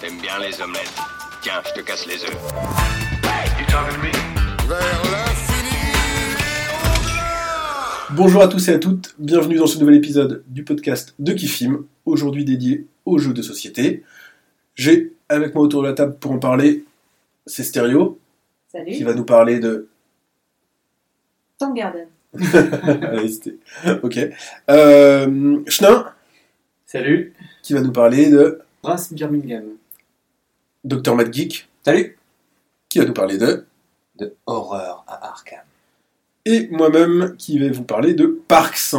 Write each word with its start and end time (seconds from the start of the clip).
T'aimes 0.00 0.20
bien 0.20 0.38
les 0.38 0.60
omelettes. 0.60 0.92
Tiens, 1.42 1.60
je 1.66 1.80
te 1.80 1.84
casse 1.84 2.06
les 2.06 2.22
œufs. 2.24 3.42
Bonjour 8.14 8.42
à 8.42 8.48
tous 8.48 8.68
et 8.68 8.74
à 8.74 8.78
toutes, 8.78 9.14
bienvenue 9.18 9.56
dans 9.56 9.66
ce 9.66 9.78
nouvel 9.78 9.94
épisode 9.96 10.44
du 10.48 10.64
podcast 10.64 11.14
de 11.18 11.32
Kifim, 11.32 11.84
aujourd'hui 12.04 12.44
dédié 12.44 12.86
aux 13.06 13.18
jeux 13.18 13.32
de 13.32 13.42
société. 13.42 14.02
J'ai 14.74 15.12
avec 15.28 15.54
moi 15.54 15.64
autour 15.64 15.82
de 15.82 15.88
la 15.88 15.94
table 15.94 16.16
pour 16.18 16.32
en 16.32 16.38
parler, 16.38 16.84
c'est 17.46 17.62
Stéréo, 17.62 18.18
Salut. 18.70 18.92
qui 18.92 19.02
va 19.02 19.14
nous 19.14 19.24
parler 19.24 19.58
de... 19.60 19.88
Tank 21.58 21.74
Garden. 21.76 22.06
Allez, 23.02 23.28
c'était- 23.28 23.56
ok. 24.02 24.18
Euh, 24.70 25.60
Chenin, 25.66 26.06
Salut, 26.86 27.32
qui 27.62 27.72
va 27.74 27.80
nous 27.80 27.92
parler 27.92 28.30
de 28.30 28.60
Brass 28.82 29.12
Birmingham. 29.12 29.76
Dr. 30.82 31.14
Mad 31.14 31.32
Geek, 31.32 31.68
Salut 31.84 32.18
qui 32.88 32.98
va 32.98 33.04
nous 33.04 33.12
parler 33.12 33.38
de... 33.38 33.64
De 34.18 34.34
horreur 34.44 35.04
à 35.06 35.28
Arkham. 35.28 35.60
Et 36.44 36.68
moi-même, 36.70 37.36
qui 37.38 37.58
vais 37.60 37.70
vous 37.70 37.84
parler 37.84 38.12
de 38.12 38.26
Parks. 38.26 38.96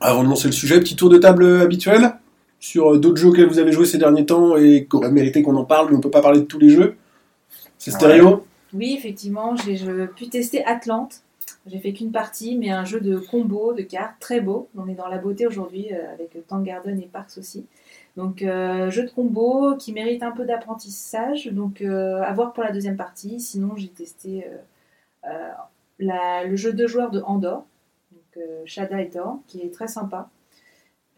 Avant 0.00 0.22
de 0.22 0.28
lancer 0.28 0.46
le 0.46 0.52
sujet, 0.52 0.78
petit 0.78 0.94
tour 0.94 1.10
de 1.10 1.18
table 1.18 1.60
habituel 1.60 2.14
sur 2.60 2.94
euh, 2.94 2.98
d'autres 2.98 3.16
jeux 3.16 3.28
auxquels 3.28 3.48
vous 3.48 3.58
avez 3.58 3.72
joué 3.72 3.86
ces 3.86 3.98
derniers 3.98 4.24
temps 4.24 4.56
et 4.56 4.86
qui 4.88 4.96
auraient 4.96 5.10
mérité 5.10 5.42
qu'on 5.42 5.56
en 5.56 5.64
parle, 5.64 5.90
mais 5.90 5.96
on 5.96 6.00
peut 6.00 6.10
pas 6.10 6.22
parler 6.22 6.40
de 6.40 6.46
tous 6.46 6.60
les 6.60 6.70
jeux. 6.70 6.96
C'est 7.76 7.90
stéréo 7.90 8.46
Oui, 8.72 8.94
effectivement, 8.96 9.56
j'ai 9.56 9.76
pu 10.16 10.28
tester 10.28 10.64
Atlante. 10.64 11.22
J'ai 11.66 11.80
fait 11.80 11.92
qu'une 11.92 12.12
partie, 12.12 12.56
mais 12.56 12.70
un 12.70 12.84
jeu 12.84 13.00
de 13.00 13.18
combo, 13.18 13.72
de 13.72 13.82
cartes, 13.82 14.14
très 14.20 14.40
beau. 14.40 14.68
On 14.76 14.88
est 14.88 14.94
dans 14.94 15.08
la 15.08 15.18
beauté 15.18 15.46
aujourd'hui 15.46 15.88
euh, 15.92 16.12
avec 16.12 16.46
Tank 16.46 16.64
Garden 16.64 16.98
et 17.00 17.08
Parks 17.12 17.36
aussi. 17.36 17.66
Donc, 18.16 18.42
euh, 18.42 18.90
jeu 18.90 19.04
de 19.04 19.10
combo 19.10 19.76
qui 19.76 19.92
mérite 19.92 20.22
un 20.22 20.30
peu 20.30 20.44
d'apprentissage. 20.44 21.46
Donc, 21.48 21.80
euh, 21.80 22.22
à 22.22 22.32
voir 22.32 22.52
pour 22.52 22.62
la 22.62 22.70
deuxième 22.72 22.96
partie. 22.96 23.40
Sinon, 23.40 23.76
j'ai 23.76 23.88
testé 23.88 24.46
euh, 24.46 24.56
la- 25.98 26.44
le 26.44 26.56
jeu 26.56 26.72
de 26.72 26.86
joueurs 26.86 27.10
de 27.10 27.20
Andorre, 27.22 27.64
donc 28.12 28.44
Shada 28.66 29.00
et 29.00 29.08
Thor, 29.10 29.38
qui 29.46 29.62
est 29.62 29.72
très 29.72 29.88
sympa. 29.88 30.28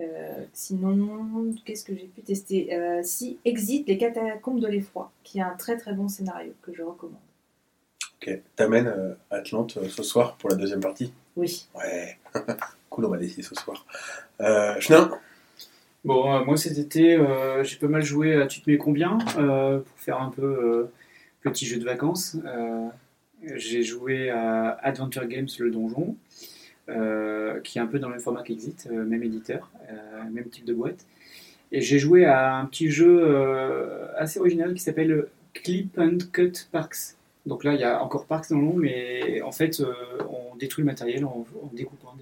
Euh, 0.01 0.45
sinon, 0.53 1.55
qu'est-ce 1.65 1.85
que 1.85 1.95
j'ai 1.97 2.07
pu 2.07 2.21
tester? 2.23 2.75
Euh, 2.75 3.01
Si, 3.03 3.39
Exit, 3.45 3.87
les 3.89 3.97
catacombes 3.99 4.61
de 4.61 4.67
l'effroi, 4.67 5.11
qui 5.23 5.39
est 5.39 5.43
un 5.43 5.55
très 5.57 5.77
très 5.79 5.95
bon 5.95 6.09
scénario 6.09 6.53
que 6.63 6.73
je 6.75 6.83
recommande. 6.83 7.19
Ok, 8.23 8.41
t'amènes 8.57 8.89
euh, 8.89 9.15
Atlante 9.31 9.79
ce 9.89 10.03
soir 10.03 10.37
pour 10.37 10.51
la 10.51 10.57
deuxième 10.57 10.81
partie? 10.81 11.13
Oui. 11.37 11.67
Ouais, 11.75 12.19
cool, 12.91 13.07
on 13.07 13.09
va 13.09 13.17
laisser 13.17 13.43
ce 13.43 13.55
soir. 13.55 13.87
Euh, 14.41 14.79
Chenin? 14.81 15.11
Bon, 16.07 16.33
euh, 16.33 16.45
moi 16.45 16.57
cet 16.57 16.79
été, 16.79 17.15
euh, 17.15 17.65
j'ai 17.65 17.79
pas 17.79 17.89
mal 17.89 18.01
joué 18.05 18.41
à 18.41 18.47
Tu 18.47 18.61
te 18.61 18.71
mets 18.71 18.79
combien 18.79 19.19
euh, 19.39 19.81
pour 19.81 19.99
faire 19.99 20.23
un 20.23 20.31
peu 20.31 20.89
petit 21.43 21.67
jeu 21.67 21.79
de 21.79 21.85
vacances. 21.85 22.37
J'ai 23.43 23.83
joué 23.83 24.31
à 24.31 24.71
Adventure 24.83 25.27
Games 25.27 25.49
Le 25.59 25.71
Donjon, 25.71 26.17
qui 27.65 27.79
est 27.79 27.81
un 27.81 27.87
peu 27.87 27.99
dans 27.99 28.09
le 28.09 28.15
même 28.15 28.23
format 28.23 28.43
qu'Exit, 28.43 28.89
même 28.89 29.23
éditeur, 29.25 29.71
même 30.31 30.49
type 30.49 30.65
de 30.65 30.75
boîte. 30.75 31.05
Et 31.73 31.81
j'ai 31.81 31.99
joué 31.99 32.25
à 32.25 32.55
un 32.55 32.67
petit 32.67 32.89
jeu 32.91 33.25
assez 34.17 34.39
original 34.39 34.75
qui 34.75 34.81
s'appelle 34.81 35.27
Clip 35.55 35.99
and 35.99 36.19
Cut 36.33 36.53
Parks. 36.71 37.17
Donc 37.47 37.65
là, 37.65 37.75
il 37.75 37.81
y 37.81 37.85
a 37.85 38.03
encore 38.03 38.27
Parks 38.27 38.51
dans 38.51 38.59
le 38.59 38.65
nom, 38.65 38.77
mais 38.77 39.43
en 39.43 39.53
fait, 39.53 39.83
on 40.29 40.55
détruit 40.57 40.83
le 40.83 40.87
matériel 40.87 41.25
en, 41.25 41.47
découpant 41.73 42.17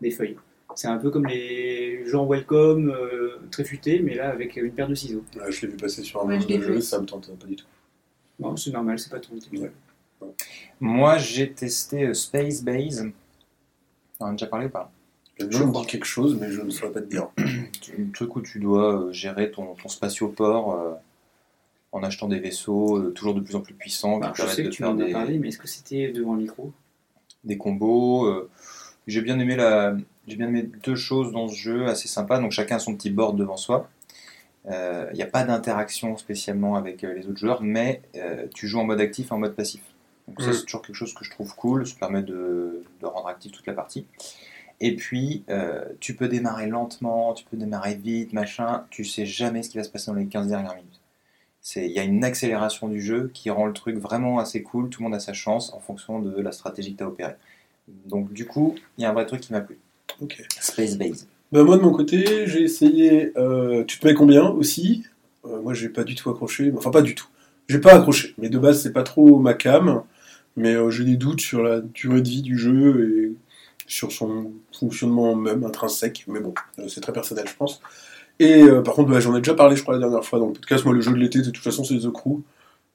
des 0.00 0.10
feuilles. 0.10 0.36
C'est 0.78 0.86
un 0.86 0.96
peu 0.98 1.10
comme 1.10 1.26
les 1.26 2.06
gens 2.06 2.24
Welcome, 2.24 2.90
euh, 2.90 3.40
très 3.50 3.64
futés, 3.64 3.98
mais 3.98 4.14
là 4.14 4.30
avec 4.30 4.54
une 4.54 4.70
paire 4.70 4.86
de 4.86 4.94
ciseaux. 4.94 5.24
Euh, 5.36 5.50
Je 5.50 5.62
l'ai 5.62 5.72
vu 5.72 5.76
passer 5.76 6.04
sur 6.04 6.22
un 6.22 6.28
Ouais, 6.28 6.40
je 6.40 6.46
de 6.46 6.60
jeu, 6.60 6.80
ça 6.80 7.00
me 7.00 7.04
tente 7.04 7.36
pas 7.36 7.46
du 7.48 7.56
tout. 7.56 7.66
Non, 8.38 8.56
c'est 8.56 8.70
normal, 8.70 8.96
c'est 8.96 9.10
pas 9.10 9.18
ton 9.18 9.36
type. 9.36 9.54
Ouais. 9.54 9.72
Moi, 10.78 11.18
j'ai 11.18 11.50
testé 11.50 12.04
euh, 12.04 12.14
Space 12.14 12.62
Base. 12.62 13.10
On 14.20 14.26
en 14.26 14.28
a 14.28 14.30
déjà 14.30 14.46
parlé 14.46 14.66
ou 14.66 14.68
pas? 14.68 14.92
Le 15.40 15.46
nom 15.46 15.66
me 15.80 15.84
quelque 15.84 16.06
chose, 16.06 16.38
mais 16.40 16.52
je 16.52 16.60
ne 16.60 16.70
saurais 16.70 16.92
pas 16.92 17.00
te 17.00 17.06
dire. 17.06 17.26
Un 17.38 18.10
truc 18.14 18.36
où 18.36 18.40
tu 18.40 18.60
dois 18.60 19.06
euh, 19.06 19.12
gérer 19.12 19.50
ton, 19.50 19.74
ton 19.74 19.88
spatioport 19.88 20.74
euh, 20.74 20.92
en 21.90 22.04
achetant 22.04 22.28
des 22.28 22.38
vaisseaux 22.38 22.98
euh, 22.98 23.10
toujours 23.10 23.34
de 23.34 23.40
plus 23.40 23.56
en 23.56 23.62
plus 23.62 23.74
puissants 23.74 24.20
qui 24.20 24.28
je 24.28 24.32
permettent 24.34 24.54
sais 24.54 24.62
que 24.62 24.68
de 24.68 24.72
tu 24.72 24.84
m'en 24.84 24.96
as 24.96 25.10
parlé, 25.10 25.40
mais 25.40 25.48
est-ce 25.48 25.58
que 25.58 25.66
c'était 25.66 26.12
devant 26.12 26.34
le 26.36 26.42
micro? 26.42 26.72
des 27.42 27.58
combos. 27.58 28.26
euh. 28.26 28.48
J'ai 29.08 29.22
bien 29.22 29.38
aimé 29.40 29.56
la, 29.56 29.96
j'ai 30.28 30.36
bien 30.36 30.48
aimé 30.48 30.68
deux 30.84 30.96
choses 30.96 31.32
dans 31.32 31.48
ce 31.48 31.56
jeu 31.56 31.86
assez 31.86 32.08
sympa. 32.08 32.38
Donc 32.38 32.52
chacun 32.52 32.76
a 32.76 32.78
son 32.78 32.94
petit 32.94 33.10
board 33.10 33.36
devant 33.36 33.56
soi. 33.56 33.88
Euh, 34.66 35.08
Il 35.12 35.16
n'y 35.16 35.22
a 35.22 35.26
pas 35.26 35.44
d'interaction 35.44 36.16
spécialement 36.16 36.76
avec 36.76 37.04
euh, 37.04 37.14
les 37.14 37.26
autres 37.26 37.38
joueurs, 37.38 37.62
mais 37.62 38.02
euh, 38.16 38.46
tu 38.54 38.68
joues 38.68 38.80
en 38.80 38.84
mode 38.84 39.00
actif 39.00 39.30
et 39.30 39.32
en 39.34 39.38
mode 39.38 39.54
passif. 39.54 39.80
Donc 40.26 40.42
ça 40.42 40.50
Mm. 40.50 40.52
c'est 40.52 40.64
toujours 40.64 40.82
quelque 40.82 40.96
chose 40.96 41.14
que 41.14 41.24
je 41.24 41.30
trouve 41.30 41.54
cool. 41.56 41.86
Ça 41.86 41.94
permet 41.98 42.22
de, 42.22 42.84
de 43.00 43.06
rendre 43.06 43.28
actif 43.28 43.52
toute 43.52 43.66
la 43.66 43.72
partie. 43.72 44.06
Et 44.80 44.94
puis 44.94 45.44
euh, 45.48 45.84
tu 46.00 46.14
peux 46.14 46.28
démarrer 46.28 46.66
lentement, 46.68 47.32
tu 47.34 47.44
peux 47.44 47.56
démarrer 47.56 47.94
vite, 47.94 48.32
machin. 48.32 48.84
Tu 48.90 49.04
sais 49.04 49.26
jamais 49.26 49.62
ce 49.62 49.70
qui 49.70 49.78
va 49.78 49.84
se 49.84 49.90
passer 49.90 50.10
dans 50.10 50.16
les 50.18 50.26
15 50.26 50.48
dernières 50.48 50.74
minutes. 50.76 51.00
Il 51.76 51.90
y 51.90 51.98
a 51.98 52.04
une 52.04 52.24
accélération 52.24 52.88
du 52.88 53.00
jeu 53.02 53.30
qui 53.34 53.50
rend 53.50 53.66
le 53.66 53.72
truc 53.72 53.96
vraiment 53.96 54.38
assez 54.38 54.62
cool. 54.62 54.88
Tout 54.90 55.02
le 55.02 55.04
monde 55.08 55.14
a 55.16 55.20
sa 55.20 55.32
chance 55.34 55.72
en 55.74 55.80
fonction 55.80 56.18
de 56.20 56.40
la 56.40 56.52
stratégie 56.52 56.92
que 56.92 56.98
tu 56.98 57.04
as 57.04 57.08
opérée. 57.08 57.34
Donc 58.06 58.32
du 58.32 58.46
coup, 58.46 58.74
il 58.96 59.02
y 59.02 59.04
a 59.06 59.10
un 59.10 59.12
vrai 59.12 59.26
truc 59.26 59.40
qui 59.40 59.52
m'a 59.52 59.60
plu. 59.60 59.78
Ok. 60.20 60.42
Space 60.60 60.96
Base. 60.96 61.26
Bah, 61.52 61.62
moi 61.64 61.76
de 61.76 61.82
mon 61.82 61.92
côté, 61.92 62.46
j'ai 62.46 62.62
essayé. 62.62 63.32
euh, 63.38 63.84
tu 63.84 63.98
te 63.98 64.06
mets 64.06 64.14
combien 64.14 64.48
aussi? 64.48 65.04
Euh, 65.46 65.60
Moi, 65.62 65.74
j'ai 65.74 65.88
pas 65.88 66.04
du 66.04 66.14
tout 66.14 66.28
accroché. 66.30 66.72
Enfin, 66.76 66.90
pas 66.90 67.02
du 67.02 67.14
tout. 67.14 67.28
J'ai 67.68 67.78
pas 67.78 67.94
accroché. 67.94 68.34
Mais 68.38 68.48
de 68.48 68.58
base, 68.58 68.82
c'est 68.82 68.92
pas 68.92 69.02
trop 69.02 69.38
ma 69.38 69.54
cam. 69.54 70.02
Mais 70.56 70.74
euh, 70.74 70.90
j'ai 70.90 71.04
des 71.04 71.16
doutes 71.16 71.40
sur 71.40 71.62
la 71.62 71.80
durée 71.80 72.20
de 72.22 72.28
vie 72.28 72.42
du 72.42 72.58
jeu 72.58 73.08
et 73.24 73.32
sur 73.86 74.12
son 74.12 74.52
fonctionnement 74.78 75.34
même 75.36 75.64
intrinsèque. 75.64 76.24
Mais 76.28 76.40
bon, 76.40 76.52
c'est 76.88 77.00
très 77.00 77.12
personnel, 77.12 77.46
je 77.48 77.54
pense. 77.56 77.80
Et 78.40 78.62
par 78.84 78.94
contre, 78.94 79.10
bah, 79.10 79.20
j'en 79.20 79.34
ai 79.34 79.40
déjà 79.40 79.54
parlé, 79.54 79.74
je 79.76 79.82
crois, 79.82 79.94
la 79.94 80.00
dernière 80.00 80.24
fois 80.24 80.38
dans 80.38 80.46
le 80.46 80.52
podcast. 80.52 80.84
Moi, 80.84 80.94
le 80.94 81.00
jeu 81.00 81.12
de 81.12 81.16
l'été, 81.16 81.38
de 81.40 81.50
toute 81.50 81.62
façon, 81.64 81.82
c'est 81.84 81.98
The 81.98 82.10
Crew, 82.10 82.40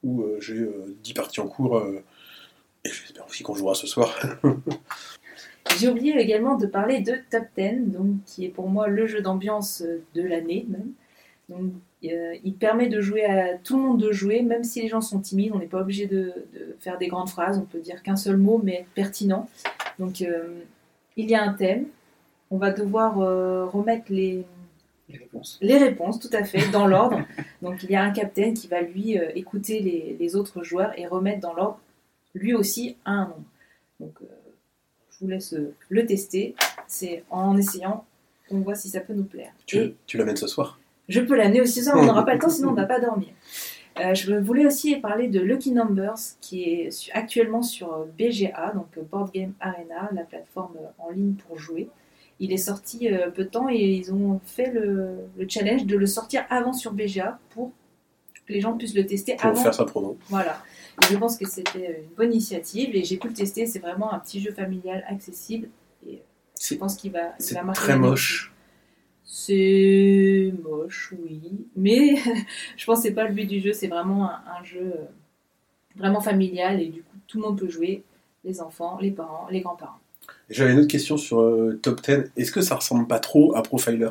où 0.04 0.26
j'ai 0.40 0.54
euh, 0.60 0.96
10 1.04 1.14
parties 1.14 1.40
en 1.42 1.48
cours. 1.48 1.82
et 2.86 2.90
j'espère 2.90 3.26
aussi 3.28 3.44
qu'on 3.44 3.56
jouera 3.56 3.76
ce 3.76 3.88
soir. 3.88 4.14
J'ai 5.78 5.90
oublié 5.90 6.18
également 6.18 6.56
de 6.58 6.66
parler 6.66 7.02
de 7.02 7.14
Top 7.30 7.44
10, 7.58 7.92
donc, 7.92 8.24
qui 8.26 8.46
est 8.46 8.50
pour 8.50 8.70
moi 8.70 8.88
le 8.88 9.08
jeu 9.08 9.22
d'ambiance 9.22 9.82
euh, 9.82 10.04
de 10.14 10.22
l'année 10.22 10.66
même. 10.70 10.92
Donc, 11.50 11.74
euh, 12.06 12.36
il 12.44 12.54
permet 12.54 12.88
de 12.88 13.02
jouer 13.02 13.26
à 13.26 13.58
tout 13.58 13.78
le 13.78 13.84
monde 13.84 14.02
de 14.02 14.12
jouer, 14.12 14.42
même 14.42 14.64
si 14.64 14.82
les 14.82 14.88
gens 14.88 15.02
sont 15.02 15.20
timides, 15.20 15.52
on 15.54 15.60
n'est 15.60 15.68
pas 15.68 15.82
obligé 15.82 16.06
de, 16.06 16.34
de 16.54 16.76
faire 16.80 16.98
des 16.98 17.08
grandes 17.08 17.30
phrases, 17.30 17.58
on 17.58 17.66
peut 17.66 17.80
dire 17.80 18.04
qu'un 18.04 18.16
seul 18.16 18.38
mot, 18.38 18.60
mais 18.64 18.82
être 18.82 18.90
pertinent. 18.94 19.50
Donc 20.00 20.22
euh, 20.22 20.62
il 21.16 21.30
y 21.30 21.36
a 21.36 21.44
un 21.44 21.54
thème, 21.54 21.86
on 22.52 22.58
va 22.58 22.72
devoir 22.72 23.20
euh, 23.20 23.66
remettre 23.66 24.06
les, 24.10 24.46
Les 25.10 25.18
réponses. 25.18 25.58
les 25.62 25.78
réponses, 25.78 26.20
tout 26.20 26.30
à 26.34 26.44
fait, 26.44 26.70
dans 26.72 26.88
l'ordre. 26.88 27.22
Donc 27.62 27.84
il 27.84 27.92
y 27.92 27.96
a 27.96 28.04
un 28.04 28.12
capitaine 28.12 28.54
qui 28.54 28.68
va 28.68 28.82
lui 28.82 29.18
écouter 29.36 29.80
les, 29.80 30.18
les 30.20 30.36
autres 30.36 30.64
joueurs 30.64 30.98
et 31.00 31.08
remettre 31.08 31.40
dans 31.40 31.54
l'ordre 31.54 31.80
lui 32.36 32.54
aussi 32.54 32.98
un 33.06 33.26
nombre. 33.26 33.44
Donc 34.00 34.16
vous 35.24 35.30
laisse 35.30 35.54
euh, 35.54 35.74
le 35.90 36.06
tester. 36.06 36.56
C'est 36.88 37.24
en 37.30 37.58
essayant 37.58 38.06
qu'on 38.50 38.60
voit 38.60 38.76
si 38.76 38.90
ça 38.90 39.00
peut 39.00 39.14
nous 39.14 39.24
plaire. 39.24 39.52
Tu, 39.66 39.94
tu 40.06 40.18
l'amènes 40.18 40.38
ce 40.38 40.48
soir? 40.48 40.80
Je 41.10 41.20
peux 41.20 41.36
l'amener 41.36 41.62
aussi 41.62 41.84
ça, 41.84 41.98
on 41.98 42.06
n'aura 42.06 42.26
pas 42.26 42.34
le 42.34 42.40
temps 42.40 42.50
sinon 42.50 42.70
on 42.70 42.72
ne 42.72 42.78
va 42.78 42.86
pas 42.86 43.00
dormir. 43.00 43.30
Euh, 44.00 44.14
je 44.16 44.34
voulais 44.34 44.66
aussi 44.66 44.96
parler 44.96 45.28
de 45.28 45.40
Lucky 45.40 45.72
Numbers 45.72 46.16
qui 46.42 46.64
est 46.64 46.90
actuellement 47.14 47.62
sur 47.62 47.94
euh, 47.94 48.06
BGA, 48.18 48.72
donc 48.74 48.88
Board 49.12 49.32
Game 49.32 49.54
Arena, 49.60 50.10
la 50.14 50.24
plateforme 50.24 50.76
en 50.98 51.12
ligne 51.12 51.34
pour 51.34 51.60
jouer. 51.60 51.90
Il 52.40 52.52
est 52.52 52.58
sorti 52.58 53.10
euh, 53.14 53.30
peu 53.30 53.44
de 53.44 53.50
temps 53.50 53.70
et 53.70 53.78
ils 53.78 54.12
ont 54.12 54.40
fait 54.46 54.72
le, 54.72 55.18
le 55.38 55.46
challenge 55.48 55.86
de 55.86 55.96
le 55.96 56.08
sortir 56.08 56.46
avant 56.50 56.74
sur 56.74 56.92
BGA 56.94 57.38
pour 57.52 57.72
que 58.48 58.54
les 58.54 58.62
gens 58.62 58.74
puissent 58.74 58.96
le 58.96 59.06
tester 59.06 59.36
pour 59.36 59.52
avant. 59.52 59.62
faire 59.62 59.74
sa 59.74 59.86
promo. 59.86 60.18
Voilà. 60.30 60.58
Et 61.02 61.06
je 61.08 61.18
pense 61.18 61.38
que 61.38 61.48
c'était 61.48 62.04
une 62.04 62.16
bonne 62.16 62.32
initiative 62.32 62.96
et 62.96 63.04
j'ai 63.04 63.18
pu 63.18 63.28
le 63.28 63.34
tester. 63.34 63.66
C'est 63.66 63.80
vraiment 63.80 64.14
un 64.14 64.20
petit 64.20 64.40
jeu 64.42 64.52
familial 64.52 65.04
accessible 65.08 65.70
et 66.08 66.22
je 66.70 66.76
C'est 66.76 66.78
pense 66.78 66.96
qu'il 66.96 67.12
va, 67.12 67.34
il 67.40 67.44
c'est 67.44 67.56
va 67.56 67.64
marquer 67.64 67.94
très 67.94 67.98
moche. 67.98 68.54
c'est 69.24 70.54
moche, 70.64 71.14
oui. 71.24 71.42
Mais 71.76 72.16
je 72.78 72.86
pense 72.86 73.00
que 73.00 73.04
c'est 73.04 73.14
pas 73.14 73.28
le 73.28 73.34
but 73.34 73.46
du 73.48 73.60
jeu. 73.60 73.74
C'est 73.74 73.88
vraiment 73.88 74.30
un, 74.30 74.42
un 74.60 74.64
jeu 74.64 74.82
euh, 74.82 75.06
vraiment 75.96 76.22
familial 76.22 76.82
et 76.82 76.88
du 76.90 77.02
coup 77.04 77.18
tout 77.28 77.40
le 77.42 77.48
monde 77.48 77.60
peut 77.60 77.70
jouer. 77.70 78.04
Les 78.46 78.60
enfants, 78.62 78.98
les 79.02 79.12
parents, 79.12 79.48
les 79.50 79.62
grands-parents. 79.62 80.00
J'avais 80.50 80.74
une 80.74 80.80
autre 80.80 80.88
question 80.90 81.18
sur 81.18 81.40
euh, 81.40 81.80
Top 81.82 82.02
10. 82.02 82.32
Est-ce 82.36 82.52
que 82.52 82.62
ça 82.62 82.76
ressemble 82.76 83.08
pas 83.08 83.20
trop 83.20 83.56
à 83.56 83.64
Profiler? 83.64 84.10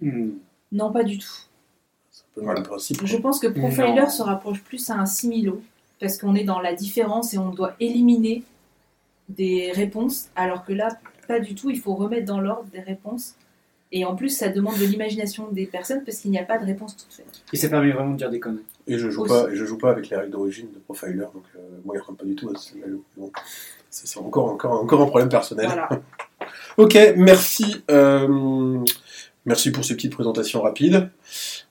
Hmm. 0.00 0.32
Non, 0.72 0.92
pas 0.92 1.04
du 1.04 1.18
tout. 1.18 1.32
C'est 2.38 2.44
un 2.44 2.44
peu 2.44 2.48
le 2.48 2.54
même 2.54 2.62
principe. 2.62 3.04
Je 3.04 3.16
pense 3.16 3.38
que 3.40 3.46
Profiler 3.48 3.94
Non. 4.02 4.08
se 4.08 4.22
rapproche 4.22 4.62
plus 4.62 4.88
à 4.90 4.94
un 4.94 5.06
similo 5.06 5.60
parce 6.00 6.18
qu'on 6.18 6.34
est 6.34 6.44
dans 6.44 6.60
la 6.60 6.74
différence 6.74 7.34
et 7.34 7.38
on 7.38 7.50
doit 7.50 7.74
éliminer 7.80 8.42
des 9.28 9.72
réponses, 9.72 10.28
alors 10.36 10.64
que 10.64 10.72
là, 10.72 10.88
pas 11.26 11.40
du 11.40 11.54
tout. 11.54 11.70
Il 11.70 11.78
faut 11.78 11.94
remettre 11.94 12.24
dans 12.26 12.40
l'ordre 12.40 12.68
des 12.72 12.80
réponses 12.80 13.34
Et 13.90 14.04
en 14.04 14.14
plus, 14.16 14.28
ça 14.30 14.48
demande 14.50 14.78
de 14.78 14.84
l'imagination 14.84 15.48
des 15.50 15.64
personnes 15.66 16.02
parce 16.04 16.18
qu'il 16.18 16.30
n'y 16.30 16.38
a 16.38 16.44
pas 16.44 16.58
de 16.58 16.64
réponse 16.66 16.94
toute 16.96 17.12
faite. 17.12 17.42
Et 17.54 17.56
ça 17.56 17.68
permet 17.70 17.90
vraiment 17.90 18.10
de 18.12 18.16
dire 18.18 18.28
des 18.30 18.38
conneries. 18.38 18.62
Et 18.86 18.98
je 18.98 19.08
joue 19.10 19.22
Aussi. 19.22 19.32
pas, 19.32 19.50
et 19.50 19.56
je 19.56 19.64
joue 19.64 19.78
pas 19.78 19.90
avec 19.90 20.10
les 20.10 20.16
règles 20.16 20.30
d'origine 20.30 20.66
de 20.74 20.78
Profiler, 20.78 21.14
donc 21.32 21.44
euh, 21.56 21.60
moi 21.86 21.94
il 21.96 22.00
rentre 22.00 22.18
pas 22.18 22.26
du 22.26 22.34
tout. 22.34 22.52
c'est 22.56 22.74
c'est 23.90 24.18
encore, 24.18 24.44
encore, 24.52 24.72
encore 24.82 25.00
un 25.02 25.06
problème 25.06 25.28
personnel. 25.30 25.66
Voilà. 25.66 25.88
Ok, 26.76 26.96
merci. 27.16 27.82
euh, 27.90 28.78
merci 29.46 29.72
pour 29.72 29.84
ces 29.84 29.94
petites 29.96 30.12
présentations 30.12 30.60
rapides. 30.62 31.10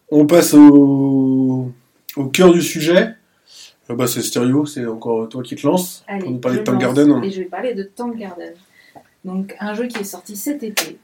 On 0.10 0.26
passe 0.26 0.54
au, 0.54 1.72
au 2.16 2.26
cœur 2.28 2.54
du 2.54 2.62
sujet. 2.62 3.16
Euh, 3.90 3.96
bah, 3.96 4.08
c'est 4.08 4.22
Stereo, 4.22 4.66
c'est 4.66 4.86
encore 4.86 5.28
toi 5.30 5.44
qui 5.44 5.56
te 5.56 5.66
lances. 5.66 6.04
Allez, 6.08 6.24
Pour 6.24 6.32
nous 6.32 6.40
parler 6.40 6.60
de 6.60 6.64
Tank 6.64 6.82
lance 6.82 6.96
Garden. 6.96 7.24
Et 7.24 7.32
je 7.32 7.40
vais 7.40 7.48
parler 7.48 7.74
de 7.74 7.84
Tank 7.84 8.16
Garden. 8.18 8.54
Donc, 9.26 9.56
un 9.60 9.74
jeu 9.74 9.88
qui 9.88 10.00
est 10.00 10.06
sorti 10.06 10.36
cet 10.36 10.64
été. 10.64 10.98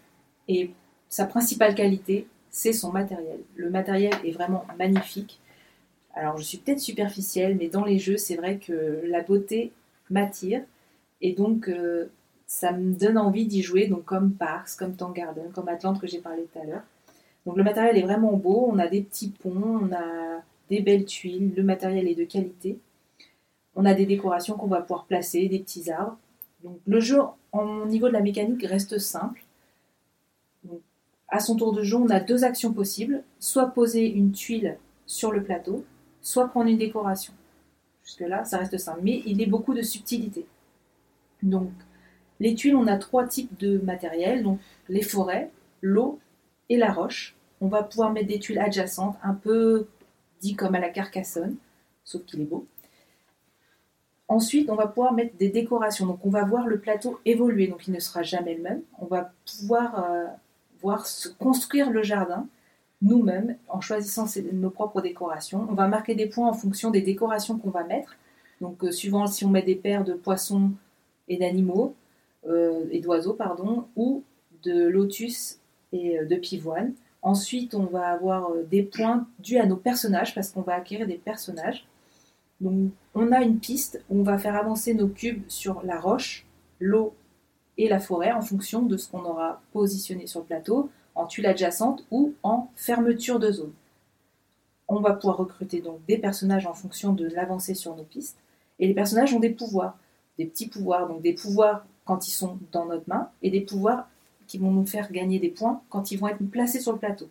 Et 0.48 0.72
sa 1.10 1.26
principale 1.26 1.76
qualité, 1.76 2.28
c'est 2.50 2.74
son 2.74 2.92
matériel. 2.92 3.40
Le 3.56 3.70
matériel 3.70 4.14
est 4.24 4.32
vraiment 4.32 4.66
magnifique. 4.78 5.40
Alors, 6.14 6.38
je 6.38 6.44
suis 6.44 6.58
peut-être 6.58 6.80
superficielle, 6.80 7.58
mais 7.60 7.68
dans 7.68 7.84
les 7.84 8.00
jeux, 8.00 8.18
c'est 8.18 8.36
vrai 8.36 8.58
que 8.58 9.02
la 9.06 9.22
beauté 9.22 9.72
m'attire. 10.10 10.62
Et 11.22 11.34
donc, 11.34 11.68
euh, 11.70 12.06
ça 12.46 12.72
me 12.72 12.94
donne 12.94 13.18
envie 13.18 13.48
d'y 13.48 13.64
jouer, 13.64 13.88
donc 13.88 14.06
comme 14.06 14.32
Parks, 14.32 14.76
comme 14.78 14.96
Tank 14.96 15.16
Garden, 15.16 15.52
comme 15.54 15.68
Atlante 15.68 16.00
que 16.00 16.08
j'ai 16.08 16.20
parlé 16.20 16.44
tout 16.54 16.60
à 16.60 16.66
l'heure. 16.66 16.84
Donc, 17.46 17.58
le 17.58 17.64
matériel 17.64 17.98
est 17.98 18.04
vraiment 18.04 18.34
beau. 18.34 18.70
On 18.72 18.80
a 18.80 18.88
des 18.88 19.02
petits 19.02 19.30
ponts, 19.30 19.80
on 19.82 19.94
a 19.94 20.42
des 20.70 20.82
belles 20.82 21.06
tuiles. 21.06 21.54
Le 21.56 21.64
matériel 21.64 22.08
est 22.08 22.16
de 22.16 22.24
qualité. 22.24 22.80
On 23.76 23.86
a 23.86 23.94
des 23.94 24.06
décorations 24.06 24.56
qu'on 24.56 24.68
va 24.68 24.82
pouvoir 24.82 25.06
placer, 25.06 25.48
des 25.48 25.60
petits 25.60 25.90
arbres. 25.92 26.18
Donc 26.64 26.78
le 26.88 27.00
jeu, 27.00 27.20
au 27.52 27.86
niveau 27.86 28.08
de 28.08 28.14
la 28.14 28.22
mécanique, 28.22 28.66
reste 28.66 29.00
simple. 29.00 29.44
À 31.28 31.40
son 31.40 31.56
tour 31.56 31.74
de 31.74 31.84
jeu, 31.84 31.98
on 31.98 32.10
a 32.10 32.20
deux 32.20 32.44
actions 32.44 32.72
possibles. 32.72 33.24
Soit 33.40 33.68
poser 33.68 34.06
une 34.08 34.32
tuile 34.32 34.78
sur 35.06 35.32
le 35.32 35.44
plateau, 35.44 35.84
soit 36.22 36.48
prendre 36.48 36.70
une 36.70 36.78
décoration. 36.78 37.34
Jusque-là, 38.06 38.46
ça 38.46 38.58
reste 38.58 38.78
simple. 38.78 39.00
Mais 39.04 39.24
il 39.26 39.42
a 39.42 39.48
beaucoup 39.48 39.74
de 39.74 39.82
subtilité. 39.82 40.46
Donc, 41.42 41.72
les 42.40 42.56
tuiles, 42.56 42.76
on 42.76 42.88
a 42.88 42.98
trois 42.98 43.28
types 43.28 43.58
de 43.60 43.80
matériel. 43.80 44.44
Donc, 44.44 44.60
les 44.90 45.02
forêts, 45.02 45.50
l'eau 45.82 46.20
et 46.70 46.78
la 46.78 46.92
roche. 46.92 47.36
On 47.62 47.68
va 47.68 47.84
pouvoir 47.84 48.12
mettre 48.12 48.28
des 48.28 48.40
tuiles 48.40 48.60
adjacentes, 48.60 49.16
un 49.24 49.34
peu 49.34 49.88
dit 50.42 50.56
comme 50.56 50.76
à 50.76 50.80
la 50.80 50.90
Carcassonne, 50.90 51.56
sauf 52.04 52.24
qu'il 52.26 52.42
est 52.42 52.46
beau. 52.46 52.66
Ensuite, 54.28 54.70
on 54.70 54.76
va 54.76 54.88
pouvoir 54.88 55.14
mettre 55.14 55.36
des 55.38 55.50
décorations. 55.50 56.06
Donc, 56.06 56.26
on 56.26 56.30
va 56.30 56.44
voir 56.44 56.68
le 56.68 56.80
plateau 56.80 57.20
évoluer. 57.26 57.68
Donc, 57.68 57.88
il 57.88 57.94
ne 57.94 58.00
sera 58.00 58.24
jamais 58.24 58.56
le 58.56 58.62
même. 58.62 58.82
On 59.00 59.06
va 59.06 59.32
pouvoir 59.46 60.04
euh, 60.04 60.26
voir 60.82 61.06
se 61.06 61.30
construire 61.30 61.92
le 61.92 62.04
jardin 62.04 62.48
nous-mêmes 63.02 63.58
en 63.68 63.82
choisissant 63.82 64.26
nos 64.54 64.70
propres 64.70 65.02
décorations. 65.02 65.68
On 65.70 65.74
va 65.74 65.88
marquer 65.88 66.16
des 66.16 66.28
points 66.28 66.48
en 66.48 66.54
fonction 66.54 66.90
des 66.90 67.02
décorations 67.02 67.58
qu'on 67.58 67.70
va 67.70 67.84
mettre. 67.84 68.16
Donc, 68.62 68.84
euh, 68.84 68.92
suivant 68.92 69.28
si 69.28 69.46
on 69.46 69.50
met 69.50 69.62
des 69.62 69.76
paires 69.76 70.04
de 70.04 70.14
poissons 70.14 70.72
et 71.28 71.38
d'animaux, 71.38 71.96
euh, 72.48 72.86
et 72.92 73.00
d'oiseaux, 73.00 73.34
pardon, 73.34 73.86
ou 73.96 74.24
de 74.64 74.88
lotus 74.88 75.60
euh, 75.94 76.26
de 76.26 76.36
pivoine. 76.36 76.94
Ensuite, 77.22 77.74
on 77.76 77.86
va 77.86 78.08
avoir 78.08 78.52
euh, 78.52 78.64
des 78.64 78.84
points 78.84 79.28
dus 79.40 79.58
à 79.58 79.66
nos 79.66 79.78
personnages 79.78 80.36
parce 80.36 80.52
qu'on 80.52 80.62
va 80.62 80.76
acquérir 80.76 81.08
des 81.08 81.18
personnages. 81.18 81.88
Donc, 82.62 82.92
on 83.16 83.32
a 83.32 83.42
une 83.42 83.60
piste 83.60 84.04
où 84.10 84.20
on 84.20 84.24
va 84.24 84.38
faire 84.38 84.56
avancer 84.56 84.94
nos 84.94 85.08
cubes 85.08 85.44
sur 85.48 85.84
la 85.84 86.00
roche, 86.00 86.46
l'eau 86.80 87.14
et 87.78 87.88
la 87.88 88.00
forêt 88.00 88.32
en 88.32 88.42
fonction 88.42 88.84
de 88.84 88.98
ce 88.98 89.10
qu'on 89.10 89.24
aura 89.24 89.62
positionné 89.72 90.28
sur 90.28 90.42
le 90.42 90.46
plateau, 90.46 90.90
en 91.16 91.26
tuile 91.26 91.46
adjacente 91.48 92.06
ou 92.12 92.34
en 92.44 92.70
fermeture 92.76 93.40
de 93.40 93.52
zone. 93.52 93.74
On 94.88 95.00
va 95.00 95.14
pouvoir 95.14 95.38
recruter 95.38 95.82
donc 95.82 96.06
des 96.08 96.18
personnages 96.18 96.68
en 96.68 96.74
fonction 96.74 97.14
de 97.14 97.28
l'avancée 97.28 97.74
sur 97.74 97.96
nos 97.96 98.04
pistes. 98.04 98.38
Et 98.80 98.88
les 98.88 98.94
personnages 98.94 99.34
ont 99.34 99.40
des 99.40 99.50
pouvoirs, 99.50 99.98
des 100.38 100.46
petits 100.46 100.68
pouvoirs, 100.68 101.08
donc 101.08 101.22
des 101.22 101.34
pouvoirs 101.34 101.86
quand 102.06 102.28
ils 102.28 102.32
sont 102.32 102.60
dans 102.72 102.86
notre 102.86 103.08
main 103.08 103.30
et 103.42 103.50
des 103.50 103.62
pouvoirs 103.62 104.08
qui 104.48 104.58
vont 104.58 104.72
nous 104.72 104.86
faire 104.86 105.12
gagner 105.12 105.40
des 105.40 105.50
points 105.50 105.82
quand 105.90 106.12
ils 106.12 106.18
vont 106.18 106.28
être 106.28 106.44
placés 106.50 106.80
sur 106.80 106.92
le 106.92 106.98
plateau. 106.98 107.30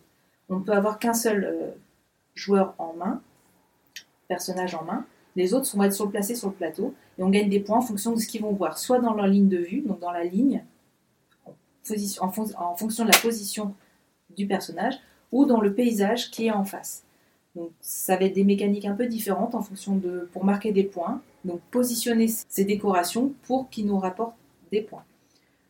On 0.49 0.59
ne 0.59 0.63
peut 0.63 0.73
avoir 0.73 0.99
qu'un 0.99 1.13
seul 1.13 1.43
euh, 1.43 1.71
joueur 2.35 2.75
en 2.77 2.93
main, 2.93 3.21
personnage 4.27 4.75
en 4.75 4.83
main. 4.83 5.05
Les 5.35 5.53
autres 5.53 5.75
vont 5.75 5.83
être 5.83 5.93
sur- 5.93 6.09
placés 6.09 6.35
sur 6.35 6.49
le 6.49 6.53
plateau 6.53 6.93
et 7.17 7.23
on 7.23 7.29
gagne 7.29 7.49
des 7.49 7.59
points 7.59 7.77
en 7.77 7.81
fonction 7.81 8.13
de 8.13 8.19
ce 8.19 8.27
qu'ils 8.27 8.41
vont 8.41 8.53
voir, 8.53 8.77
soit 8.77 8.99
dans 8.99 9.13
leur 9.13 9.27
ligne 9.27 9.49
de 9.49 9.57
vue, 9.57 9.81
donc 9.81 9.99
dans 9.99 10.11
la 10.11 10.23
ligne, 10.23 10.63
en, 12.19 12.31
fonction 12.31 13.05
de 13.05 13.11
la 13.11 13.17
position 13.19 13.73
du 14.35 14.47
personnage, 14.47 14.95
ou 15.31 15.45
dans 15.45 15.59
le 15.59 15.73
paysage 15.73 16.31
qui 16.31 16.47
est 16.47 16.51
en 16.51 16.63
face. 16.63 17.03
Donc 17.55 17.71
ça 17.81 18.15
va 18.15 18.25
être 18.25 18.33
des 18.33 18.43
mécaniques 18.43 18.85
un 18.85 18.95
peu 18.95 19.05
différentes 19.05 19.53
en 19.55 19.61
fonction 19.61 19.95
de 19.95 20.29
pour 20.31 20.43
marquer 20.45 20.71
des 20.71 20.83
points, 20.83 21.21
donc 21.45 21.59
positionner 21.71 22.27
ces 22.27 22.65
décorations 22.65 23.33
pour 23.43 23.69
qu'ils 23.69 23.85
nous 23.85 23.99
rapportent 23.99 24.35
des 24.71 24.81
points. 24.81 25.03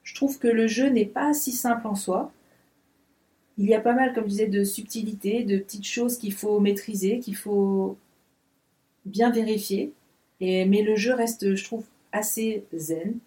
Je 0.03 0.15
trouve 0.15 0.39
que 0.39 0.47
le 0.47 0.67
jeu 0.67 0.89
n'est 0.89 1.05
pas 1.05 1.33
si 1.33 1.51
simple 1.51 1.87
en 1.87 1.95
soi. 1.95 2.31
Il 3.57 3.65
y 3.65 3.73
a 3.73 3.79
pas 3.79 3.93
mal, 3.93 4.13
comme 4.13 4.25
je 4.25 4.29
disais, 4.29 4.47
de 4.47 4.63
subtilités, 4.63 5.43
de 5.43 5.57
petites 5.57 5.87
choses 5.87 6.17
qu'il 6.17 6.33
faut 6.33 6.59
maîtriser, 6.59 7.19
qu'il 7.19 7.35
faut 7.35 7.97
bien 9.05 9.31
vérifier. 9.31 9.93
Mais 10.41 10.81
le 10.81 10.95
jeu 10.95 11.13
reste, 11.13 11.55
je 11.55 11.63
trouve, 11.63 11.85
assez 12.11 12.63
zen. 12.73 13.19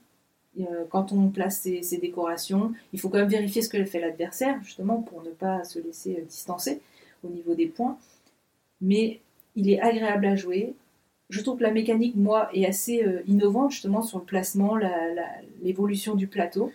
Euh, 0.60 0.84
quand 0.88 1.12
on 1.12 1.28
place 1.28 1.60
ses, 1.60 1.82
ses 1.82 1.98
décorations, 1.98 2.72
il 2.92 3.00
faut 3.00 3.10
quand 3.10 3.18
même 3.18 3.28
vérifier 3.28 3.60
ce 3.60 3.68
que 3.68 3.84
fait 3.84 4.00
l'adversaire, 4.00 4.58
justement, 4.62 5.02
pour 5.02 5.22
ne 5.22 5.30
pas 5.30 5.64
se 5.64 5.78
laisser 5.78 6.16
euh, 6.18 6.24
distancer 6.24 6.80
au 7.22 7.28
niveau 7.28 7.54
des 7.54 7.66
points. 7.66 7.98
Mais 8.80 9.20
il 9.54 9.68
est 9.68 9.80
agréable 9.80 10.24
à 10.26 10.36
jouer. 10.36 10.74
Je 11.28 11.40
trouve 11.42 11.58
que 11.58 11.62
la 11.64 11.72
mécanique, 11.72 12.14
moi, 12.16 12.48
est 12.54 12.66
assez 12.66 13.02
euh, 13.04 13.22
innovante, 13.26 13.72
justement, 13.72 14.02
sur 14.02 14.18
le 14.18 14.24
placement, 14.24 14.76
la- 14.76 15.12
la- 15.12 15.40
l'évolution 15.62 16.14
du 16.14 16.28
plateau. 16.28 16.72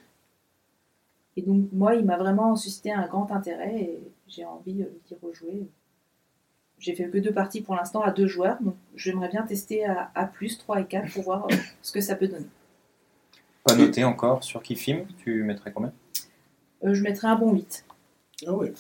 Et 1.38 1.42
donc, 1.42 1.68
moi, 1.72 1.96
il 1.96 2.06
m'a 2.06 2.18
vraiment 2.18 2.56
suscité 2.56 2.92
un 2.92 3.08
grand 3.08 3.32
intérêt 3.32 3.80
et 3.82 4.00
j'ai 4.28 4.44
envie 4.44 4.82
euh, 4.84 4.88
d'y 5.08 5.16
rejouer. 5.22 5.68
J'ai 6.80 6.96
fait 6.96 7.08
que 7.10 7.18
deux 7.20 7.32
parties 7.32 7.62
pour 7.62 7.76
l'instant 7.76 8.02
à 8.02 8.12
deux 8.12 8.28
joueurs, 8.28 8.58
donc 8.62 8.76
j'aimerais 8.96 9.30
bien 9.30 9.44
tester 9.44 9.86
à, 9.86 10.12
à 10.16 10.26
plus, 10.26 10.58
3 10.58 10.82
et 10.82 10.86
4 10.86 11.14
pour 11.14 11.24
voir 11.24 11.46
euh, 11.46 11.56
ce 11.82 11.92
que 11.92 12.02
ça 12.02 12.16
peut 12.16 12.28
donner. 12.28 12.48
Pas 13.64 13.76
noté 13.76 14.04
encore 14.04 14.44
sur 14.44 14.62
qui 14.64 14.76
filme, 14.76 15.06
tu 15.24 15.44
mettrais 15.44 15.72
combien? 15.72 15.94
Euh, 16.84 16.94
je 16.96 17.04
mettrais 17.04 17.28
un 17.28 17.36
bon 17.36 17.54
8. 17.54 17.86
Ah 18.48 18.54
ouais. 18.54 18.74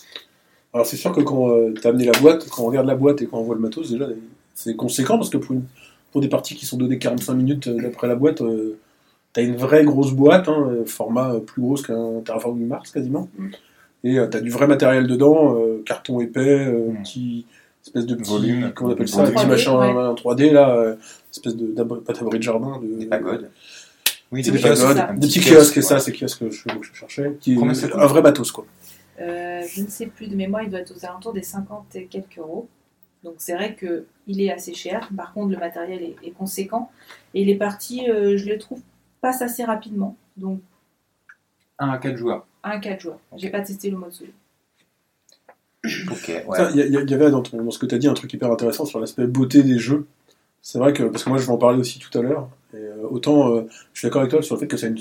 Alors 0.73 0.85
c'est 0.87 0.97
sûr 0.97 1.11
que 1.13 1.21
quand 1.21 1.49
euh, 1.51 1.73
t'as 1.79 1.89
amené 1.89 2.05
la 2.05 2.19
boîte, 2.19 2.49
quand 2.49 2.63
on 2.63 2.67
regarde 2.67 2.87
la 2.87 2.95
boîte 2.95 3.21
et 3.21 3.27
quand 3.27 3.37
on 3.37 3.43
voit 3.43 3.55
le 3.55 3.61
matos, 3.61 3.91
déjà 3.91 4.07
c'est 4.63 4.75
conséquent 4.75 5.17
parce 5.17 5.29
que 5.29 5.37
pour, 5.37 5.53
une- 5.53 5.65
pour 6.11 6.21
des 6.21 6.29
parties 6.29 6.55
qui 6.55 6.65
sont 6.65 6.77
données 6.77 6.97
45 6.99 7.33
minutes 7.33 7.67
euh, 7.67 7.81
d'après 7.81 8.07
la 8.07 8.15
boîte, 8.15 8.41
euh, 8.41 8.77
t'as 9.33 9.41
une 9.43 9.55
vraie 9.55 9.83
grosse 9.83 10.11
boîte, 10.13 10.47
hein, 10.49 10.67
euh, 10.71 10.85
format 10.85 11.33
euh, 11.33 11.39
plus 11.39 11.61
gros 11.61 11.75
qu'un 11.75 12.21
Terraforming 12.25 12.67
Mars 12.67 12.91
quasiment. 12.91 13.29
Mm. 13.37 13.47
Et 14.03 14.19
euh, 14.19 14.27
t'as 14.27 14.39
du 14.41 14.49
vrai 14.49 14.67
matériel 14.67 15.07
dedans, 15.07 15.55
euh, 15.57 15.83
carton 15.85 16.19
épais, 16.21 16.39
euh, 16.67 16.91
Mm. 16.91 17.03
petit 17.03 17.45
espèce 17.85 18.05
de 18.05 18.15
petit, 18.15 18.29
Volume. 18.29 18.71
comment 18.75 18.89
on 18.89 18.93
appelle 18.93 19.05
En 19.05 19.07
ça, 19.07 19.23
petit 19.23 19.33
3D, 19.45 19.47
machin 19.47 19.79
ouais. 19.79 19.87
en 20.07 20.13
3D 20.15 20.51
là, 20.51 20.75
euh, 20.75 20.95
espèce 21.31 21.55
de 21.55 21.65
pas 21.83 22.13
d'abri 22.13 22.37
de 22.37 22.43
jardin, 22.43 22.79
de, 22.79 22.99
Des 22.99 23.05
pagodes 23.07 23.49
Oui, 24.31 24.41
des 24.43 24.51
pagodes, 24.51 24.77
des 25.19 25.27
petit 25.27 25.39
petits 25.39 25.49
kiosques, 25.49 25.77
et 25.77 25.81
kiosque, 25.81 25.83
ça, 25.83 25.99
c'est 25.99 26.11
kiosques 26.11 26.39
que 26.39 26.49
je, 26.51 26.63
que 26.63 26.69
je 26.83 26.93
cherchais, 26.93 27.37
qui 27.39 27.53
est 27.53 27.93
un 27.95 28.05
vrai 28.07 28.21
matos 28.21 28.51
quoi. 28.51 28.65
Euh, 29.19 29.61
je 29.67 29.81
ne 29.81 29.87
sais 29.87 30.07
plus 30.07 30.27
de 30.27 30.35
mémoire, 30.35 30.63
il 30.63 30.69
doit 30.69 30.79
être 30.79 30.93
aux 30.95 31.05
alentours 31.05 31.33
des 31.33 31.43
50 31.43 31.95
et 31.95 32.05
quelques 32.05 32.37
euros. 32.37 32.67
Donc 33.23 33.35
c'est 33.37 33.53
vrai 33.53 33.75
qu'il 34.31 34.41
est 34.41 34.51
assez 34.51 34.73
cher. 34.73 35.09
Par 35.15 35.33
contre, 35.33 35.51
le 35.51 35.57
matériel 35.57 36.01
est, 36.03 36.15
est 36.23 36.31
conséquent. 36.31 36.89
Et 37.33 37.43
les 37.45 37.55
parties, 37.55 38.09
euh, 38.09 38.37
je 38.37 38.45
les 38.45 38.57
trouve, 38.57 38.81
passent 39.21 39.41
assez 39.41 39.63
rapidement. 39.63 40.15
Donc 40.37 40.59
1 41.79 41.89
à 41.89 41.97
4 41.97 42.15
joueurs. 42.17 42.45
1 42.63 42.69
à 42.71 42.79
4 42.79 42.99
joueurs. 43.01 43.19
J'ai 43.35 43.49
pas 43.49 43.61
testé 43.61 43.89
le 43.89 43.97
mode 43.97 44.11
solo. 44.13 44.31
Ok, 46.11 46.27
ouais. 46.47 46.57
Il 46.73 46.79
y, 46.79 46.83
il 46.83 47.03
il 47.07 47.13
avait 47.13 47.31
dans, 47.31 47.41
ton- 47.41 47.61
dans 47.63 47.71
ce 47.71 47.79
que 47.79 47.87
tu 47.87 47.95
as 47.95 47.97
dit 47.97 48.07
un 48.07 48.13
truc 48.13 48.31
hyper 48.33 48.51
intéressant 48.51 48.85
sur 48.85 48.99
l'aspect 48.99 49.25
beauté 49.25 49.63
des 49.63 49.79
jeux. 49.79 50.05
C'est 50.61 50.77
vrai 50.77 50.93
que, 50.93 51.01
parce 51.03 51.23
que 51.23 51.29
moi 51.29 51.39
je 51.39 51.45
vais 51.47 51.51
en 51.51 51.57
parler 51.57 51.79
aussi 51.79 51.97
tout 51.97 52.15
à 52.17 52.21
l'heure, 52.21 52.47
et 52.75 52.77
euh, 52.77 53.07
autant 53.09 53.51
euh, 53.55 53.63
je 53.93 53.99
suis 53.99 54.07
d'accord 54.07 54.21
avec 54.21 54.29
toi 54.31 54.43
sur 54.43 54.53
le 54.55 54.59
fait 54.59 54.67
que 54.67 54.77
ça 54.77 54.85
a, 54.85 54.89
une 54.89 54.99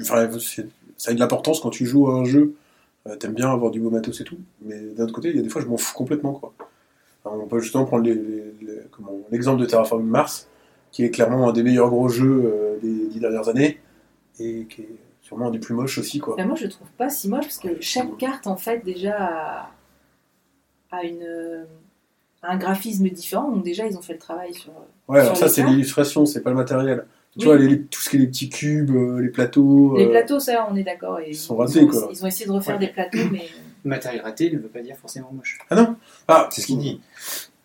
enfin, 0.00 0.30
c'est- 0.40 0.68
ça 0.96 1.10
a 1.10 1.14
de 1.14 1.18
l'importance 1.20 1.60
quand 1.60 1.68
tu 1.68 1.84
joues 1.84 2.08
à 2.10 2.14
un 2.14 2.24
jeu, 2.24 2.54
euh, 3.06 3.14
t'aimes 3.16 3.34
bien 3.34 3.50
avoir 3.52 3.70
du 3.70 3.78
beau 3.78 3.90
matos 3.90 4.18
et 4.22 4.24
tout, 4.24 4.38
mais 4.62 4.80
d'un 4.96 5.04
autre 5.04 5.12
côté, 5.12 5.28
il 5.28 5.36
y 5.36 5.38
a 5.38 5.42
des 5.42 5.50
fois 5.50 5.60
je 5.60 5.66
m'en 5.66 5.76
fous 5.76 5.94
complètement. 5.94 6.32
Quoi. 6.32 6.54
On 7.24 7.46
peut 7.46 7.60
justement 7.60 7.84
prendre 7.84 8.08
l'exemple 9.30 9.60
de 9.60 9.66
Terraforming 9.66 10.08
Mars, 10.08 10.48
qui 10.90 11.04
est 11.04 11.10
clairement 11.10 11.48
un 11.48 11.52
des 11.52 11.62
meilleurs 11.62 11.88
gros 11.90 12.08
jeux 12.08 12.42
euh, 12.44 12.78
des 12.82 13.06
dix 13.08 13.20
dernières 13.20 13.48
années, 13.48 13.78
et 14.40 14.66
qui 14.68 14.82
est 14.82 14.88
sûrement 15.20 15.46
un 15.48 15.50
des 15.50 15.58
plus 15.60 15.74
moches 15.74 15.98
aussi. 15.98 16.18
Quoi. 16.18 16.34
Ben, 16.36 16.46
moi, 16.46 16.56
je 16.56 16.64
le 16.64 16.70
trouve 16.70 16.90
pas 16.98 17.08
si 17.10 17.28
moche 17.28 17.44
parce 17.44 17.58
que 17.58 17.80
chaque 17.80 18.16
carte, 18.18 18.46
en 18.46 18.56
fait, 18.56 18.84
déjà 18.84 19.68
a, 20.90 21.04
une, 21.04 21.64
un 22.42 22.56
graphisme 22.56 23.08
différent. 23.08 23.50
Donc 23.52 23.64
déjà, 23.64 23.86
ils 23.86 23.96
ont 23.96 24.02
fait 24.02 24.14
le 24.14 24.18
travail 24.18 24.52
sur. 24.52 24.72
Ouais, 25.08 25.20
alors 25.20 25.36
ça 25.36 25.48
c'est 25.48 25.62
l'illustration, 25.62 26.26
c'est 26.26 26.40
pas 26.42 26.50
le 26.50 26.56
matériel. 26.56 27.06
Tu 27.38 27.38
Oui. 27.38 27.44
vois, 27.46 27.56
les- 27.56 27.80
tout 27.82 28.00
ce 28.00 28.10
qui 28.10 28.16
est 28.16 28.18
les 28.18 28.26
petits 28.26 28.50
cubes, 28.50 28.90
euh, 28.94 29.18
les 29.20 29.30
plateaux. 29.30 29.96
Les 29.96 30.04
euh, 30.04 30.10
plateaux, 30.10 30.38
ça, 30.38 30.66
on 30.70 30.76
est 30.76 30.82
d'accord. 30.82 31.18
ils 31.26 31.34
sont 31.34 31.54
ils 31.54 31.58
ratés, 31.60 31.80
ont, 31.80 31.86
quoi. 31.86 32.08
Ils 32.10 32.22
ont 32.24 32.26
essayé 32.26 32.46
de 32.46 32.52
refaire 32.52 32.74
Ouais. 32.78 32.86
des 32.86 32.92
plateaux, 32.92 33.18
mais 33.30 33.46
matériel 33.84 34.22
raté 34.22 34.50
ne 34.50 34.58
veut 34.58 34.68
pas 34.68 34.80
dire 34.80 34.96
forcément 34.96 35.30
moche. 35.32 35.58
Ah 35.70 35.74
non 35.76 35.96
Ah, 36.28 36.48
C'est 36.50 36.60
ce 36.60 36.66
qu'il 36.66 36.78
dit. 36.78 37.00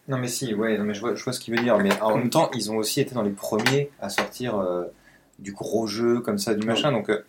Non 0.07 0.17
mais 0.17 0.27
si, 0.29 0.53
ouais, 0.53 0.77
non, 0.77 0.86
mais 0.86 0.93
je, 0.93 1.01
vois, 1.01 1.15
je 1.15 1.24
vois 1.24 1.33
ce 1.33 1.39
qu'il 1.39 1.53
veut 1.55 1.62
dire. 1.62 1.77
Mais 1.79 1.89
en 2.01 2.17
même 2.17 2.29
temps, 2.29 2.50
ils 2.55 2.71
ont 2.71 2.77
aussi 2.77 3.01
été 3.01 3.13
dans 3.13 3.24
les 3.24 3.31
premiers 3.31 3.89
à 4.00 4.09
sortir 4.09 4.57
euh, 4.57 4.86
du 5.39 5.51
gros 5.51 5.86
jeu 5.86 6.21
comme 6.21 6.38
ça, 6.38 6.53
du 6.53 6.65
machin. 6.65 6.91
Donc, 6.93 7.09
euh, 7.09 7.24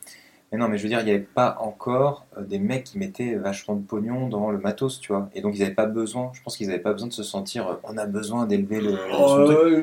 mais 0.53 0.59
non, 0.59 0.69
mais 0.69 0.79
je 0.79 0.85
veux 0.85 0.89
dire, 0.89 1.01
il 1.01 1.05
n'y 1.05 1.11
avait 1.11 1.19
pas 1.19 1.59
encore 1.61 2.25
euh, 2.39 2.43
des 2.43 2.59
mecs 2.59 2.85
qui 2.85 2.97
mettaient 2.99 3.35
vachement 3.35 3.75
de 3.75 3.83
pognon 3.85 4.29
dans 4.29 4.51
le 4.51 4.59
matos, 4.59 4.99
tu 5.01 5.13
vois. 5.13 5.29
Et 5.35 5.41
donc 5.43 5.57
ils 5.57 5.59
n'avaient 5.61 5.75
pas 5.75 5.87
besoin. 5.87 6.31
Je 6.35 6.41
pense 6.43 6.57
qu'ils 6.57 6.69
n'avaient 6.69 6.79
pas 6.79 6.93
besoin 6.93 7.09
de 7.09 7.13
se 7.13 7.23
sentir. 7.25 7.67
euh, 7.69 7.75
on 7.83 7.99
a 7.99 8.07
besoin 8.07 8.47
d'élever 8.47 8.81
le. 8.81 8.93
Euh, 8.93 9.83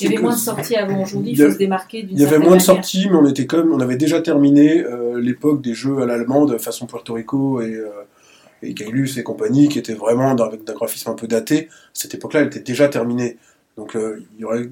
Il 0.00 0.04
y 0.10 0.12
avait 0.12 0.20
moins 0.22 0.34
de 0.34 0.38
sorties 0.38 0.74
avant 0.76 1.00
aujourd'hui, 1.02 1.30
Il 1.30 1.40
faut 1.42 1.50
se 1.52 1.56
démarquer 1.58 2.02
d'une 2.02 2.16
Il 2.16 2.22
y 2.22 2.26
avait 2.26 2.38
moins 2.38 2.56
de 2.56 2.60
sorties, 2.62 3.08
mais 3.08 3.16
on 3.16 3.26
était 3.26 3.46
comme, 3.46 3.72
on 3.72 3.80
avait 3.80 3.96
déjà 3.96 4.20
terminé 4.20 4.82
euh, 4.82 5.18
l'époque 5.20 5.62
des 5.62 5.74
jeux 5.74 6.02
à 6.02 6.06
l'allemande 6.06 6.58
façon 6.58 6.86
Puerto 6.86 7.14
Rico 7.14 7.62
et, 7.62 7.72
euh, 7.72 7.88
et 8.62 8.74
Kailus 8.74 9.18
et 9.18 9.22
compagnie, 9.22 9.68
qui 9.68 9.78
étaient 9.78 9.94
vraiment 9.94 10.34
dans- 10.34 10.44
avec 10.46 10.68
un 10.68 10.72
graphisme 10.72 11.10
un 11.10 11.14
peu 11.14 11.26
daté. 11.26 11.68
Cette 11.92 12.14
époque-là, 12.14 12.40
elle 12.40 12.46
était 12.46 12.60
déjà 12.60 12.88
terminée. 12.88 13.36
Donc, 13.76 13.96
euh, 13.96 14.22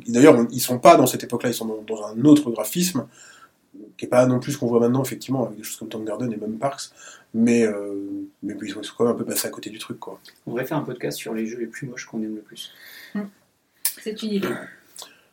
d'ailleurs, 0.08 0.46
ils 0.50 0.60
sont 0.60 0.78
pas 0.78 0.96
dans 0.96 1.06
cette 1.06 1.24
époque-là, 1.24 1.50
ils 1.50 1.54
sont 1.54 1.64
dans, 1.66 1.82
dans 1.86 2.04
un 2.06 2.24
autre 2.24 2.50
graphisme 2.50 3.06
qui 3.96 4.04
est 4.04 4.08
pas 4.08 4.26
non 4.26 4.40
plus 4.40 4.52
ce 4.52 4.58
qu'on 4.58 4.66
voit 4.66 4.80
maintenant, 4.80 5.02
effectivement, 5.02 5.46
avec 5.46 5.56
des 5.58 5.62
choses 5.64 5.76
comme 5.76 5.88
Tom 5.88 6.04
Garden 6.04 6.30
et 6.32 6.36
même 6.36 6.58
Parks. 6.58 6.90
Mais, 7.32 7.64
euh, 7.64 7.94
mais 8.42 8.54
ils 8.60 8.70
sont 8.70 8.80
quand 8.98 9.04
même 9.04 9.14
un 9.14 9.16
peu 9.16 9.24
passés 9.24 9.46
à 9.46 9.50
côté 9.50 9.70
du 9.70 9.78
truc, 9.78 9.98
quoi. 10.00 10.20
On 10.46 10.50
devrait 10.50 10.66
faire 10.66 10.76
un 10.78 10.82
podcast 10.82 11.16
sur 11.16 11.32
les 11.32 11.46
jeux 11.46 11.58
les 11.58 11.66
plus 11.66 11.86
moches 11.86 12.04
qu'on 12.06 12.20
aime 12.22 12.34
le 12.34 12.42
plus. 12.42 12.72
C'est 14.02 14.22
une 14.22 14.32
idée. 14.32 14.48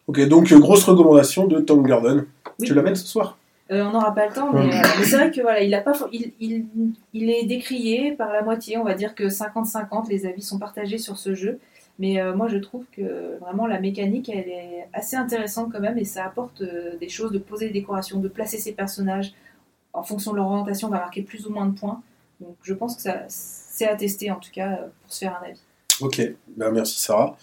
Ok, 0.08 0.22
donc 0.28 0.52
euh, 0.52 0.60
grosse 0.60 0.84
recommandation 0.84 1.48
de 1.48 1.60
Tom 1.60 1.86
Garden. 1.86 2.26
Oui. 2.60 2.68
Tu 2.68 2.74
l'amènes 2.74 2.96
ce 2.96 3.08
soir? 3.08 3.38
Euh, 3.72 3.84
on 3.84 3.92
n'aura 3.92 4.14
pas 4.14 4.28
le 4.28 4.34
temps, 4.34 4.54
mais, 4.54 4.74
euh, 4.74 4.82
mais 4.98 5.06
c'est 5.06 5.18
vrai 5.18 5.32
que 5.32 5.42
voilà, 5.42 5.62
il, 5.62 5.74
a 5.74 5.82
pas, 5.82 5.94
il, 6.12 6.32
il, 6.40 6.66
il 7.14 7.30
est 7.30 7.46
décrié 7.46 8.14
par 8.14 8.32
la 8.32 8.42
moitié. 8.42 8.78
On 8.78 8.84
va 8.84 8.94
dire 8.94 9.14
que 9.14 9.26
50-50, 9.26 10.10
les 10.10 10.26
avis 10.26 10.42
sont 10.42 10.58
partagés 10.60 10.98
sur 10.98 11.18
ce 11.18 11.36
jeu. 11.36 11.60
Mais 12.00 12.22
euh, 12.22 12.36
moi, 12.36 12.48
je 12.48 12.58
trouve 12.58 12.86
que 12.92 13.38
vraiment 13.40 13.66
la 13.66 13.80
mécanique, 13.80 14.30
elle 14.30 14.48
est 14.48 14.88
assez 14.94 15.16
intéressante 15.16 15.72
quand 15.72 15.80
même, 15.80 15.98
et 15.98 16.06
ça 16.06 16.26
apporte 16.26 16.64
des 16.64 17.10
choses 17.10 17.32
de 17.32 17.40
poser 17.40 17.68
des 17.68 17.74
décorations, 17.74 18.20
de 18.20 18.28
placer 18.28 18.58
ses 18.58 18.72
personnages 18.72 19.34
en 19.94 20.04
fonction 20.04 20.32
de 20.32 20.38
leur 20.38 20.46
orientation, 20.46 20.90
on 20.90 20.92
va 20.92 21.00
marquer 21.00 21.24
plus 21.24 21.48
ou 21.48 21.50
moins 21.50 21.66
de 21.66 21.78
points. 21.78 22.02
Donc, 22.40 22.56
je 22.62 22.74
pense 22.76 22.98
que 22.98 23.02
ça, 23.02 23.24
c'est 23.28 23.88
à 23.88 23.96
tester 23.96 24.30
en 24.30 24.36
tout 24.36 24.52
cas 24.54 24.78
pour 25.02 25.12
se 25.12 25.20
faire 25.20 25.40
un 25.42 25.48
avis. 25.48 25.60
Ok, 26.00 26.22
ben 26.56 26.72
merci 26.72 27.00
Sarah 27.00 27.36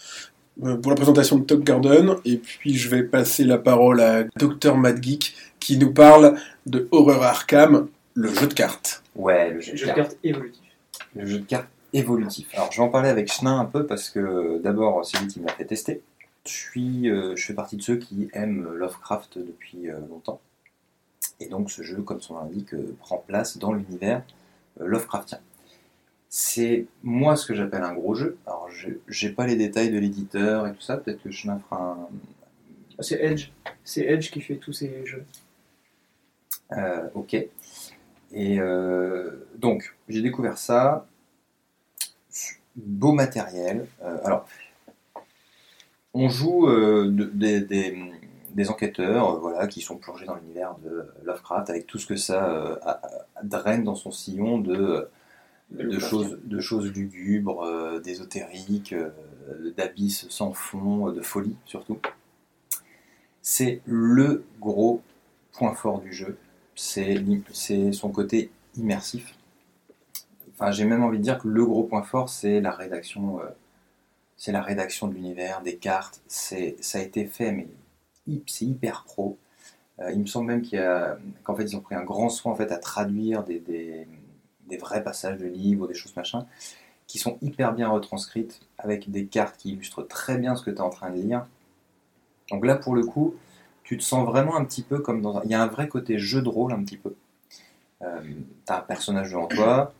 pour 0.60 0.90
la 0.90 0.96
présentation 0.96 1.38
de 1.38 1.44
Top 1.44 1.64
Garden. 1.64 2.16
Et 2.24 2.36
puis 2.36 2.74
je 2.74 2.88
vais 2.88 3.02
passer 3.02 3.44
la 3.44 3.58
parole 3.58 4.00
à 4.00 4.24
Dr. 4.36 4.76
Mad 4.76 5.02
Geek 5.02 5.34
qui 5.64 5.78
nous 5.78 5.94
parle 5.94 6.38
de 6.66 6.86
Horror 6.90 7.22
Arkham, 7.22 7.88
le 8.12 8.28
jeu 8.34 8.46
de 8.46 8.52
cartes. 8.52 9.02
Ouais, 9.16 9.50
le 9.50 9.60
jeu 9.60 9.72
de 9.72 9.76
Jeu 9.78 9.86
de 9.86 9.92
cartes. 9.92 10.10
cartes 10.10 10.18
évolutif. 10.22 10.62
Le 11.16 11.26
jeu 11.26 11.38
de 11.38 11.46
cartes 11.46 11.68
évolutif. 11.94 12.48
Alors, 12.52 12.70
je 12.70 12.76
vais 12.76 12.82
en 12.82 12.90
parler 12.90 13.08
avec 13.08 13.32
Chenin 13.32 13.58
un 13.58 13.64
peu 13.64 13.86
parce 13.86 14.10
que 14.10 14.60
d'abord, 14.62 15.06
c'est 15.06 15.18
lui 15.20 15.26
qui 15.26 15.40
m'a 15.40 15.50
fait 15.52 15.64
tester. 15.64 16.02
Je, 16.44 16.52
suis, 16.52 17.08
euh, 17.08 17.34
je 17.34 17.46
fais 17.46 17.54
partie 17.54 17.76
de 17.76 17.82
ceux 17.82 17.96
qui 17.96 18.28
aiment 18.34 18.74
Lovecraft 18.74 19.38
depuis 19.38 19.88
euh, 19.88 19.98
longtemps. 20.10 20.38
Et 21.40 21.48
donc, 21.48 21.70
ce 21.70 21.80
jeu, 21.80 22.02
comme 22.02 22.20
son 22.20 22.34
nom 22.34 22.40
l'indique, 22.40 22.74
euh, 22.74 22.94
prend 23.00 23.16
place 23.16 23.56
dans 23.56 23.72
l'univers 23.72 24.22
euh, 24.82 24.86
Lovecraftien. 24.86 25.38
C'est 26.28 26.84
moi 27.02 27.36
ce 27.36 27.46
que 27.46 27.54
j'appelle 27.54 27.84
un 27.84 27.94
gros 27.94 28.14
jeu. 28.14 28.36
Alors, 28.46 28.68
je 28.70 28.90
j'ai 29.08 29.30
pas 29.30 29.46
les 29.46 29.56
détails 29.56 29.90
de 29.90 29.98
l'éditeur 29.98 30.66
et 30.66 30.74
tout 30.74 30.82
ça. 30.82 30.98
Peut-être 30.98 31.22
que 31.22 31.30
Chenin 31.30 31.58
fera 31.58 31.92
un, 31.92 32.08
C'est 33.00 33.22
Edge. 33.22 33.48
C'est 33.82 34.02
Edge 34.02 34.30
qui 34.30 34.42
fait 34.42 34.56
tous 34.56 34.74
ces 34.74 35.06
jeux. 35.06 35.24
Euh, 36.72 37.08
ok. 37.14 37.34
Et 38.32 38.58
euh, 38.60 39.46
donc, 39.58 39.94
j'ai 40.08 40.22
découvert 40.22 40.58
ça. 40.58 41.06
Beau 42.76 43.12
matériel. 43.12 43.86
Euh, 44.02 44.18
alors, 44.24 44.46
on 46.12 46.28
joue 46.28 46.68
de- 46.68 47.24
des, 47.24 47.60
des- 47.60 48.12
des 48.50 48.70
enquêteurs 48.70 49.38
voilà, 49.40 49.66
qui 49.66 49.80
sont 49.80 49.96
plongés 49.96 50.26
dans 50.26 50.36
l'univers 50.36 50.76
de 50.84 51.06
Lovecraft 51.24 51.70
avec 51.70 51.86
tout 51.86 51.98
ce 51.98 52.06
que 52.06 52.16
ça 52.16 52.44
a- 52.82 53.00
a- 53.36 53.42
draine 53.42 53.82
dans 53.82 53.96
son 53.96 54.12
sillon 54.12 54.58
de, 54.58 55.08
de, 55.70 55.98
choses, 55.98 56.38
de 56.44 56.60
choses 56.60 56.86
lugubres, 56.92 58.00
d'ésotériques, 58.02 58.94
d'abysses 59.76 60.28
sans 60.30 60.52
fond, 60.52 61.10
de 61.10 61.20
folie 61.20 61.56
surtout. 61.66 61.98
C'est 63.42 63.80
le 63.86 64.44
gros 64.60 65.02
point 65.52 65.74
fort 65.74 66.00
du 66.00 66.12
jeu 66.12 66.36
c'est 66.74 67.92
son 67.92 68.10
côté 68.10 68.50
immersif. 68.76 69.34
Enfin, 70.52 70.70
j'ai 70.70 70.84
même 70.84 71.02
envie 71.02 71.18
de 71.18 71.22
dire 71.22 71.38
que 71.38 71.48
le 71.48 71.64
gros 71.64 71.84
point 71.84 72.02
fort, 72.02 72.28
c'est 72.28 72.60
la 72.60 72.70
rédaction, 72.70 73.40
euh, 73.40 73.48
c'est 74.36 74.52
la 74.52 74.62
rédaction 74.62 75.08
de 75.08 75.14
l'univers, 75.14 75.62
des 75.62 75.76
cartes. 75.76 76.22
C'est, 76.28 76.76
ça 76.80 76.98
a 76.98 77.02
été 77.02 77.24
fait, 77.26 77.52
mais 77.52 77.66
c'est 78.46 78.64
hyper 78.64 79.04
pro. 79.04 79.36
Euh, 80.00 80.12
il 80.12 80.20
me 80.20 80.26
semble 80.26 80.46
même 80.46 80.62
qu'il 80.62 80.82
qu'en 81.42 81.54
fait, 81.54 81.64
ils 81.64 81.76
ont 81.76 81.80
pris 81.80 81.94
un 81.94 82.04
grand 82.04 82.28
soin 82.28 82.52
en 82.52 82.56
fait 82.56 82.70
à 82.72 82.78
traduire 82.78 83.44
des, 83.44 83.58
des, 83.60 84.06
des 84.66 84.76
vrais 84.76 85.02
passages 85.02 85.38
de 85.38 85.46
livres, 85.46 85.86
des 85.86 85.94
choses 85.94 86.14
machin, 86.16 86.46
qui 87.06 87.18
sont 87.18 87.38
hyper 87.42 87.72
bien 87.74 87.88
retranscrites 87.88 88.60
avec 88.78 89.10
des 89.10 89.26
cartes 89.26 89.56
qui 89.56 89.72
illustrent 89.72 90.02
très 90.02 90.38
bien 90.38 90.56
ce 90.56 90.62
que 90.62 90.70
tu 90.70 90.76
es 90.76 90.80
en 90.80 90.90
train 90.90 91.10
de 91.10 91.16
lire. 91.16 91.46
Donc 92.50 92.64
là, 92.64 92.76
pour 92.76 92.94
le 92.94 93.04
coup, 93.04 93.34
tu 93.84 93.98
te 93.98 94.02
sens 94.02 94.26
vraiment 94.26 94.56
un 94.56 94.64
petit 94.64 94.82
peu 94.82 94.98
comme 94.98 95.20
dans. 95.20 95.42
Il 95.42 95.50
y 95.50 95.54
a 95.54 95.62
un 95.62 95.66
vrai 95.66 95.88
côté 95.88 96.18
jeu 96.18 96.42
de 96.42 96.48
rôle 96.48 96.72
un 96.72 96.82
petit 96.82 96.96
peu. 96.96 97.14
Euh, 98.02 98.20
tu 98.66 98.72
as 98.72 98.78
un 98.78 98.80
personnage 98.80 99.30
devant 99.30 99.46
toi 99.46 99.92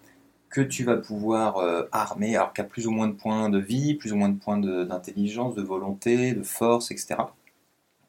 que 0.50 0.60
tu 0.60 0.84
vas 0.84 0.96
pouvoir 0.96 1.58
euh, 1.58 1.82
armer, 1.92 2.36
alors 2.36 2.52
qui 2.52 2.60
a 2.60 2.64
plus 2.64 2.86
ou 2.86 2.90
moins 2.90 3.08
de 3.08 3.12
points 3.12 3.50
de 3.50 3.58
vie, 3.58 3.94
plus 3.94 4.12
ou 4.12 4.16
moins 4.16 4.28
de 4.28 4.38
points 4.38 4.58
d'intelligence, 4.58 5.54
de, 5.54 5.62
volonté, 5.62 6.32
de 6.32 6.42
force, 6.42 6.90
etc. 6.90 7.16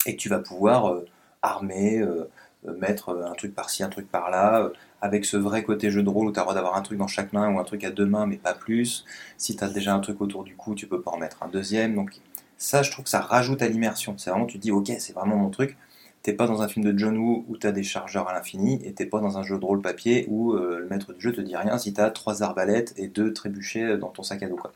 Et 0.05 0.15
tu 0.15 0.29
vas 0.29 0.39
pouvoir 0.39 0.87
euh, 0.87 1.05
armer, 1.41 2.03
mettre 2.63 3.09
un 3.09 3.33
truc 3.33 3.53
par-ci, 3.53 3.83
un 3.83 3.89
truc 3.89 4.09
par-là, 4.09 4.71
avec 5.01 5.25
ce 5.25 5.37
vrai 5.37 5.63
côté 5.63 5.91
jeu 5.91 6.03
de 6.03 6.09
rôle 6.09 6.27
où 6.27 6.31
tu 6.31 6.39
as 6.39 6.41
le 6.41 6.45
droit 6.45 6.55
d'avoir 6.55 6.75
un 6.75 6.81
truc 6.81 6.97
dans 6.97 7.07
chaque 7.07 7.33
main 7.33 7.53
ou 7.53 7.59
un 7.59 7.63
truc 7.63 7.83
à 7.83 7.91
deux 7.91 8.05
mains, 8.05 8.25
mais 8.25 8.37
pas 8.37 8.53
plus. 8.53 9.05
Si 9.37 9.55
tu 9.55 9.63
as 9.63 9.69
déjà 9.69 9.93
un 9.93 9.99
truc 9.99 10.21
autour 10.21 10.43
du 10.43 10.55
cou, 10.55 10.73
tu 10.75 10.87
peux 10.87 11.01
pas 11.01 11.11
en 11.11 11.17
mettre 11.17 11.43
un 11.43 11.47
deuxième. 11.47 11.95
Donc 11.95 12.19
ça, 12.57 12.83
je 12.83 12.91
trouve 12.91 13.03
que 13.05 13.09
ça 13.09 13.21
rajoute 13.21 13.61
à 13.61 13.67
l'immersion. 13.67 14.17
C'est 14.17 14.29
vraiment, 14.29 14.45
tu 14.45 14.57
te 14.57 14.61
dis, 14.63 14.71
ok, 14.71 14.91
c'est 14.99 15.13
vraiment 15.13 15.35
mon 15.37 15.49
truc. 15.49 15.77
T'es 16.23 16.33
pas 16.33 16.47
dans 16.47 16.61
un 16.61 16.67
film 16.67 16.85
de 16.91 16.97
John 16.97 17.17
Woo 17.17 17.45
où 17.47 17.57
t'as 17.57 17.71
des 17.71 17.83
chargeurs 17.83 18.27
à 18.27 18.33
l'infini, 18.33 18.81
et 18.83 18.93
t'es 18.93 19.05
pas 19.05 19.19
dans 19.19 19.37
un 19.37 19.43
jeu 19.43 19.59
de 19.59 19.65
rôle 19.65 19.81
papier 19.81 20.25
où 20.27 20.53
euh, 20.53 20.79
le 20.79 20.87
maître 20.87 21.13
du 21.13 21.21
jeu 21.21 21.31
te 21.33 21.41
dit 21.41 21.55
rien 21.55 21.77
si 21.77 21.93
t'as 21.93 22.09
trois 22.09 22.41
arbalètes 22.41 22.93
et 22.97 23.07
deux 23.07 23.31
trébuchets 23.33 23.97
dans 23.97 24.09
ton 24.09 24.23
sac 24.23 24.41
à 24.41 24.49
dos. 24.49 24.55
Quoi. 24.55 24.71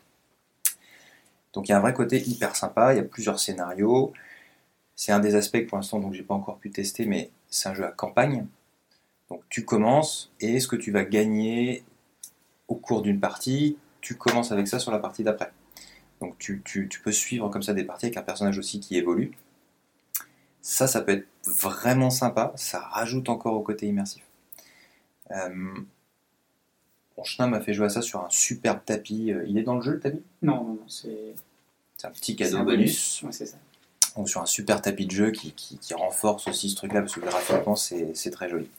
Donc 1.53 1.67
il 1.67 1.71
y 1.71 1.73
a 1.73 1.77
un 1.77 1.81
vrai 1.81 1.93
côté 1.93 2.21
hyper 2.21 2.55
sympa, 2.55 2.93
il 2.93 2.97
y 2.97 2.99
a 2.99 3.03
plusieurs 3.03 3.39
scénarios. 3.39 4.13
C'est 4.95 5.11
un 5.11 5.19
des 5.19 5.35
aspects 5.35 5.65
pour 5.67 5.77
l'instant 5.77 5.99
donc 5.99 6.13
j'ai 6.13 6.23
pas 6.23 6.35
encore 6.35 6.57
pu 6.57 6.69
tester, 6.71 7.05
mais 7.05 7.31
c'est 7.49 7.69
un 7.69 7.73
jeu 7.73 7.85
à 7.85 7.91
campagne. 7.91 8.45
Donc 9.29 9.41
tu 9.49 9.65
commences 9.65 10.31
et 10.39 10.59
ce 10.59 10.67
que 10.67 10.75
tu 10.75 10.91
vas 10.91 11.03
gagner 11.03 11.83
au 12.67 12.75
cours 12.75 13.01
d'une 13.01 13.19
partie, 13.19 13.77
tu 14.01 14.15
commences 14.15 14.51
avec 14.51 14.67
ça 14.67 14.79
sur 14.79 14.91
la 14.91 14.99
partie 14.99 15.23
d'après. 15.23 15.51
Donc 16.21 16.37
tu, 16.37 16.61
tu- 16.65 16.87
tu 16.89 16.99
peux 17.01 17.11
suivre 17.11 17.49
comme 17.49 17.63
ça 17.63 17.73
des 17.73 17.83
parties 17.83 18.07
avec 18.07 18.17
un 18.17 18.21
personnage 18.23 18.57
aussi 18.57 18.79
qui 18.79 18.97
évolue. 18.97 19.31
Ça, 20.61 20.87
ça 20.87 21.01
peut 21.01 21.13
être 21.13 21.27
vraiment 21.45 22.09
sympa. 22.09 22.51
Ça 22.55 22.79
rajoute 22.79 23.29
encore 23.29 23.53
au 23.55 23.61
côté 23.61 23.87
immersif. 23.87 24.23
Euh, 25.31 25.49
mon 27.17 27.23
chemin 27.23 27.47
m'a 27.47 27.61
fait 27.61 27.73
jouer 27.73 27.85
à 27.85 27.89
ça 27.89 28.01
sur 28.01 28.19
un 28.23 28.29
superbe 28.29 28.79
tapis. 28.85 29.31
Euh, 29.31 29.45
Il 29.47 29.57
est 29.57 29.63
dans 29.63 29.75
le 29.75 29.81
jeu 29.81 29.93
le 29.93 29.99
tapis? 29.99 30.21
Non, 30.41 30.63
non, 30.63 30.73
non, 30.73 30.87
c'est. 30.87 31.35
C'est 31.97 32.07
un 32.07 32.11
petit 32.11 32.35
cadeau 32.35 32.57
un 32.57 32.63
bonus. 32.63 33.21
Ouais, 33.23 33.31
c'est 33.31 33.45
ça. 33.45 33.57
Donc 34.15 34.29
sur 34.29 34.41
un 34.41 34.45
super 34.45 34.81
tapis 34.81 35.05
de 35.05 35.11
jeu 35.11 35.31
qui, 35.31 35.51
qui- 35.53 35.77
qui 35.77 35.93
renforce 35.93 36.47
aussi 36.47 36.69
ce 36.69 36.75
truc-là 36.75 37.01
parce 37.01 37.13
que 37.13 37.19
graphiquement 37.21 37.75
c'est 37.75 38.31
très 38.31 38.49
joli. 38.49 38.69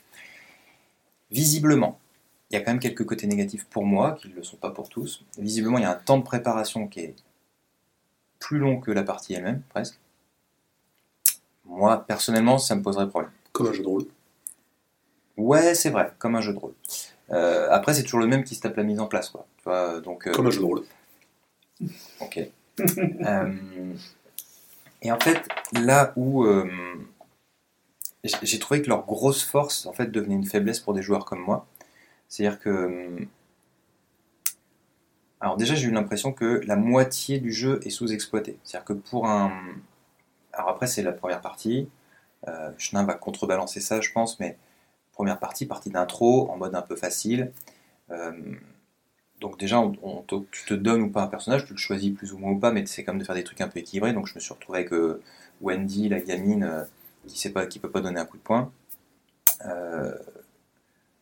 Visiblement, 1.31 1.99
il 2.49 2.55
y 2.55 2.57
a 2.57 2.61
quand 2.61 2.71
même 2.71 2.79
quelques 2.79 3.05
côtés 3.05 3.27
négatifs 3.27 3.65
pour 3.65 3.85
moi 3.85 4.17
qui 4.21 4.27
ne 4.29 4.33
le 4.35 4.43
sont 4.43 4.57
pas 4.57 4.71
pour 4.71 4.89
tous. 4.89 5.23
Visiblement, 5.37 5.77
il 5.77 5.81
y 5.83 5.85
a 5.85 5.91
un 5.91 5.95
temps 5.95 6.17
de 6.17 6.23
préparation 6.23 6.87
qui 6.87 6.99
est 7.01 7.15
plus 8.41 8.57
long 8.57 8.81
que 8.81 8.91
la 8.91 9.03
partie 9.03 9.33
elle-même, 9.33 9.61
presque. 9.69 9.97
Moi, 11.63 12.03
personnellement, 12.05 12.57
ça 12.57 12.75
me 12.75 12.81
poserait 12.81 13.07
problème. 13.07 13.31
Comme 13.53 13.67
un 13.67 13.71
jeu 13.71 13.83
de 13.83 13.87
rôle. 13.87 14.05
Ouais, 15.37 15.73
c'est 15.73 15.89
vrai, 15.89 16.11
comme 16.19 16.35
un 16.35 16.41
jeu 16.41 16.51
de 16.51 16.57
rôle. 16.57 16.73
Euh, 17.31 17.69
après, 17.71 17.93
c'est 17.93 18.03
toujours 18.03 18.19
le 18.19 18.27
même 18.27 18.43
qui 18.43 18.55
se 18.55 18.61
tape 18.61 18.75
la 18.75 18.83
mise 18.83 18.99
en 18.99 19.07
place, 19.07 19.29
quoi. 19.29 19.47
Tu 19.57 19.63
vois, 19.63 20.01
donc, 20.01 20.27
euh, 20.27 20.31
Comme 20.31 20.47
un 20.47 20.51
jeu 20.51 20.59
de 20.59 20.65
rôle. 20.65 20.83
Ok. 22.19 22.39
Euh, 23.27 23.93
et 25.03 25.11
en 25.11 25.19
fait, 25.19 25.39
là 25.73 26.13
où 26.15 26.47
j'ai 28.23 28.59
trouvé 28.59 28.81
que 28.81 28.87
leur 28.87 29.05
grosse 29.05 29.43
force 29.43 29.85
en 29.85 29.93
fait 29.93 30.07
devenait 30.07 30.35
une 30.35 30.45
faiblesse 30.45 30.79
pour 30.79 30.93
des 30.93 31.03
joueurs 31.03 31.25
comme 31.25 31.41
moi, 31.41 31.67
c'est-à-dire 32.27 32.59
que 32.59 33.27
alors 35.41 35.57
déjà 35.57 35.75
j'ai 35.75 35.87
eu 35.87 35.91
l'impression 35.91 36.31
que 36.33 36.61
la 36.65 36.75
moitié 36.75 37.39
du 37.39 37.51
jeu 37.51 37.79
est 37.83 37.89
sous-exploité. 37.89 38.57
C'est-à-dire 38.63 38.85
que 38.85 38.93
pour 38.93 39.27
un 39.27 39.51
alors 40.53 40.69
après 40.69 40.87
c'est 40.87 41.03
la 41.03 41.11
première 41.11 41.41
partie, 41.41 41.89
euh, 42.47 42.71
Chenin 42.77 43.03
va 43.03 43.13
contrebalancer 43.15 43.81
ça 43.81 44.01
je 44.01 44.11
pense, 44.11 44.39
mais 44.39 44.57
première 45.11 45.39
partie, 45.39 45.65
partie 45.65 45.89
d'intro 45.89 46.49
en 46.49 46.57
mode 46.57 46.75
un 46.75 46.81
peu 46.81 46.95
facile. 46.95 47.51
Euh, 48.11 48.31
donc 49.39 49.59
déjà, 49.59 49.81
tu 50.51 50.65
te 50.65 50.73
donnes 50.75 51.01
ou 51.01 51.09
pas 51.09 51.23
un 51.23 51.27
personnage, 51.27 51.65
tu 51.65 51.73
le 51.73 51.79
choisis 51.79 52.13
plus 52.13 52.31
ou 52.33 52.37
moins 52.37 52.51
ou 52.51 52.59
pas, 52.59 52.71
mais 52.71 52.85
c'est 52.85 53.03
comme 53.03 53.17
de 53.17 53.23
faire 53.23 53.35
des 53.35 53.43
trucs 53.43 53.61
un 53.61 53.67
peu 53.67 53.79
équilibrés. 53.79 54.13
Donc 54.13 54.27
je 54.27 54.35
me 54.35 54.39
suis 54.39 54.53
retrouvé 54.53 54.79
avec 54.79 54.93
euh, 54.93 55.21
Wendy, 55.61 56.09
la 56.09 56.19
gamine, 56.19 56.63
euh, 56.63 56.83
qui 57.27 57.51
qui 57.69 57.79
peut 57.79 57.89
pas 57.89 58.01
donner 58.01 58.19
un 58.19 58.25
coup 58.25 58.37
de 58.37 58.43
poing. 58.43 58.71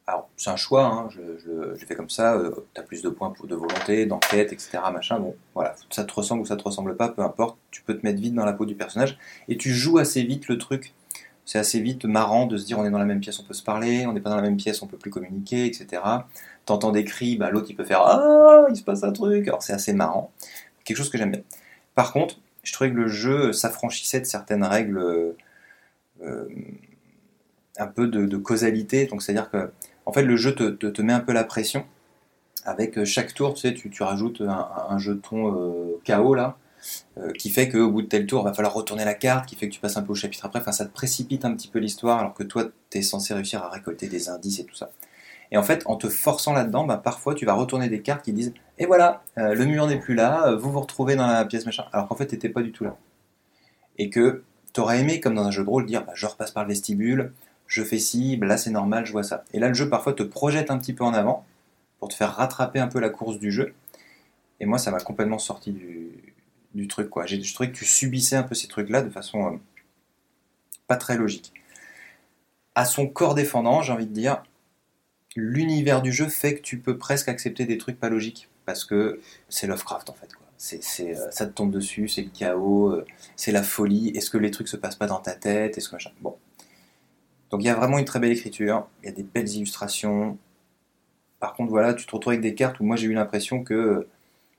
Alors 0.10 0.30
c'est 0.38 0.50
un 0.50 0.56
choix, 0.56 0.86
hein, 0.86 1.10
je, 1.10 1.22
je, 1.38 1.76
je 1.76 1.94
comme 1.94 2.10
ça. 2.10 2.40
tu 2.74 2.82
as 2.82 2.84
plus 2.84 3.02
de 3.02 3.10
points 3.10 3.34
de 3.44 3.56
volonté, 3.56 4.06
d'enquête, 4.06 4.52
etc. 4.54 4.80
Machin. 4.92 5.20
Bon, 5.20 5.36
voilà, 5.54 5.76
ça 5.90 6.04
te 6.04 6.14
ressemble 6.14 6.42
ou 6.42 6.46
ça 6.46 6.56
te 6.56 6.64
ressemble 6.64 6.96
pas, 6.96 7.10
peu 7.10 7.22
importe. 7.22 7.58
Tu 7.72 7.82
peux 7.84 7.98
te 7.98 8.06
mettre 8.06 8.20
vite 8.20 8.34
dans 8.34 8.46
la 8.46 8.54
peau 8.54 8.66
du 8.66 8.76
personnage 8.76 9.18
et 9.48 9.58
tu 9.58 9.72
joues 9.72 9.98
assez 9.98 10.24
vite 10.24 10.48
le 10.48 10.58
truc. 10.58 10.94
C'est 11.46 11.58
assez 11.58 11.80
vite 11.80 12.06
marrant 12.06 12.46
de 12.46 12.58
se 12.58 12.66
dire 12.66 12.78
on 12.78 12.86
est 12.86 12.92
dans 12.92 13.00
la 13.00 13.06
même 13.06 13.22
pièce, 13.22 13.40
on 13.40 13.44
peut 13.44 13.56
se 13.56 13.64
parler, 13.64 14.06
on 14.06 14.14
n'est 14.14 14.22
pas 14.22 14.30
dans 14.30 14.36
la 14.36 14.44
même 14.44 14.58
pièce, 14.58 14.84
on 14.84 14.88
peut 14.88 14.98
plus 14.98 15.10
communiquer, 15.10 15.66
etc 15.66 16.02
t'entends 16.70 16.92
des 16.92 17.04
cris, 17.04 17.36
bah, 17.36 17.50
l'autre 17.50 17.68
il 17.70 17.76
peut 17.76 17.84
faire 17.84 18.02
Ah, 18.02 18.68
il 18.70 18.76
se 18.76 18.84
passe 18.84 19.04
un 19.04 19.12
truc. 19.12 19.48
Alors 19.48 19.64
c'est 19.64 19.74
assez 19.74 19.94
marrant. 19.94 20.32
Quelque 20.86 20.98
chose 20.98 21.10
que 21.10 21.18
j'aime 21.18 21.32
bien. 21.32 21.42
Par 21.96 22.14
contre, 22.14 22.40
je 22.64 22.72
trouvais 22.74 22.92
que 22.92 22.96
le 22.96 23.08
jeu 23.08 23.54
s'affranchissait 23.54 24.20
de 24.20 24.26
certaines 24.26 24.64
règles 24.64 25.36
euh, 26.22 26.48
un 27.78 27.88
peu 27.88 28.08
de 28.08 28.38
causalité. 28.38 29.08
Donc 29.08 29.24
c'est-à-dire 29.24 29.50
que 29.50 29.72
en 30.10 30.14
fait 30.14 30.24
le 30.24 30.36
jeu 30.36 30.56
te, 30.56 31.02
met 31.02 31.14
un 31.14 31.20
peu 31.20 31.34
la 31.34 31.44
pression. 31.44 31.86
Avec 32.66 33.04
chaque 33.06 33.34
tour, 33.34 33.54
tu 33.54 33.62
sais, 33.62 33.74
tu, 33.74 33.90
tu 33.90 34.04
rajoutes 34.04 34.42
un, 34.42 34.98
jeton 34.98 35.56
euh, 35.56 36.02
KO 36.06 36.34
là, 36.34 36.58
euh, 37.18 37.32
qui 37.32 37.50
fait 37.50 37.70
qu'au 37.70 37.90
bout 37.90 38.02
de 38.02 38.08
tel 38.08 38.26
tour, 38.26 38.42
il 38.42 38.46
va 38.46 38.54
falloir 38.54 38.74
retourner 38.74 39.06
la 39.06 39.14
carte, 39.14 39.46
qui 39.46 39.56
fait 39.56 39.70
que 39.70 39.74
tu 39.74 39.80
passes 39.80 39.98
un 39.98 40.02
peu 40.02 40.12
au 40.12 40.16
chapitre 40.16 40.46
après. 40.46 40.60
Enfin, 40.60 40.72
ça 40.72 40.86
te 40.86 40.92
précipite 40.92 41.46
un 41.46 41.54
petit 41.54 41.68
peu 41.68 41.80
l'histoire, 41.80 42.20
alors 42.20 42.34
que 42.34 42.44
toi, 42.44 42.66
tu 42.90 42.98
es 42.98 43.02
censé 43.02 43.34
réussir 43.34 43.64
à 43.64 43.70
récolter 43.70 44.08
des 44.08 44.30
indices 44.30 44.60
et 44.60 44.66
tout 44.66 44.76
ça. 44.76 44.92
Et 45.52 45.58
en 45.58 45.64
fait, 45.64 45.84
en 45.86 45.96
te 45.96 46.10
forçant 46.10 46.54
là-dedans, 46.54 46.86
bah, 46.86 46.98
parfois 46.98 47.34
tu 47.34 47.46
vas 47.46 47.54
retourner 47.54 47.90
des 47.90 48.02
cartes 48.02 48.24
qui 48.24 48.34
disent 48.34 48.54
Et 48.78 48.86
voilà, 48.86 49.24
euh, 49.38 49.54
le 49.56 49.66
mur 49.66 49.88
n'est 49.88 50.00
plus 50.00 50.16
là, 50.16 50.48
euh, 50.48 50.58
vous 50.58 50.72
vous 50.72 50.82
retrouvez 50.82 51.16
dans 51.16 51.28
la 51.28 51.46
pièce 51.46 51.66
machin. 51.66 51.86
Alors 51.94 52.08
qu'en 52.08 52.16
fait, 52.16 52.28
t'étais 52.28 52.50
pas 52.50 52.62
du 52.62 52.72
tout 52.72 52.84
là. 52.84 52.98
Et 53.98 54.10
que 54.10 54.44
t'aurais 54.74 55.00
aimé, 55.00 55.20
comme 55.20 55.36
dans 55.36 55.46
un 55.46 55.52
jeu 55.52 55.64
de 55.64 55.70
rôle, 55.70 55.86
dire 55.86 56.06
bah, 56.06 56.14
Je 56.16 56.26
repasse 56.26 56.52
par 56.52 56.64
le 56.64 56.70
vestibule, 56.70 57.34
je 57.70 57.84
fais 57.84 58.00
ci, 58.00 58.38
bah, 58.38 58.48
là 58.48 58.58
c'est 58.58 58.72
normal, 58.72 59.06
je 59.08 59.14
vois 59.14 59.24
ça. 59.24 59.46
Et 59.54 59.60
là, 59.60 59.70
le 59.70 59.76
jeu 59.76 59.90
parfois 59.90 60.14
te 60.14 60.24
projette 60.24 60.72
un 60.72 60.80
petit 60.80 60.94
peu 60.94 61.06
en 61.06 61.14
avant 61.14 61.46
pour 62.00 62.10
te 62.10 62.16
faire 62.16 62.34
rattraper 62.36 62.80
un 62.80 62.90
peu 62.90 63.00
la 63.00 63.10
course 63.12 63.40
du 63.40 63.52
jeu. 63.52 63.74
Et 64.60 64.66
moi, 64.68 64.80
ça 64.80 64.92
m'a 64.92 65.00
complètement 65.02 65.40
sorti 65.40 65.74
du, 65.74 66.88
truc. 66.88 67.10
quoi. 67.10 67.26
J'ai- 67.28 67.42
Je 67.42 67.54
trouvais 67.54 67.72
que 67.72 67.78
tu 67.78 67.86
subissais 67.86 68.36
un 68.38 68.44
peu 68.44 68.56
ces 68.56 68.68
trucs-là 68.68 69.02
de 69.04 69.10
façon 69.12 69.54
euh, 69.54 69.58
pas 70.88 70.98
très 70.98 71.18
logique. 71.18 71.54
À 72.76 72.86
son 72.86 73.08
corps 73.08 73.36
défendant, 73.36 73.82
j'ai 73.82 73.94
envie 73.94 74.08
de 74.08 74.14
dire, 74.14 74.44
l'univers 75.36 76.02
du 76.02 76.12
jeu 76.12 76.28
fait 76.30 76.56
que 76.56 76.62
tu 76.62 76.80
peux 76.80 76.98
presque 76.98 77.30
accepter 77.30 77.66
des 77.66 77.78
trucs 77.78 78.00
pas 78.00 78.10
logiques 78.10 78.50
parce 78.66 78.86
que 78.86 79.20
c'est 79.50 79.68
Lovecraft 79.68 80.10
en 80.10 80.14
fait 80.14 80.30
euh, 81.16 81.32
ça 81.32 81.46
te 81.48 81.52
tombe 81.54 81.72
dessus, 81.72 82.08
c'est 82.10 82.22
le 82.24 82.30
chaos, 82.30 82.90
euh, 82.92 83.06
c'est 83.38 83.52
la 83.52 83.64
folie. 83.64 84.10
Est-ce 84.10 84.30
que 84.30 84.38
les 84.38 84.52
trucs 84.52 84.68
se 84.68 84.78
passent 84.78 84.98
pas 84.98 85.08
dans 85.08 85.20
ta 85.20 85.34
tête? 85.34 85.78
Est-ce 85.78 85.90
que 85.90 85.96
machin? 85.96 86.12
Bon. 86.22 86.38
Donc 87.50 87.62
il 87.62 87.66
y 87.66 87.70
a 87.70 87.76
vraiment 87.76 87.98
une 87.98 88.06
très 88.06 88.20
belle 88.20 88.32
écriture, 88.32 88.88
il 89.04 89.08
y 89.08 89.10
a 89.10 89.16
des 89.16 89.24
belles 89.24 89.50
illustrations. 89.50 90.38
Par 91.40 91.54
contre 91.54 91.70
voilà, 91.72 91.94
tu 91.94 92.06
te 92.06 92.12
retrouves 92.12 92.32
avec 92.34 92.42
des 92.42 92.56
cartes 92.56 92.80
où 92.80 92.84
moi 92.84 92.96
j'ai 92.96 93.08
eu 93.08 93.14
l'impression 93.14 93.64
que 93.64 94.08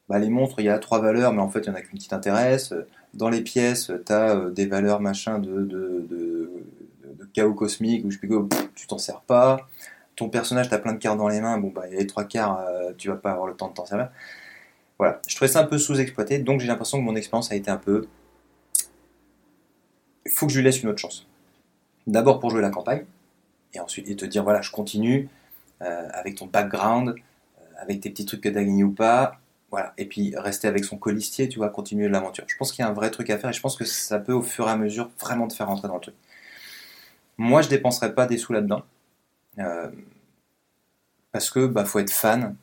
bah, 0.09 0.19
les 0.19 0.29
montres, 0.31 0.57
il 0.59 0.65
y 0.65 0.69
a 0.69 0.79
trois 0.79 1.01
valeurs, 1.01 1.33
mais 1.33 1.43
en 1.43 1.49
fait 1.51 1.61
il 1.61 1.67
y 1.67 1.71
en 1.71 1.75
a 1.75 1.83
qu'une 1.83 1.99
qui 1.99 2.09
t'intéresse. 2.09 2.75
Dans 3.15 3.29
les 3.29 3.43
pièces, 3.43 3.93
tu 4.07 4.13
as 4.13 4.51
des 4.51 4.67
valeurs 4.67 5.01
machin 5.01 5.39
de, 5.39 6.51
chaos 7.33 7.55
cosmique 7.55 8.05
ou 8.05 8.11
je 8.11 8.19
sais 8.19 8.27
plus 8.27 8.49
pff, 8.49 8.75
tu 8.75 8.87
t'en 8.89 8.99
sers 8.99 9.21
pas 9.21 9.69
ton 10.21 10.29
personnage, 10.29 10.69
t'as 10.69 10.79
plein 10.79 10.93
de 10.93 10.99
cartes 10.99 11.17
dans 11.17 11.29
les 11.29 11.41
mains, 11.41 11.57
bon 11.59 11.69
bah 11.69 11.85
il 11.87 11.95
y 11.95 11.97
a 11.97 12.01
les 12.01 12.07
trois 12.07 12.25
quarts, 12.25 12.61
euh, 12.61 12.93
tu 12.99 13.09
vas 13.09 13.17
pas 13.17 13.33
avoir 13.33 13.47
le 13.47 13.55
temps 13.55 13.69
de 13.69 13.75
t'en 13.75 13.87
servir. 13.87 14.11
Voilà, 14.99 15.21
je 15.27 15.35
trouvais 15.35 15.51
ça 15.51 15.61
un 15.61 15.65
peu 15.65 15.79
sous-exploité, 15.79 16.39
donc 16.39 16.61
j'ai 16.61 16.67
l'impression 16.67 16.99
que 16.99 17.05
mon 17.05 17.17
expérience 17.17 17.51
a 17.51 17.55
été 17.55 17.71
un 17.71 17.79
peu. 17.79 18.07
Il 20.27 20.31
faut 20.31 20.47
que 20.47 20.53
je 20.53 20.59
lui 20.59 20.65
laisse 20.65 20.83
une 20.83 20.91
autre 20.91 20.99
chance. 20.99 21.27
D'abord 22.07 22.41
pour 22.41 22.51
jouer 22.51 22.63
la 22.63 22.71
campagne, 22.71 23.05
et 23.75 23.81
ensuite 23.81 24.09
et 24.09 24.17
te 24.17 24.25
dire 24.25 24.43
voilà, 24.43 24.63
je 24.63 24.71
continue 24.71 25.29
euh, 25.83 26.09
avec 26.13 26.37
ton 26.37 26.47
background, 26.47 27.11
euh, 27.11 27.63
avec 27.79 28.01
tes 28.01 28.11
petits 28.11 28.25
trucs 28.27 28.41
que 28.41 28.49
t'as 28.49 28.63
gagnés 28.63 28.85
ou 28.85 28.93
pas, 28.93 29.39
voilà, 29.71 29.95
et 29.99 30.07
puis 30.07 30.35
rester 30.37 30.67
avec 30.69 30.85
son 30.85 30.99
colistier, 30.99 31.49
tu 31.49 31.59
vois, 31.59 31.69
continuer 31.69 32.09
l'aventure. 32.09 32.45
Je 32.47 32.57
pense 32.57 32.73
qu'il 32.73 32.83
y 32.83 32.87
a 32.87 32.91
un 32.91 32.95
vrai 32.95 33.11
truc 33.11 33.31
à 33.31 33.39
faire, 33.39 33.51
et 33.51 33.53
je 33.53 33.61
pense 33.61 33.77
que 33.77 33.85
ça 33.85 34.19
peut 34.19 34.33
au 34.33 34.43
fur 34.43 34.67
et 34.69 34.71
à 34.71 34.77
mesure 34.77 35.11
vraiment 35.21 35.47
te 35.49 35.55
faire 35.55 35.69
rentrer 35.69 35.89
dans 35.89 35.95
le 35.95 36.01
truc. 36.01 36.17
Moi, 37.39 37.63
je 37.63 37.69
dépenserais 37.69 38.15
pas 38.15 38.27
des 38.27 38.37
sous 38.39 38.53
là-dedans. 38.53 38.83
Euh, 39.59 39.91
parce 41.33 41.51
que 41.51 41.67
bah, 41.67 41.85
faut 41.85 41.99
être 42.01 42.11
fan. 42.11 42.57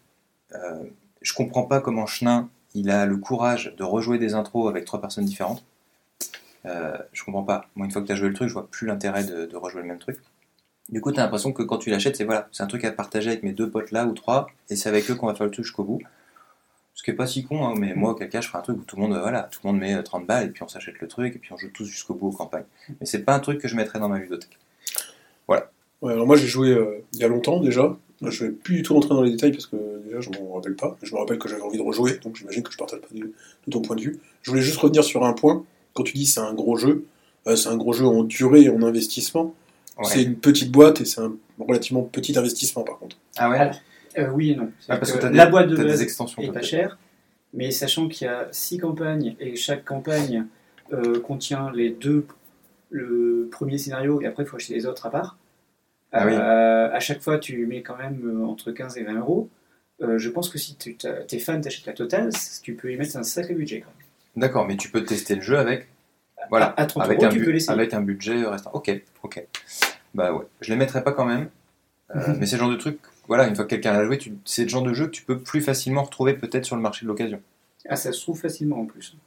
Je 1.22 1.34
comprends 1.34 1.64
pas 1.64 1.82
comment 1.82 2.06
Chenin 2.06 2.50
il 2.74 2.92
a 2.92 3.06
le 3.06 3.18
courage 3.18 3.74
de 3.76 3.84
rejouer 3.84 4.18
des 4.18 4.34
intros 4.34 4.70
avec 4.70 4.86
trois 4.86 5.02
personnes 5.02 5.26
différentes. 5.26 5.64
Euh, 6.66 6.98
je 7.14 7.24
comprends 7.24 7.44
pas. 7.44 7.68
Moi, 7.76 7.86
une 7.86 7.92
fois 7.92 8.02
que 8.02 8.08
tu 8.08 8.14
as 8.14 8.16
joué 8.16 8.30
le 8.30 8.34
truc, 8.34 8.50
je 8.50 8.54
vois 8.54 8.68
plus 8.70 8.88
l'intérêt 8.88 9.24
de, 9.24 9.46
de 9.46 9.56
rejouer 9.56 9.82
le 9.82 9.88
même 9.88 10.00
truc. 10.00 10.18
Du 10.90 11.02
coup, 11.02 11.12
tu 11.12 11.20
as 11.20 11.24
l'impression 11.24 11.54
que 11.54 11.64
quand 11.64 11.78
tu 11.80 11.90
l'achètes, 11.90 12.16
c'est 12.18 12.26
voilà, 12.26 12.50
c'est 12.52 12.64
un 12.64 12.68
truc 12.68 12.86
à 12.86 12.92
partager 12.92 13.30
avec 13.32 13.44
mes 13.44 13.54
deux 13.54 13.70
potes 13.70 13.92
là 13.92 14.06
ou 14.06 14.14
trois, 14.14 14.48
et 14.70 14.76
c'est 14.76 14.90
avec 14.90 15.10
eux 15.12 15.16
qu'on 15.16 15.28
va 15.28 15.36
faire 15.36 15.46
le 15.46 15.52
truc 15.52 15.66
jusqu'au 15.66 15.84
bout. 15.84 16.02
Ce 16.96 17.04
qui 17.04 17.12
est 17.12 17.16
pas 17.16 17.28
si 17.28 17.44
con, 17.46 17.66
hein, 17.66 17.76
mais 17.78 17.94
moi, 17.96 18.12
auquel 18.12 18.30
cas, 18.30 18.42
je 18.42 18.48
ferai 18.48 18.60
un 18.60 18.62
truc 18.62 18.78
où 18.80 18.84
tout 18.84 18.96
le 18.98 19.04
monde, 19.04 19.14
euh, 19.14 19.22
voilà, 19.22 19.44
tout 19.44 19.60
le 19.64 19.70
monde 19.72 19.80
met 19.80 19.96
euh, 19.96 20.02
30 20.02 20.26
balles, 20.26 20.48
et 20.48 20.50
puis 20.50 20.64
on 20.64 20.68
s'achète 20.68 21.00
le 21.00 21.08
truc, 21.08 21.36
et 21.36 21.40
puis 21.40 21.54
on 21.54 21.58
joue 21.58 21.70
tous 21.74 21.86
jusqu'au 21.86 22.16
bout 22.16 22.30
aux 22.30 22.32
campagnes. 22.32 22.66
Mais 23.00 23.06
c'est 23.06 23.24
pas 23.24 23.36
un 23.36 23.40
truc 23.40 23.60
que 23.62 23.68
je 23.68 23.76
mettrais 23.76 24.00
dans 24.00 24.10
ma 24.10 24.18
ludothèque. 24.20 24.58
Ouais, 26.02 26.12
alors 26.14 26.28
moi 26.28 26.36
j'ai 26.36 26.48
joué 26.48 26.70
euh, 26.70 27.04
il 27.14 27.20
y 27.20 27.24
a 27.24 27.28
longtemps 27.28 27.60
déjà. 27.60 27.98
Je 28.22 28.46
vais 28.46 28.52
plus 28.52 28.78
du 28.78 28.84
tout 28.84 28.94
rentrer 28.94 29.10
dans 29.10 29.22
les 29.24 29.32
détails 29.32 29.52
parce 29.52 29.68
que 29.68 29.76
déjà 30.06 30.22
je 30.22 30.30
m'en 30.32 30.54
rappelle 30.56 30.76
pas. 30.76 30.98
Je 31.04 31.14
me 31.14 31.20
rappelle 31.20 31.38
que 31.40 31.48
j'avais 31.48 31.62
envie 31.62 31.78
de 31.78 31.84
rejouer, 31.84 32.18
donc 32.24 32.36
j'imagine 32.36 32.64
que 32.64 32.72
je 32.72 32.78
partage 32.78 33.00
pas 33.02 33.08
du- 33.12 33.22
de 33.68 33.72
ton 33.72 33.82
point 33.82 33.96
de 33.96 34.02
vue. 34.02 34.20
Je 34.42 34.52
voulais 34.52 34.64
juste 34.64 34.78
revenir 34.78 35.04
sur 35.04 35.24
un 35.26 35.34
point. 35.34 35.64
Quand 35.98 36.04
tu 36.04 36.14
dis 36.14 36.28
c'est 36.28 36.40
un 36.40 36.54
gros 36.54 36.78
jeu, 36.78 37.06
euh, 37.48 37.56
c'est 37.56 37.70
un 37.70 37.76
gros 37.76 37.92
jeu 37.92 38.06
en 38.06 38.24
durée 38.24 38.62
et 38.62 38.70
en 38.70 38.84
investissement. 38.84 39.56
Ouais. 39.98 40.06
C'est 40.06 40.22
une 40.22 40.36
petite 40.36 40.72
boîte 40.72 41.02
et 41.02 41.06
c'est 41.06 41.22
un 41.22 41.36
relativement 41.58 42.04
petit 42.04 42.38
investissement 42.38 42.84
par 42.84 43.00
contre. 43.00 43.18
Ah 43.36 43.50
ouais 43.50 43.58
Alors, 43.58 43.76
Euh, 44.20 44.30
oui 44.30 44.52
et 44.52 44.56
non. 44.56 44.72
Ah, 44.90 44.98
parce 44.98 45.12
que 45.12 45.18
t'as 45.18 45.30
des, 45.30 45.38
la 45.38 45.48
boîte 45.48 45.70
de 45.70 45.76
des 45.76 45.84
base 45.84 46.04
extensions. 46.04 46.40
est 46.44 46.52
pas 46.52 46.62
chère, 46.62 47.00
mais 47.54 47.72
sachant 47.72 48.08
qu'il 48.08 48.28
y 48.28 48.30
a 48.30 48.48
six 48.52 48.78
campagnes 48.78 49.36
et 49.40 49.56
chaque 49.56 49.86
campagne 49.86 50.46
euh, 50.94 51.20
contient 51.20 51.72
les 51.74 51.90
deux, 51.90 52.28
le 52.92 53.50
premier 53.52 53.80
scénario 53.80 54.22
et 54.22 54.28
après 54.28 54.44
il 54.44 54.46
faut 54.46 54.58
acheter 54.58 54.76
les 54.76 54.86
autres 54.86 55.08
à 55.08 55.10
part. 55.10 55.38
Ah 56.12 56.28
oui. 56.28 56.36
À 56.36 57.00
chaque 57.00 57.22
fois, 57.22 57.38
tu 57.38 57.66
mets 57.66 57.82
quand 57.82 57.98
même 57.98 58.46
entre 58.48 58.72
15 58.72 58.98
et 58.98 59.04
20 59.04 59.16
euros. 59.16 59.50
Euh, 60.02 60.18
je 60.20 60.30
pense 60.30 60.50
que 60.50 60.58
si 60.60 60.76
tu 60.76 60.96
es 61.32 61.40
fan, 61.40 61.60
t'achètes 61.62 61.86
la 61.88 61.94
totale, 61.94 62.30
tu 62.62 62.76
peux 62.76 62.92
y 62.92 62.98
mettre 62.98 63.18
un 63.18 63.24
sacré 63.24 63.56
budget 63.56 63.82
quand 63.82 63.88
même. 63.88 63.97
D'accord, 64.38 64.66
mais 64.68 64.78
tu 64.78 64.90
peux 64.90 65.04
tester 65.04 65.36
le 65.36 65.42
jeu 65.42 65.58
avec. 65.58 65.88
Voilà, 66.50 66.74
À 66.78 66.86
30 66.86 67.04
avec, 67.04 67.18
euros, 67.18 67.26
un 67.26 67.30
tu 67.30 67.40
bu- 67.40 67.46
peux 67.46 67.52
l'essayer. 67.52 67.74
avec 67.78 67.94
un 67.94 68.02
budget 68.02 68.46
restant. 68.46 68.72
Ok, 68.74 68.90
ok. 69.24 69.46
Bah 70.14 70.32
ouais, 70.34 70.46
je 70.62 70.70
les 70.70 70.78
mettrai 70.78 71.04
pas 71.04 71.12
quand 71.12 71.26
même. 71.26 71.50
Euh, 72.16 72.36
mais 72.40 72.46
c'est 72.46 72.56
le 72.56 72.62
genre 72.62 72.72
de 72.72 72.78
truc, 72.78 73.00
voilà, 73.28 73.48
une 73.48 73.56
fois 73.56 73.66
que 73.66 73.70
quelqu'un 73.72 73.92
l'a 73.92 74.06
joué, 74.06 74.18
tu- 74.18 74.38
c'est 74.46 74.64
le 74.64 74.70
genre 74.70 74.84
de 74.84 74.94
jeu 74.94 75.08
que 75.08 75.12
tu 75.12 75.24
peux 75.24 75.40
plus 75.40 75.60
facilement 75.62 76.04
retrouver 76.04 76.34
peut-être 76.36 76.64
sur 76.66 76.78
le 76.78 76.82
marché 76.82 77.06
de 77.06 77.08
l'occasion. 77.10 77.42
Ah, 77.90 77.96
ça 77.98 78.12
se 78.14 78.22
trouve 78.22 78.40
facilement 78.40 78.80
en 78.80 78.86
plus. 78.86 79.18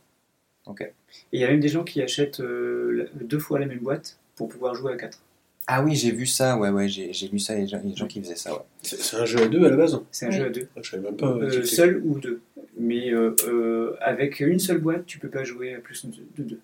Ok. 0.66 0.80
Et 0.82 0.92
il 1.32 1.40
y 1.40 1.44
a 1.44 1.48
même 1.48 1.60
des 1.60 1.68
gens 1.68 1.84
qui 1.84 2.00
achètent 2.00 2.40
euh, 2.40 3.10
deux 3.20 3.38
fois 3.38 3.58
la 3.58 3.66
même 3.66 3.80
boîte 3.80 4.18
pour 4.36 4.48
pouvoir 4.48 4.74
jouer 4.74 4.92
à 4.92 4.96
4. 4.96 5.18
Ah 5.66 5.82
oui, 5.84 5.94
j'ai 5.94 6.10
vu 6.10 6.26
ça, 6.26 6.56
ouais, 6.56 6.70
ouais, 6.70 6.88
j'ai 6.88 7.12
j'ai 7.12 7.28
lu 7.28 7.38
ça, 7.38 7.54
il 7.54 7.60
y 7.60 7.62
a 7.62 7.64
des 7.64 7.68
gens- 7.70 7.80
des 7.90 7.94
gens 7.96 8.06
qui 8.06 8.20
faisaient 8.20 8.34
ça, 8.34 8.52
ouais. 8.52 8.60
C'est 8.82 9.00
c'est 9.00 9.16
un 9.16 9.24
jeu 9.24 9.42
à 9.42 9.46
deux 9.48 9.64
à 9.64 9.68
la 9.70 9.76
base. 9.76 10.00
C'est 10.10 10.26
un 10.26 10.30
Oui. 10.30 10.36
jeu 10.36 10.46
à 10.46 10.50
deux. 10.50 10.68
Ah, 10.76 10.80
Je 10.82 10.90
savais 10.90 11.02
même 11.02 11.16
pas. 11.16 11.26
Euh, 11.28 11.62
seul 11.64 12.02
ou 12.04 12.18
deux. 12.18 12.40
Mais 12.78 13.12
euh, 13.12 13.34
euh, 13.46 13.94
avec 14.00 14.40
une 14.40 14.58
seule 14.58 14.78
boîte, 14.78 15.06
tu 15.06 15.18
peux 15.18 15.28
pas 15.28 15.44
jouer 15.44 15.74
à 15.74 15.78
plus 15.78 16.06
de 16.06 16.12
de 16.36 16.42
deux. 16.48 16.60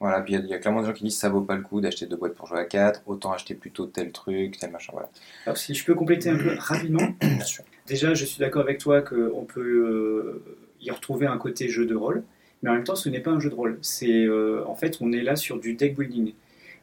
Voilà, 0.00 0.20
puis 0.20 0.34
il 0.34 0.36
y 0.38 0.42
a- 0.42 0.44
il 0.44 0.50
y, 0.50 0.54
a 0.54 0.58
clairement 0.58 0.82
des 0.82 0.86
gens 0.86 0.92
qui 0.92 1.02
disent 1.02 1.18
ça 1.18 1.28
vaut 1.28 1.40
pas 1.40 1.56
le 1.56 1.62
coup 1.62 1.80
d'acheter 1.80 2.06
deux 2.06 2.14
boîtes 2.16 2.34
pour 2.34 2.46
jouer 2.46 2.60
à 2.60 2.64
4, 2.64 3.02
autant 3.06 3.32
acheter 3.32 3.54
plutôt 3.54 3.86
tel 3.86 4.12
truc, 4.12 4.56
tel 4.56 4.70
machin, 4.70 4.92
voilà. 4.92 5.10
Alors 5.44 5.56
si 5.56 5.74
je 5.74 5.84
peux 5.84 5.94
compléter 5.96 6.30
un 6.30 6.36
peu 6.36 6.54
rapidement, 6.58 7.02
Bien 7.20 7.40
sûr. 7.40 7.64
déjà 7.88 8.14
je 8.14 8.24
suis 8.24 8.38
d'accord 8.38 8.62
avec 8.62 8.78
toi 8.78 9.00
qu'on 9.02 9.44
peut 9.44 9.60
euh, 9.60 10.54
y 10.80 10.92
retrouver 10.92 11.26
un 11.26 11.36
côté 11.38 11.68
jeu 11.68 11.84
de 11.84 11.96
rôle, 11.96 12.22
mais 12.62 12.70
en 12.70 12.74
même 12.74 12.84
temps 12.84 12.94
ce 12.94 13.08
n'est 13.08 13.18
pas 13.18 13.32
un 13.32 13.40
jeu 13.40 13.50
de 13.50 13.54
rôle. 13.56 13.76
C'est 13.82 14.22
euh, 14.24 14.62
en 14.66 14.76
fait 14.76 14.98
on 15.00 15.10
est 15.10 15.22
là 15.22 15.34
sur 15.34 15.58
du 15.58 15.74
deck 15.74 15.98
building. 15.98 16.32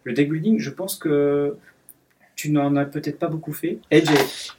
Le 0.06 0.14
deck 0.14 0.30
building, 0.32 0.60
je 0.60 0.70
pense 0.70 0.96
que 0.96 1.58
tu 2.36 2.52
n'en 2.52 2.76
as 2.76 2.86
peut-être 2.86 3.18
pas 3.18 3.28
beaucoup 3.28 3.54
fait. 3.54 3.80
Edge 3.92 4.10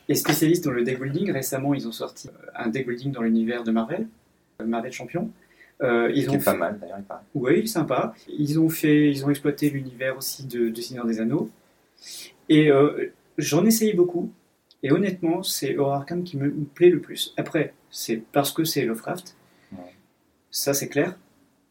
est, 0.08 0.14
spécialiste 0.14 0.64
dans 0.64 0.72
le 0.72 0.82
deck 0.82 1.00
building. 1.00 1.30
Récemment, 1.30 1.72
ils 1.72 1.86
ont 1.86 1.92
sorti 1.92 2.28
un 2.54 2.68
deck 2.68 2.86
building 2.86 3.12
dans 3.12 3.22
l'univers 3.22 3.64
de 3.64 3.70
Marvel, 3.70 4.06
euh, 4.60 4.66
Marvel 4.66 4.92
Champion. 4.92 5.30
Euh, 5.82 6.10
ils 6.14 6.28
ont 6.30 6.34
est 6.34 6.44
pas 6.44 6.52
fait- 6.52 6.58
mal 6.58 6.78
d'ailleurs, 6.80 6.98
il 6.98 7.04
paraît. 7.04 7.22
Oui, 7.34 7.68
sympa. 7.68 8.14
Ils 8.28 8.58
ont 8.58 8.68
fait, 8.68 9.10
ils 9.10 9.24
ont 9.24 9.30
exploité 9.30 9.70
l'univers 9.70 10.16
aussi 10.16 10.46
de, 10.46 10.68
de 10.68 10.80
Seigneur 10.80 11.06
des 11.06 11.20
Anneaux. 11.20 11.48
Et 12.48 12.70
euh, 12.70 13.12
j'en 13.38 13.64
ai 13.64 13.68
essayé 13.68 13.92
beaucoup. 13.92 14.32
Et 14.82 14.90
honnêtement, 14.90 15.42
c'est 15.42 15.76
Horror 15.76 15.94
Arkham 15.94 16.24
qui 16.24 16.38
me, 16.38 16.50
plaît 16.50 16.90
le 16.90 17.00
plus. 17.00 17.34
Après, 17.36 17.72
c'est 17.90 18.22
parce 18.32 18.52
que 18.52 18.64
c'est 18.64 18.84
Lovecraft. 18.84 19.36
Ouais. 19.72 19.94
Ça, 20.50 20.74
c'est 20.74 20.88
clair. 20.88 21.16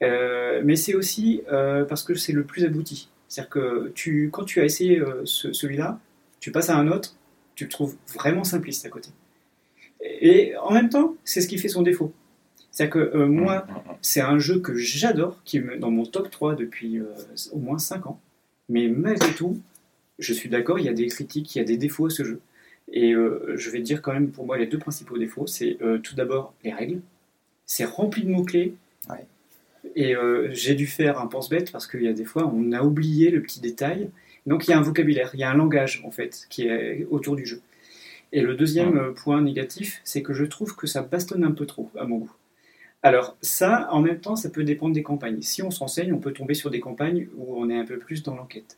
Euh, 0.03 0.61
mais 0.63 0.75
c'est 0.75 0.93
aussi 0.93 1.41
parce 1.47 2.03
que 2.03 2.13
c'est 2.15 2.33
le 2.33 2.43
plus 2.43 2.63
abouti. 2.63 3.09
C'est-à-dire 3.35 3.49
que 3.49 3.91
tu, 3.95 4.29
quand 4.31 4.45
tu 4.45 4.61
as 4.61 4.65
essayé 4.65 4.99
euh, 5.01 5.21
ce- 5.25 5.51
celui-là, 5.51 5.99
tu 6.39 6.51
passes 6.53 6.69
à 6.69 6.77
un 6.77 6.87
autre, 6.87 7.17
tu 7.55 7.65
le 7.65 7.69
trouves 7.69 7.97
vraiment 8.13 8.45
simpliste 8.45 8.85
à 8.85 8.89
côté. 8.89 9.09
Et 10.01 10.55
en 10.57 10.71
même 10.71 10.87
temps, 10.89 11.15
c'est 11.25 11.41
ce 11.41 11.47
qui 11.47 11.57
fait 11.57 11.67
son 11.67 11.81
défaut. 11.81 12.13
C'est-à-dire 12.71 12.93
que 12.93 12.99
euh, 13.17 13.25
moi, 13.27 13.65
Mm, 13.67 13.71
mm, 13.71 13.75
mm. 13.75 13.97
c'est 14.01 14.21
un 14.21 14.39
jeu 14.39 14.59
que 14.59 14.75
j'adore, 14.75 15.41
qui 15.43 15.57
est 15.57 15.77
dans 15.79 15.91
mon 15.91 16.05
top 16.05 16.29
3 16.31 16.55
depuis 16.55 16.99
euh, 16.99 17.05
au 17.51 17.59
moins 17.59 17.77
5 17.77 18.05
ans. 18.07 18.21
Mais 18.69 18.87
malgré 18.87 19.33
tout, 19.33 19.59
je 20.17 20.31
suis 20.33 20.47
d'accord, 20.49 20.79
il 20.79 20.85
y 20.85 20.89
a 20.89 20.93
des 20.93 21.07
critiques, 21.07 21.55
il 21.55 21.57
y 21.59 21.61
a 21.61 21.65
des 21.65 21.77
défauts 21.77 22.05
à 22.05 22.09
ce 22.09 22.23
jeu. 22.23 22.39
Et 22.91 23.11
euh, 23.13 23.53
je 23.57 23.69
vais 23.69 23.79
te 23.79 23.83
dire 23.83 24.01
quand 24.01 24.13
même, 24.13 24.29
pour 24.31 24.45
moi, 24.45 24.57
les 24.57 24.67
deux 24.67 24.79
principaux 24.79 25.17
défauts, 25.17 25.45
c'est 25.47 25.77
tout 26.03 26.15
d'abord 26.15 26.53
les 26.63 26.71
règles. 26.71 27.01
C'est 27.65 27.83
rempli 27.85 28.23
de 28.23 28.29
mots-clés. 28.29 28.75
Ouais. 29.09 29.25
Et 29.95 30.15
euh, 30.15 30.49
j'ai 30.51 30.75
dû 30.75 30.87
faire 30.87 31.19
un 31.19 31.27
pense-bête 31.27 31.71
parce 31.71 31.87
qu'il 31.87 32.03
y 32.03 32.07
a 32.07 32.13
des 32.13 32.25
fois, 32.25 32.51
on 32.53 32.71
a 32.71 32.81
oublié 32.81 33.31
le 33.31 33.41
petit 33.41 33.59
détail. 33.59 34.09
Donc 34.45 34.67
il 34.67 34.71
y 34.71 34.73
a 34.73 34.77
un 34.77 34.81
vocabulaire, 34.81 35.31
il 35.33 35.39
y 35.39 35.43
a 35.43 35.49
un 35.49 35.55
langage, 35.55 36.01
en 36.05 36.11
fait, 36.11 36.47
qui 36.49 36.67
est 36.67 37.05
autour 37.09 37.35
du 37.35 37.45
jeu. 37.45 37.61
Et 38.31 38.41
le 38.41 38.55
deuxième 38.55 38.97
euh, 38.97 39.11
point 39.11 39.41
négatif, 39.41 40.01
c'est 40.03 40.21
que 40.21 40.33
je 40.33 40.45
trouve 40.45 40.75
que 40.75 40.87
ça 40.87 41.01
bastonne 41.01 41.43
un 41.43 41.51
peu 41.51 41.65
trop, 41.65 41.89
à 41.97 42.05
mon 42.05 42.17
goût. 42.17 42.33
Alors 43.03 43.37
ça, 43.41 43.87
en 43.91 44.01
même 44.01 44.19
temps, 44.19 44.35
ça 44.35 44.49
peut 44.49 44.63
dépendre 44.63 44.93
des 44.93 45.03
campagnes. 45.03 45.41
Si 45.41 45.61
on 45.61 45.71
s'enseigne, 45.71 46.11
on 46.11 46.19
peut 46.19 46.33
tomber 46.33 46.55
sur 46.55 46.71
des 46.71 46.79
campagnes 46.79 47.27
où 47.37 47.55
on 47.55 47.69
est 47.69 47.77
un 47.77 47.85
peu 47.85 47.97
plus 47.99 48.23
dans 48.23 48.35
l'enquête. 48.35 48.77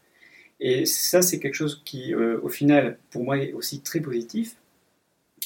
Et 0.60 0.86
ça, 0.86 1.22
c'est 1.22 1.40
quelque 1.40 1.54
chose 1.54 1.82
qui, 1.86 2.14
euh, 2.14 2.40
au 2.44 2.50
final, 2.50 2.98
pour 3.12 3.24
moi, 3.24 3.38
est 3.38 3.54
aussi 3.54 3.82
très 3.82 4.00
positif. 4.00 4.58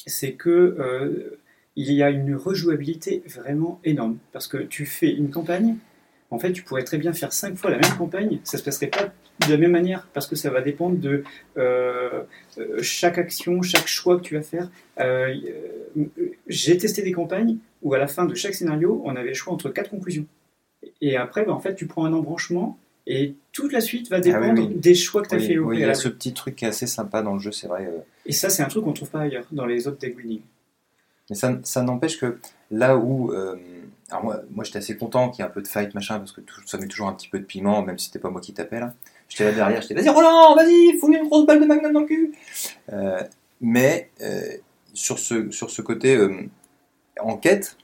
C'est 0.06 0.32
que 0.32 0.50
euh, 0.50 1.38
il 1.76 1.92
y 1.92 2.02
a 2.02 2.10
une 2.10 2.34
rejouabilité 2.34 3.22
vraiment 3.26 3.80
énorme. 3.84 4.18
Parce 4.32 4.46
que 4.46 4.58
tu 4.58 4.86
fais 4.86 5.10
une 5.10 5.30
campagne, 5.30 5.76
en 6.30 6.38
fait, 6.38 6.52
tu 6.52 6.62
pourrais 6.62 6.84
très 6.84 6.98
bien 6.98 7.12
faire 7.12 7.32
cinq 7.32 7.56
fois 7.56 7.70
la 7.70 7.78
même 7.78 7.96
campagne, 7.98 8.40
ça 8.44 8.58
se 8.58 8.62
passerait 8.62 8.88
pas 8.88 9.12
de 9.46 9.50
la 9.52 9.56
même 9.58 9.70
manière, 9.72 10.06
parce 10.12 10.26
que 10.26 10.36
ça 10.36 10.50
va 10.50 10.60
dépendre 10.60 10.96
de 10.98 11.24
euh, 11.56 12.22
euh, 12.58 12.78
chaque 12.82 13.18
action, 13.18 13.60
chaque 13.62 13.86
choix 13.86 14.16
que 14.16 14.22
tu 14.22 14.34
vas 14.34 14.42
faire. 14.42 14.70
Euh, 15.00 15.34
J'ai 16.46 16.76
testé 16.78 17.02
des 17.02 17.12
campagnes 17.12 17.56
où 17.82 17.94
à 17.94 17.98
la 17.98 18.06
fin 18.06 18.24
de 18.24 18.34
chaque 18.34 18.54
scénario, 18.54 19.02
on 19.04 19.16
avait 19.16 19.28
le 19.30 19.34
choix 19.34 19.52
entre 19.52 19.68
quatre 19.70 19.90
conclusions. 19.90 20.26
Et 21.00 21.16
après, 21.16 21.44
bah, 21.44 21.52
en 21.52 21.60
fait, 21.60 21.74
tu 21.74 21.86
prends 21.86 22.04
un 22.04 22.12
embranchement 22.12 22.78
et 23.06 23.34
toute 23.52 23.72
la 23.72 23.80
suite 23.80 24.08
va 24.10 24.20
dépendre 24.20 24.44
Ah 24.48 24.52
oui, 24.54 24.68
oui. 24.68 24.74
des 24.76 24.94
choix 24.94 25.22
que 25.22 25.28
tu 25.28 25.34
as 25.34 25.38
Oui, 25.38 25.46
fait 25.46 25.58
au 25.58 25.72
il 25.72 25.80
y 25.80 25.84
a 25.84 25.94
ce 25.94 26.08
petit 26.08 26.32
truc 26.32 26.56
qui 26.56 26.64
est 26.64 26.68
assez 26.68 26.86
sympa 26.86 27.22
dans 27.22 27.34
le 27.34 27.40
jeu, 27.40 27.50
c'est 27.52 27.66
vrai. 27.66 27.90
Et 28.26 28.32
ça, 28.32 28.48
c'est 28.48 28.62
un 28.62 28.68
truc 28.68 28.84
qu'on 28.84 28.92
trouve 28.92 29.10
pas 29.10 29.22
ailleurs, 29.22 29.46
dans 29.50 29.66
les 29.66 29.88
autres 29.88 29.98
deck. 29.98 30.16
Mais 31.32 31.38
ça, 31.38 31.58
ça 31.62 31.80
n'empêche 31.80 32.18
que 32.20 32.38
là 32.70 32.94
où. 32.98 33.32
euh, 33.32 33.56
alors 34.10 34.22
moi, 34.24 34.40
moi 34.50 34.64
j'étais 34.64 34.76
assez 34.76 34.98
content 34.98 35.30
qu'il 35.30 35.42
y 35.42 35.46
ait 35.46 35.50
un 35.50 35.52
peu 35.52 35.62
de 35.62 35.66
fight, 35.68 35.94
machin, 35.94 36.18
parce 36.18 36.32
que 36.32 36.42
tout- 36.42 36.60
ça 36.66 36.76
met 36.76 36.86
toujours 36.86 37.08
un 37.08 37.14
petit 37.14 37.28
peu 37.28 37.38
de 37.38 37.44
piment, 37.44 37.80
même 37.82 37.96
si 37.98 38.06
c'était 38.08 38.18
pas 38.18 38.28
moi 38.28 38.42
qui 38.42 38.52
tapais 38.52 38.80
là. 38.80 38.92
J'étais 39.30 39.44
là 39.44 39.52
derrière, 39.52 39.80
j'étais 39.80 39.94
vas-y 39.94 40.10
Roland, 40.10 40.54
vas-y, 40.54 40.98
fous-lui 40.98 41.16
une 41.16 41.26
grosse 41.26 41.46
balle 41.46 41.58
de 41.60 41.64
magnum 41.64 41.90
dans 41.90 42.00
le 42.00 42.06
cul. 42.06 42.32
Euh, 42.92 43.22
mais 43.62 44.10
euh, 44.20 44.42
sur, 44.92 45.18
ce, 45.18 45.50
sur 45.50 45.70
ce 45.70 45.80
côté 45.80 46.18
enquête, 47.20 47.78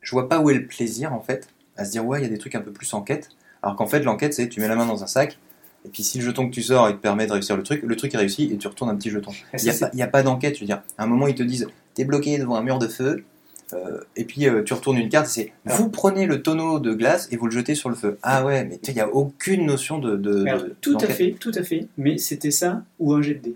je 0.00 0.10
vois 0.12 0.28
pas 0.28 0.38
où 0.40 0.48
est 0.48 0.54
le 0.54 0.66
plaisir 0.66 1.12
en 1.12 1.20
fait, 1.20 1.48
à 1.76 1.84
se 1.84 1.90
dire 1.90 2.06
ouais, 2.06 2.20
il 2.20 2.22
y 2.22 2.26
a 2.26 2.30
des 2.30 2.38
trucs 2.38 2.54
un 2.54 2.62
peu 2.62 2.72
plus 2.72 2.94
enquête. 2.94 3.28
Alors 3.62 3.76
qu'en 3.76 3.86
fait, 3.86 4.00
l'enquête, 4.00 4.32
c'est 4.32 4.48
tu 4.48 4.60
mets 4.60 4.68
la 4.68 4.76
main 4.76 4.86
dans 4.86 5.02
un 5.02 5.06
sac, 5.06 5.38
et 5.84 5.88
puis 5.90 6.02
si 6.02 6.18
le 6.18 6.24
jeton 6.24 6.48
que 6.48 6.54
tu 6.54 6.62
sors, 6.62 6.88
il 6.88 6.96
te 6.96 7.00
permet 7.02 7.26
de 7.26 7.32
réussir 7.32 7.56
le 7.56 7.62
truc, 7.62 7.82
le 7.82 7.96
truc 7.96 8.14
est 8.14 8.18
réussi 8.18 8.50
et 8.52 8.56
tu 8.56 8.66
retournes 8.68 8.88
un 8.90 8.96
petit 8.96 9.10
jeton. 9.10 9.30
Et 9.52 9.56
Il 9.62 9.72
n'y 9.94 10.02
a, 10.02 10.06
a 10.06 10.08
pas 10.08 10.22
d'enquête, 10.22 10.54
je 10.54 10.60
veux 10.60 10.66
dire. 10.66 10.82
À 10.96 11.04
un 11.04 11.06
moment, 11.06 11.26
ils 11.26 11.34
te 11.34 11.42
disent 11.42 11.68
t'es 11.94 12.04
bloqué 12.04 12.38
devant 12.38 12.56
un 12.56 12.62
mur 12.62 12.78
de 12.78 12.88
feu, 12.88 13.24
euh, 13.72 14.00
et 14.16 14.24
puis 14.24 14.46
euh, 14.46 14.62
tu 14.62 14.74
retournes 14.74 14.98
une 14.98 15.08
carte, 15.08 15.26
c'est 15.26 15.52
Alors- 15.66 15.78
vous 15.78 15.88
prenez 15.88 16.26
le 16.26 16.42
tonneau 16.42 16.78
de 16.78 16.92
glace 16.92 17.28
et 17.30 17.36
vous 17.36 17.46
le 17.46 17.52
jetez 17.52 17.74
sur 17.74 17.88
le 17.88 17.94
feu. 17.94 18.18
Ah 18.22 18.44
ouais, 18.44 18.64
mais 18.64 18.78
il 18.86 18.94
n'y 18.94 19.00
a 19.00 19.08
aucune 19.08 19.66
notion 19.66 19.98
de. 19.98 20.16
de- 20.16 20.42
Mais 20.42 20.50
alors, 20.50 20.64
de- 20.64 20.74
tout 20.80 20.96
à 21.00 21.06
fait, 21.06 21.34
tout 21.38 21.52
à 21.54 21.62
fait. 21.62 21.86
Mais 21.96 22.18
c'était 22.18 22.50
ça 22.50 22.82
ou 22.98 23.12
un 23.14 23.22
jet 23.22 23.34
de 23.34 23.40
dés. 23.40 23.54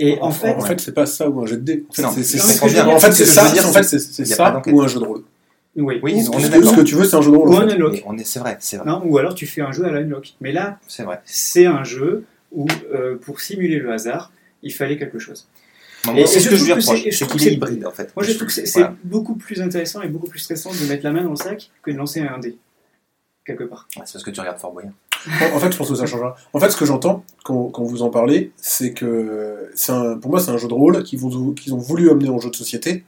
Et 0.00 0.18
en 0.20 0.30
fait, 0.30 0.54
en 0.54 0.60
fait, 0.60 0.80
c'est 0.80 0.92
pas 0.94 1.06
ça 1.06 1.28
ou 1.28 1.40
un 1.40 1.46
jet 1.46 1.56
de 1.56 1.62
dés. 1.62 1.84
En 1.88 1.92
fait, 1.92 2.02
Non, 2.02 2.10
c'est- 2.12 2.22
ça. 2.22 2.42
En 2.94 2.98
fait, 2.98 3.12
c'est 3.12 4.24
ça 4.24 4.62
ou 4.70 4.80
un 4.82 4.86
jeu 4.88 5.00
de 5.00 5.04
rôle. 5.04 5.22
oui. 5.76 5.98
Oui, 6.02 6.24
on 6.32 6.38
est 6.38 6.48
d'accord. 6.48 6.70
Ce 6.72 6.76
que 6.76 6.80
tu 6.82 6.94
veux, 6.96 7.04
c'est 7.04 7.16
un 7.16 7.22
jeu 7.22 7.30
de 7.32 7.36
rôle. 7.36 7.48
Ou 7.50 7.56
un 7.56 7.68
unlock. 7.68 7.92
Mais 7.92 8.02
on 8.06 8.16
est, 8.18 8.24
c'est 8.24 8.38
vrai, 8.40 8.56
c'est 8.60 8.76
vrai. 8.76 8.86
Non, 8.86 9.02
ou 9.04 9.18
alors 9.18 9.34
tu 9.34 9.46
fais 9.46 9.60
un 9.60 9.72
jeu 9.72 9.84
à 9.84 9.90
la 9.90 10.00
unlock. 10.00 10.34
Mais 10.40 10.52
là, 10.52 10.78
C'est 10.88 11.02
vrai. 11.04 11.20
c'est 11.24 11.66
un 11.66 11.82
jeu 11.84 12.24
où, 12.52 12.66
euh, 12.94 13.16
pour 13.16 13.40
simuler 13.40 13.78
le 13.78 13.92
hasard, 13.92 14.32
il 14.62 14.72
fallait 14.72 14.98
quelque 14.98 15.18
chose. 15.18 15.48
Et- 16.16 16.26
c'est 16.26 16.40
ce 16.40 16.44
je 16.46 16.50
que 16.50 16.56
je 16.56 16.64
que 16.64 16.68
reproche, 16.74 16.84
c'est- 17.10 17.26
qu'il 17.26 17.48
est 17.48 17.52
hybride 17.54 17.86
en 17.86 17.90
fait. 17.92 18.12
Moi, 18.16 18.24
je 18.24 18.32
trouve 18.32 18.46
que 18.48 18.52
c'est 18.52 18.70
Voilà. 18.72 18.94
beaucoup 19.04 19.34
plus 19.36 19.60
intéressant 19.60 20.02
et 20.02 20.08
beaucoup 20.08 20.28
plus 20.28 20.38
stressant 20.40 20.70
de 20.72 20.86
mettre 20.88 21.04
la 21.04 21.10
main 21.12 21.22
dans 21.22 21.30
le 21.30 21.36
sac 21.36 21.70
que 21.82 21.90
de 21.90 21.96
lancer 21.96 22.20
un 22.20 22.38
dé, 22.38 22.56
quelque 23.44 23.64
part. 23.64 23.86
Ouais, 23.96 24.02
C'est 24.06 24.14
parce 24.14 24.24
que 24.24 24.30
tu 24.30 24.40
regardes 24.40 24.58
Fort 24.58 24.72
Boyard. 24.72 24.92
En, 25.52 25.58
fait, 25.58 25.72
je 25.72 25.76
pense 25.76 25.88
que 25.88 25.96
ça 25.96 26.06
changera. 26.06 26.36
En 26.52 26.60
fait, 26.60 26.70
ce 26.70 26.76
que 26.76 26.84
j'entends 26.86 27.24
quand, 27.44 27.70
quand 27.70 27.82
vous 27.82 28.02
en 28.02 28.10
parlez, 28.10 28.52
c'est 28.56 28.92
que 28.92 29.68
un, 29.88 30.16
pour 30.18 30.30
moi, 30.30 30.38
c'est 30.40 30.50
un 30.52 30.58
jeu 30.58 30.68
de 30.68 30.74
rôle 30.74 31.02
qu'ils 31.02 31.24
ont 31.24 31.78
voulu 31.78 32.10
amener 32.10 32.28
en 32.28 32.38
jeu 32.38 32.50
de 32.50 32.54
société, 32.56 33.04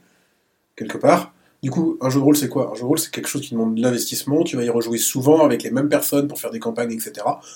quelque 0.76 0.98
part. 0.98 1.32
Du 1.62 1.70
coup, 1.70 1.98
un 2.00 2.08
jeu 2.08 2.20
de 2.20 2.24
rôle, 2.24 2.36
c'est 2.36 2.48
quoi? 2.48 2.70
Un 2.72 2.74
jeu 2.74 2.80
de 2.80 2.86
rôle, 2.86 2.98
c'est 2.98 3.10
quelque 3.10 3.28
chose 3.28 3.42
qui 3.42 3.52
demande 3.52 3.74
de 3.74 3.82
l'investissement. 3.82 4.42
Tu 4.44 4.56
vas 4.56 4.64
y 4.64 4.70
rejouer 4.70 4.96
souvent 4.96 5.44
avec 5.44 5.62
les 5.62 5.70
mêmes 5.70 5.90
personnes 5.90 6.26
pour 6.26 6.40
faire 6.40 6.50
des 6.50 6.58
campagnes, 6.58 6.90
etc. 6.92 7.12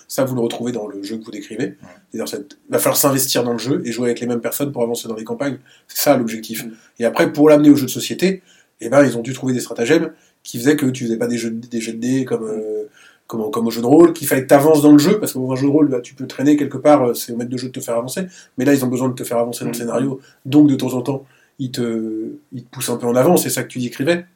Ça, 0.08 0.24
vous 0.24 0.34
le 0.34 0.42
retrouvez 0.42 0.72
dans 0.72 0.86
le 0.86 1.02
jeu 1.02 1.16
que 1.16 1.24
vous 1.24 1.30
décrivez. 1.30 1.76
C'est-à-dire, 2.12 2.28
ça- 2.28 2.36
il 2.38 2.72
va 2.72 2.78
falloir 2.78 2.98
s'investir 2.98 3.44
dans 3.44 3.52
le 3.52 3.58
jeu 3.58 3.80
et 3.86 3.92
jouer 3.92 4.08
avec 4.08 4.20
les 4.20 4.26
mêmes 4.26 4.42
personnes 4.42 4.72
pour 4.72 4.82
avancer 4.82 5.08
dans 5.08 5.14
les 5.16 5.24
campagnes. 5.24 5.58
C'est 5.88 6.02
ça 6.02 6.16
l'objectif. 6.18 6.66
Mm. 6.66 6.70
Et 6.98 7.04
après, 7.06 7.32
pour 7.32 7.48
l'amener 7.48 7.70
au 7.70 7.76
jeu 7.76 7.86
de 7.86 7.90
société, 7.90 8.42
eh 8.82 8.90
ben, 8.90 9.04
ils 9.06 9.16
ont 9.16 9.22
dû 9.22 9.32
trouver 9.32 9.54
des 9.54 9.60
stratagèmes 9.60 10.12
qui 10.42 10.58
faisaient 10.58 10.76
que 10.76 10.84
tu 10.86 11.04
faisais 11.04 11.16
pas 11.16 11.26
des 11.26 11.38
jeux, 11.38 11.50
de- 11.52 11.66
des 11.66 11.80
jeux 11.80 11.92
de 11.94 11.98
dés 11.98 12.26
comme, 12.26 12.44
euh, 12.44 12.84
comme, 13.26 13.50
comme 13.50 13.66
au 13.66 13.70
jeu 13.70 13.80
de 13.80 13.86
rôle, 13.86 14.12
qu'il 14.12 14.26
fallait 14.28 14.42
que 14.42 14.48
tu 14.48 14.54
avances 14.54 14.82
dans 14.82 14.92
le 14.92 14.98
jeu, 14.98 15.18
parce 15.18 15.32
que 15.32 15.38
dans 15.38 15.50
un 15.50 15.56
jeu 15.56 15.66
de 15.66 15.72
rôle, 15.72 15.88
bah, 15.88 16.02
tu 16.02 16.14
peux 16.14 16.26
traîner 16.26 16.56
quelque 16.58 16.76
part, 16.76 17.02
euh, 17.08 17.14
c'est 17.14 17.32
au 17.32 17.36
maître 17.36 17.50
de 17.50 17.56
jeu 17.56 17.68
de 17.68 17.72
te 17.72 17.80
faire 17.80 17.96
avancer, 17.96 18.26
mais 18.58 18.66
là, 18.66 18.74
ils 18.74 18.84
ont 18.84 18.88
besoin 18.88 19.08
de 19.08 19.14
te 19.14 19.24
faire 19.24 19.38
avancer 19.38 19.60
dans 19.64 19.70
le 19.70 19.76
Mhm. 19.76 19.80
scénario, 19.80 20.20
donc 20.44 20.68
de 20.68 20.74
temps 20.74 20.92
en 20.92 21.00
temps, 21.00 21.24
ils 21.58 21.70
te, 21.70 22.32
ils 22.52 22.64
te 22.64 22.68
poussent 22.70 22.90
un 22.90 22.96
peu 22.96 23.06
en 23.06 23.14
avant, 23.16 23.36
c'est 23.36 23.50
ça 23.50 23.62
que 23.62 23.68
tu 23.68 23.78
décrivais. 23.78 24.26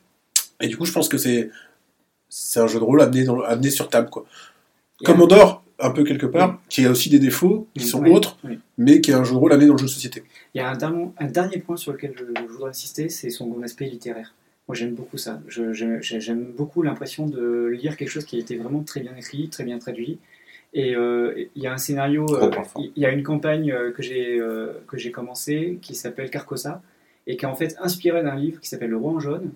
Et 0.61 0.69
du 0.69 0.77
coup, 0.77 0.85
je 0.85 0.93
pense 0.93 1.09
que 1.09 1.19
c'est 1.19 1.51
c'est 2.29 2.61
un 2.61 2.67
jeu 2.67 2.79
de 2.79 2.85
rôle 2.85 3.01
amené, 3.01 3.25
dans, 3.25 3.41
amené 3.41 3.71
sur 3.71 3.89
table, 3.89 4.11
quoi. 4.11 4.27
Il 5.01 5.05
y 5.09 5.11
a- 5.11 5.13
Commodore, 5.15 5.65
un 5.79 5.91
peu 5.91 6.05
quelque 6.05 6.27
part, 6.27 6.61
qui 6.69 6.85
a 6.85 6.91
aussi 6.91 7.09
des 7.09 7.19
défauts, 7.19 7.69
qui 7.75 7.87
sont 7.87 8.03
Oui, 8.03 8.11
autres, 8.11 8.37
oui. 8.45 8.59
mais 8.77 9.01
qui 9.01 9.13
est 9.13 9.15
un 9.15 9.25
jeu 9.25 9.33
de 9.33 9.39
rôle 9.39 9.53
amené 9.53 9.67
dans 9.67 9.75
le 9.75 9.79
jeu 9.79 9.87
de 9.87 9.91
société. 9.91 10.25
Il 10.55 10.59
y 10.59 10.61
a 10.61 10.69
un, 10.71 10.77
dernier- 10.77 11.09
un 11.19 11.27
dernier 11.27 11.59
point 11.59 11.77
sur 11.77 11.93
lequel 11.93 12.15
je, 12.19 12.25
je 12.43 12.47
voudrais 12.53 12.71
insister, 12.71 13.09
c'est 13.09 13.31
son 13.31 13.63
aspect 13.63 13.87
littéraire. 13.87 14.35
Moi, 14.67 14.75
j'aime 14.75 14.95
beaucoup 14.95 15.17
ça. 15.17 15.41
J'aime 15.49 16.53
beaucoup 16.57 16.83
l'impression 16.83 17.27
de 17.27 17.69
lire 17.69 17.97
quelque 17.97 18.11
chose 18.11 18.25
qui 18.27 18.37
a 18.37 18.41
été 18.41 18.57
vraiment 18.57 18.83
très 18.83 19.01
bien 19.01 19.17
écrit, 19.17 19.49
très 19.49 19.65
bien 19.65 19.79
traduit. 19.79 20.19
Et 20.75 20.95
euh, 20.95 21.47
il 21.57 21.63
y 21.63 21.67
a 21.67 21.73
un 21.73 21.79
scénario, 21.79 22.27
euh, 22.37 22.51
il 22.77 22.93
y 23.03 23.07
a 23.07 23.11
une 23.11 23.23
campagne 23.23 23.75
que 23.97 24.03
j'ai 24.03 24.39
euh, 24.39 24.75
que 24.87 24.99
j'ai 24.99 25.11
commencée 25.11 25.79
qui 25.81 25.95
s'appelle 25.95 26.29
Carcosa 26.29 26.83
et 27.29 27.37
qui 27.37 27.45
est 27.45 27.49
en 27.49 27.55
fait 27.55 27.77
inspirée 27.81 28.23
d'un 28.25 28.35
livre 28.35 28.61
qui 28.61 28.69
s'appelle 28.69 28.91
Le 28.91 28.97
Roi 28.97 29.13
en 29.13 29.21
jaune. 29.21 29.53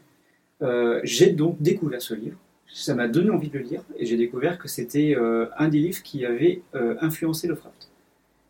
Euh, 0.62 1.00
j'ai 1.02 1.30
donc 1.30 1.61
découvert 1.61 2.00
ce 2.00 2.14
livre. 2.14 2.37
Ça 2.72 2.94
m'a 2.94 3.08
donné 3.08 3.30
envie 3.30 3.48
de 3.48 3.58
le 3.58 3.64
lire 3.64 3.82
et 3.98 4.06
j'ai 4.06 4.16
découvert 4.16 4.58
que 4.58 4.68
c'était 4.68 5.14
euh, 5.16 5.46
un 5.58 5.68
des 5.68 5.78
livres 5.78 6.02
qui 6.02 6.24
avait 6.24 6.62
euh, 6.74 6.94
influencé 7.00 7.48
Lovecraft. 7.48 7.88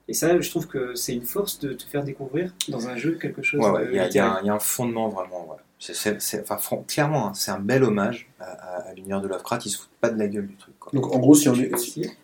Et 0.08 0.14
ça, 0.14 0.38
je 0.40 0.50
trouve 0.50 0.66
que 0.68 0.94
c'est 0.94 1.14
une 1.14 1.22
force 1.24 1.58
de 1.60 1.72
te 1.72 1.84
faire 1.84 2.04
découvrir 2.04 2.52
dans 2.68 2.88
un 2.88 2.96
jeu 2.96 3.12
quelque 3.12 3.40
chose 3.42 3.60
Ouais, 3.64 3.70
ouais, 3.70 3.84
de 3.86 3.90
il 3.92 3.96
y, 3.96 3.98
a- 4.18 4.42
y 4.42 4.50
un- 4.50 4.58
fondement 4.58 5.08
vraiment. 5.08 5.56
enfin, 6.50 6.82
clairement, 6.86 7.28
hein, 7.28 7.34
c'est 7.34 7.50
un 7.50 7.58
bel 7.60 7.82
hommage 7.84 8.28
à, 8.38 8.44
à- 8.44 8.88
à 8.90 8.94
l'univers 8.94 9.20
de 9.20 9.28
Lovecraft. 9.28 9.66
Ils 9.66 9.70
se 9.70 9.78
foutent 9.78 9.90
pas 10.00 10.10
de 10.10 10.18
la 10.18 10.26
gueule 10.28 10.46
du 10.48 10.56
truc. 10.56 10.74
Quoi. 10.78 10.90
Donc, 10.92 11.12
en 11.14 11.18
gros, 11.18 11.34
si 11.34 11.48
on 11.48 11.54
est. 11.54 11.70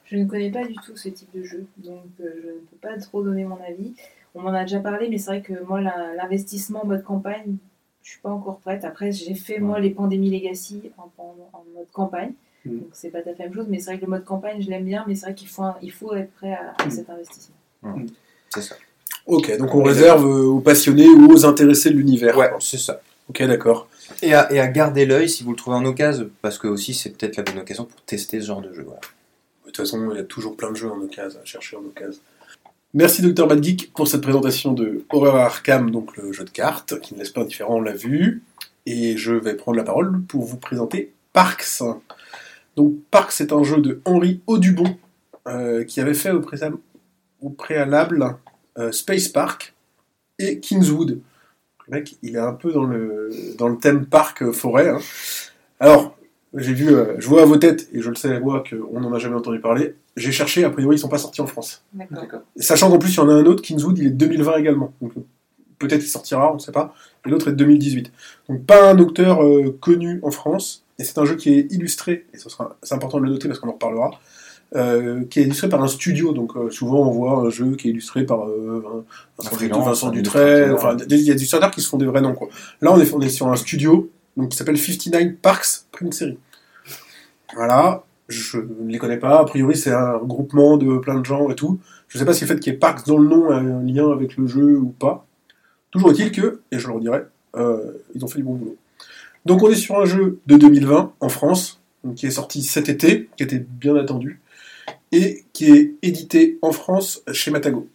Je 0.05 0.17
ne 0.17 0.27
connais 0.27 0.51
pas 0.51 0.65
du 0.67 0.75
tout 0.75 0.97
ce 0.97 1.09
type 1.09 1.29
de 1.35 1.43
jeu, 1.43 1.65
donc 1.79 2.03
euh, 2.21 2.25
je 2.43 2.49
ne 2.49 2.53
peux 2.55 2.77
pas 2.81 2.97
trop 2.99 3.23
donner 3.23 3.45
mon 3.45 3.59
avis. 3.67 3.95
On 4.35 4.43
m'en 4.43 4.51
a 4.55 4.63
déjà 4.63 4.81
parlé, 4.81 5.09
mais 5.09 5.19
c'est 5.19 5.31
vrai 5.31 5.43
que 5.43 5.53
moi, 5.67 5.81
l'investissement 5.81 6.85
en 6.85 6.87
mode 6.87 7.03
campagne, 7.03 7.57
je 8.03 8.11
suis 8.11 8.21
pas 8.21 8.31
encore 8.31 8.59
prête. 8.59 8.85
Après, 8.85 9.11
j'ai 9.13 9.35
fait 9.35 9.59
moi 9.59 9.81
les 9.81 9.91
Pandémies 9.91 10.31
Legacy 10.31 10.91
en, 10.99 11.11
en- 11.19 11.37
en 11.53 11.65
mode 11.75 11.91
campagne, 11.93 12.33
Mm. 12.65 12.71
donc 12.79 12.89
c'est 12.93 13.11
pas 13.11 13.23
tout 13.23 13.31
à 13.31 13.35
fait 13.35 13.43
la 13.45 13.49
même 13.49 13.55
chose. 13.59 13.67
Mais 13.69 13.79
c'est 13.79 13.91
vrai 13.91 13.97
que 13.99 14.05
le 14.05 14.11
mode 14.11 14.25
campagne, 14.25 14.61
je 14.63 14.69
l'aime 14.71 14.85
bien, 14.85 15.05
mais 15.07 15.15
c'est 15.15 15.27
vrai 15.27 15.35
qu'il 15.35 15.49
faut, 15.49 15.63
un- 15.63 15.77
il 15.83 15.93
faut 15.93 16.15
être 16.15 16.33
prêt 16.35 16.53
à, 16.53 16.75
à 16.79 16.87
Mm. 16.87 16.91
cet 16.91 17.11
investissement. 17.11 17.57
C'est 18.51 18.63
ça. 18.63 18.77
Ok, 19.27 19.57
donc 19.59 19.75
on 19.75 19.83
réserve 19.83 20.25
aux 20.25 20.61
passionnés 20.61 21.09
ou 21.09 21.31
aux 21.33 21.45
intéressés 21.45 21.91
de 21.91 21.97
l'univers. 21.97 22.37
Ouais, 22.39 22.51
c'est 22.61 22.79
ça. 22.79 23.01
Ok, 23.29 23.43
d'accord. 23.43 23.89
Et 24.23 24.33
à, 24.33 24.51
et 24.51 24.59
à 24.59 24.67
garder 24.69 25.05
l'œil 25.05 25.29
si 25.29 25.45
vous 25.45 25.51
le 25.51 25.57
trouvez 25.57 25.77
en 25.77 25.85
occasion, 25.85 26.31
parce 26.41 26.57
que 26.57 26.67
aussi 26.67 26.95
c'est 26.95 27.11
peut-être 27.11 27.37
la 27.37 27.43
bonne 27.43 27.59
occasion 27.59 27.85
pour 27.85 28.01
tester 28.03 28.41
ce 28.41 28.47
genre 28.47 28.63
de 28.63 28.73
jeu. 28.73 28.83
Voilà. 28.85 29.01
De 29.01 29.71
toute 29.71 29.77
façon, 29.77 30.11
il 30.13 30.17
y 30.17 30.21
a 30.21 30.25
toujours 30.25 30.57
plein 30.57 30.71
de 30.71 30.77
jeux 30.77 30.91
en 30.91 30.99
occasion 31.03 31.39
à 31.43 31.45
chercher 31.45 31.77
en 31.77 31.81
occasion. 31.81 32.21
Merci 32.95 33.21
Dr 33.21 33.47
Bad 33.47 33.63
Geek 33.63 33.93
pour 33.93 34.09
cette 34.09 34.23
présentation 34.23 34.73
de 34.73 35.05
Horror 35.11 35.37
Arkham, 35.37 35.91
donc 35.91 36.17
le 36.17 36.33
jeu 36.33 36.45
de 36.45 36.51
cartes, 36.51 36.99
qui 37.01 37.13
ne 37.13 37.19
laisse 37.19 37.29
pas 37.29 37.43
indifférent, 37.43 37.77
on 37.77 37.81
l'a 37.83 37.93
vu. 37.93 38.43
Et 38.87 39.19
je 39.19 39.35
vais 39.35 39.55
prendre 39.55 39.77
la 39.77 39.85
parole 39.85 40.23
pour 40.23 40.45
vous 40.47 40.57
présenter 40.57 41.13
Parks. 41.35 41.83
Donc 42.77 42.95
Parks 43.11 43.33
c'est 43.33 43.53
un 43.53 43.63
jeu 43.63 43.83
de 43.83 44.01
Henri 44.07 44.41
Audubon, 44.47 44.97
euh, 45.47 45.85
qui 45.85 46.01
avait 46.01 46.15
fait 46.15 46.31
au 46.31 47.51
préalable, 47.51 48.37
euh, 48.79 48.91
Space 48.91 49.29
Park 49.29 49.75
et 50.39 50.59
Kingswood. 50.59 51.21
Le 51.89 51.95
mec, 51.95 52.17
il 52.23 52.37
est 52.37 52.41
un 52.41 52.55
peu 52.55 52.73
dans 52.73 52.85
le, 52.85 53.31
thème 53.83 54.07
parc 54.07 54.43
euh, 54.43 54.53
forêt. 54.53 54.89
hein. 54.89 55.01
Alors, 55.79 56.18
j'ai 56.55 56.73
vu, 56.73 56.89
euh, 56.95 57.15
je 57.19 57.29
vois 57.29 57.43
à 57.43 57.45
vos 57.45 57.57
têtes, 57.57 57.89
et 57.93 58.01
je 58.01 58.09
le 58.09 58.15
sais 58.17 58.41
moi 58.41 58.65
qu'on 58.69 59.01
n'en 59.01 59.13
a 59.13 59.19
jamais 59.19 59.37
entendu 59.37 59.61
parler. 59.61 59.95
J'ai 60.17 60.33
cherché, 60.33 60.65
a 60.65 60.71
priori 60.71 60.97
ils 60.97 60.99
sont 60.99 61.09
pas 61.09 61.19
sortis 61.19 61.41
en 61.41 61.47
France. 61.47 61.83
D'accord. 62.11 62.41
Sachant 62.57 62.91
qu'en 62.91 62.99
plus 62.99 63.13
il 63.13 63.17
y 63.17 63.21
en 63.21 63.29
a 63.29 63.33
un 63.35 63.45
autre, 63.47 63.63
Kingswood, 63.63 63.99
il 63.99 64.07
est 64.07 64.11
de 64.11 64.17
2020 64.17 64.57
également. 64.57 64.93
Donc 65.03 65.13
peut-être 65.79 66.03
il 66.03 66.09
sortira, 66.09 66.51
on 66.51 66.55
ne 66.55 66.59
sait 66.61 66.73
pas, 66.73 66.95
et 67.27 67.31
l'autre 67.31 67.49
est 67.49 67.53
de 67.53 67.57
2018. 67.57 68.11
Donc 68.49 68.65
pas 68.65 68.91
un 68.91 68.99
auteur 68.99 69.45
euh, 69.45 69.77
connu 69.81 70.21
en 70.23 70.31
France, 70.31 70.85
et 70.99 71.05
c'est 71.05 71.19
un 71.19 71.25
jeu 71.25 71.37
qui 71.37 71.51
est 71.55 71.71
illustré, 71.73 72.27
et 72.35 72.39
ce 72.39 72.49
sera, 72.49 72.77
c'est 72.83 72.95
important 72.95 73.19
de 73.19 73.25
le 73.27 73.31
noter 73.31 73.47
parce 73.47 73.61
qu'on 73.61 73.69
en 73.69 73.73
reparlera, 73.73 74.11
euh, 74.75 75.25
qui 75.31 75.41
est 75.41 75.45
illustré 75.45 75.69
par 75.69 75.83
un 75.83 75.87
studio. 75.89 76.33
Donc 76.33 76.57
euh, 76.57 76.71
souvent 76.71 77.01
on 77.07 77.11
voit 77.11 77.39
un 77.39 77.51
jeu 77.51 77.77
qui 77.77 77.89
est 77.89 77.91
illustré 77.93 78.25
par 78.27 78.49
euh, 78.49 78.83
Vin- 78.85 79.05
Vincent, 79.39 79.83
Vincent 79.83 80.09
un 80.09 80.11
Dutray, 80.13 80.71
enfin 80.73 80.95
il 80.97 81.01
y 81.01 81.31
a 81.31 81.35
des 81.35 81.41
illustrateurs 81.43 81.71
qui 81.71 81.81
se 81.81 81.89
font 81.89 81.97
des 81.99 82.07
vrais 82.07 82.21
noms. 82.23 82.35
Quoi. 82.35 82.49
Là 82.83 82.93
on 82.93 83.01
est, 83.01 83.13
on 83.15 83.21
est 83.21 83.29
sur 83.29 83.47
un 83.49 83.57
studio 83.57 84.11
donc, 84.39 84.51
qui 84.51 84.57
s'appelle 84.57 84.79
59 84.79 85.35
Parks 85.43 85.85
Print 85.91 86.15
Series. 86.15 86.39
Voilà, 87.55 88.05
je 88.29 88.59
ne 88.59 88.91
les 88.91 88.99
connais 88.99 89.17
pas, 89.17 89.41
a 89.41 89.45
priori 89.45 89.77
c'est 89.77 89.93
un 89.93 90.19
groupement 90.19 90.77
de 90.77 90.99
plein 90.99 91.19
de 91.19 91.25
gens 91.25 91.51
et 91.51 91.57
tout. 91.57 91.81
Je 92.07 92.19
sais 92.19 92.25
pas 92.25 92.33
si 92.33 92.43
le 92.43 92.47
fait 92.47 92.61
qu'il 92.61 92.73
y 92.73 92.77
ait 92.77 92.79
Parks 92.79 93.05
dans 93.07 93.19
le 93.19 93.29
nom 93.29 93.51
a 93.51 93.57
un 93.57 93.83
lien 93.83 94.11
avec 94.11 94.37
le 94.37 94.47
jeu 94.47 94.79
ou 94.79 94.91
pas. 94.91 95.27
Toujours 95.91 96.13
est-il 96.13 96.31
que, 96.31 96.61
et 96.71 96.79
je 96.79 96.87
le 96.87 96.93
redirai, 96.95 97.23
euh, 97.57 97.93
ils 98.15 98.25
ont 98.25 98.29
fait 98.29 98.39
du 98.39 98.45
bon 98.45 98.55
boulot. 98.55 98.77
Donc 99.45 99.63
on 99.63 99.71
est 99.71 99.75
sur 99.75 99.99
un 99.99 100.05
jeu 100.05 100.39
de 100.47 100.57
2020 100.57 101.15
en 101.19 101.29
France, 101.29 101.81
qui 102.15 102.27
est 102.27 102.31
sorti 102.31 102.63
cet 102.63 102.89
été, 102.89 103.29
qui 103.37 103.43
était 103.43 103.59
bien 103.59 103.97
attendu, 103.97 104.41
et 105.11 105.45
qui 105.53 105.73
est 105.73 105.95
édité 106.03 106.59
en 106.63 106.71
France 106.71 107.23
chez 107.33 107.51
Matago. 107.51 107.89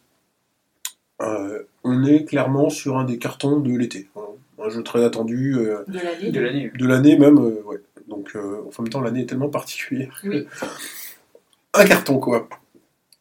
Euh, 1.22 1.64
on 1.86 2.04
est 2.04 2.26
clairement 2.26 2.70
sur 2.70 2.98
un 2.98 3.06
des 3.06 3.18
cartons 3.18 3.62
de 3.62 3.78
l'été. 3.78 4.10
Un 4.66 4.70
jeu 4.70 4.84
très 4.84 5.04
attendu, 5.04 5.56
euh, 5.58 5.84
De 5.88 6.00
l'année. 6.40 6.72
De 6.78 6.88
l'année. 6.88 7.18
même, 7.18 7.38
euh, 7.38 7.62
ouais. 7.66 7.82
Donc 8.08 8.32
euh, 8.36 8.62
en 8.78 8.82
même 8.82 8.90
temps 8.90 9.02
l'année 9.02 9.22
est 9.22 9.26
tellement 9.26 9.50
particulière. 9.50 10.20
Oui. 10.24 10.46
Un 11.74 11.86
carton 11.86 12.20
quoi. 12.20 12.48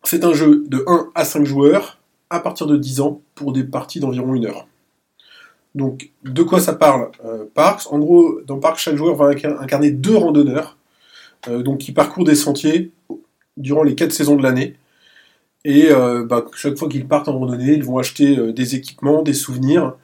C'est 0.04 0.24
un 0.24 0.32
jeu 0.34 0.64
de 0.66 0.84
1 0.86 1.10
à 1.14 1.24
5 1.24 1.44
joueurs 1.44 2.00
à 2.28 2.40
partir 2.40 2.66
de 2.66 2.76
10 2.76 3.00
ans 3.00 3.22
pour 3.34 3.52
des 3.52 3.64
parties 3.64 4.00
d'environ 4.00 4.34
une 4.34 4.44
heure. 4.46 4.66
Donc 5.74 6.10
de 6.24 6.42
quoi 6.42 6.60
ça 6.60 6.74
parle 6.74 7.10
euh, 7.24 7.44
Parks? 7.54 7.90
En 7.90 7.98
gros, 7.98 8.40
dans 8.46 8.58
Parks, 8.58 8.78
chaque 8.78 8.96
joueur 8.96 9.14
va 9.16 9.30
inca- 9.32 9.56
incarner 9.58 9.90
deux 9.90 10.16
randonneurs 10.16 10.76
euh, 11.48 11.62
donc 11.62 11.78
qui 11.78 11.92
parcourent 11.92 12.24
des 12.26 12.34
sentiers 12.34 12.90
durant 13.56 13.82
les 13.84 13.94
4 13.94 14.12
saisons 14.12 14.36
de 14.36 14.42
l'année. 14.42 14.76
Et 15.64 15.90
euh, 15.90 16.24
bah, 16.24 16.44
chaque 16.54 16.76
fois 16.76 16.88
qu'ils 16.88 17.06
partent 17.06 17.28
en 17.28 17.38
randonnée, 17.38 17.72
ils 17.74 17.84
vont 17.84 17.98
acheter 17.98 18.36
euh, 18.36 18.52
des 18.52 18.74
équipements, 18.74 19.22
des 19.22 19.32
souvenirs 19.34 19.94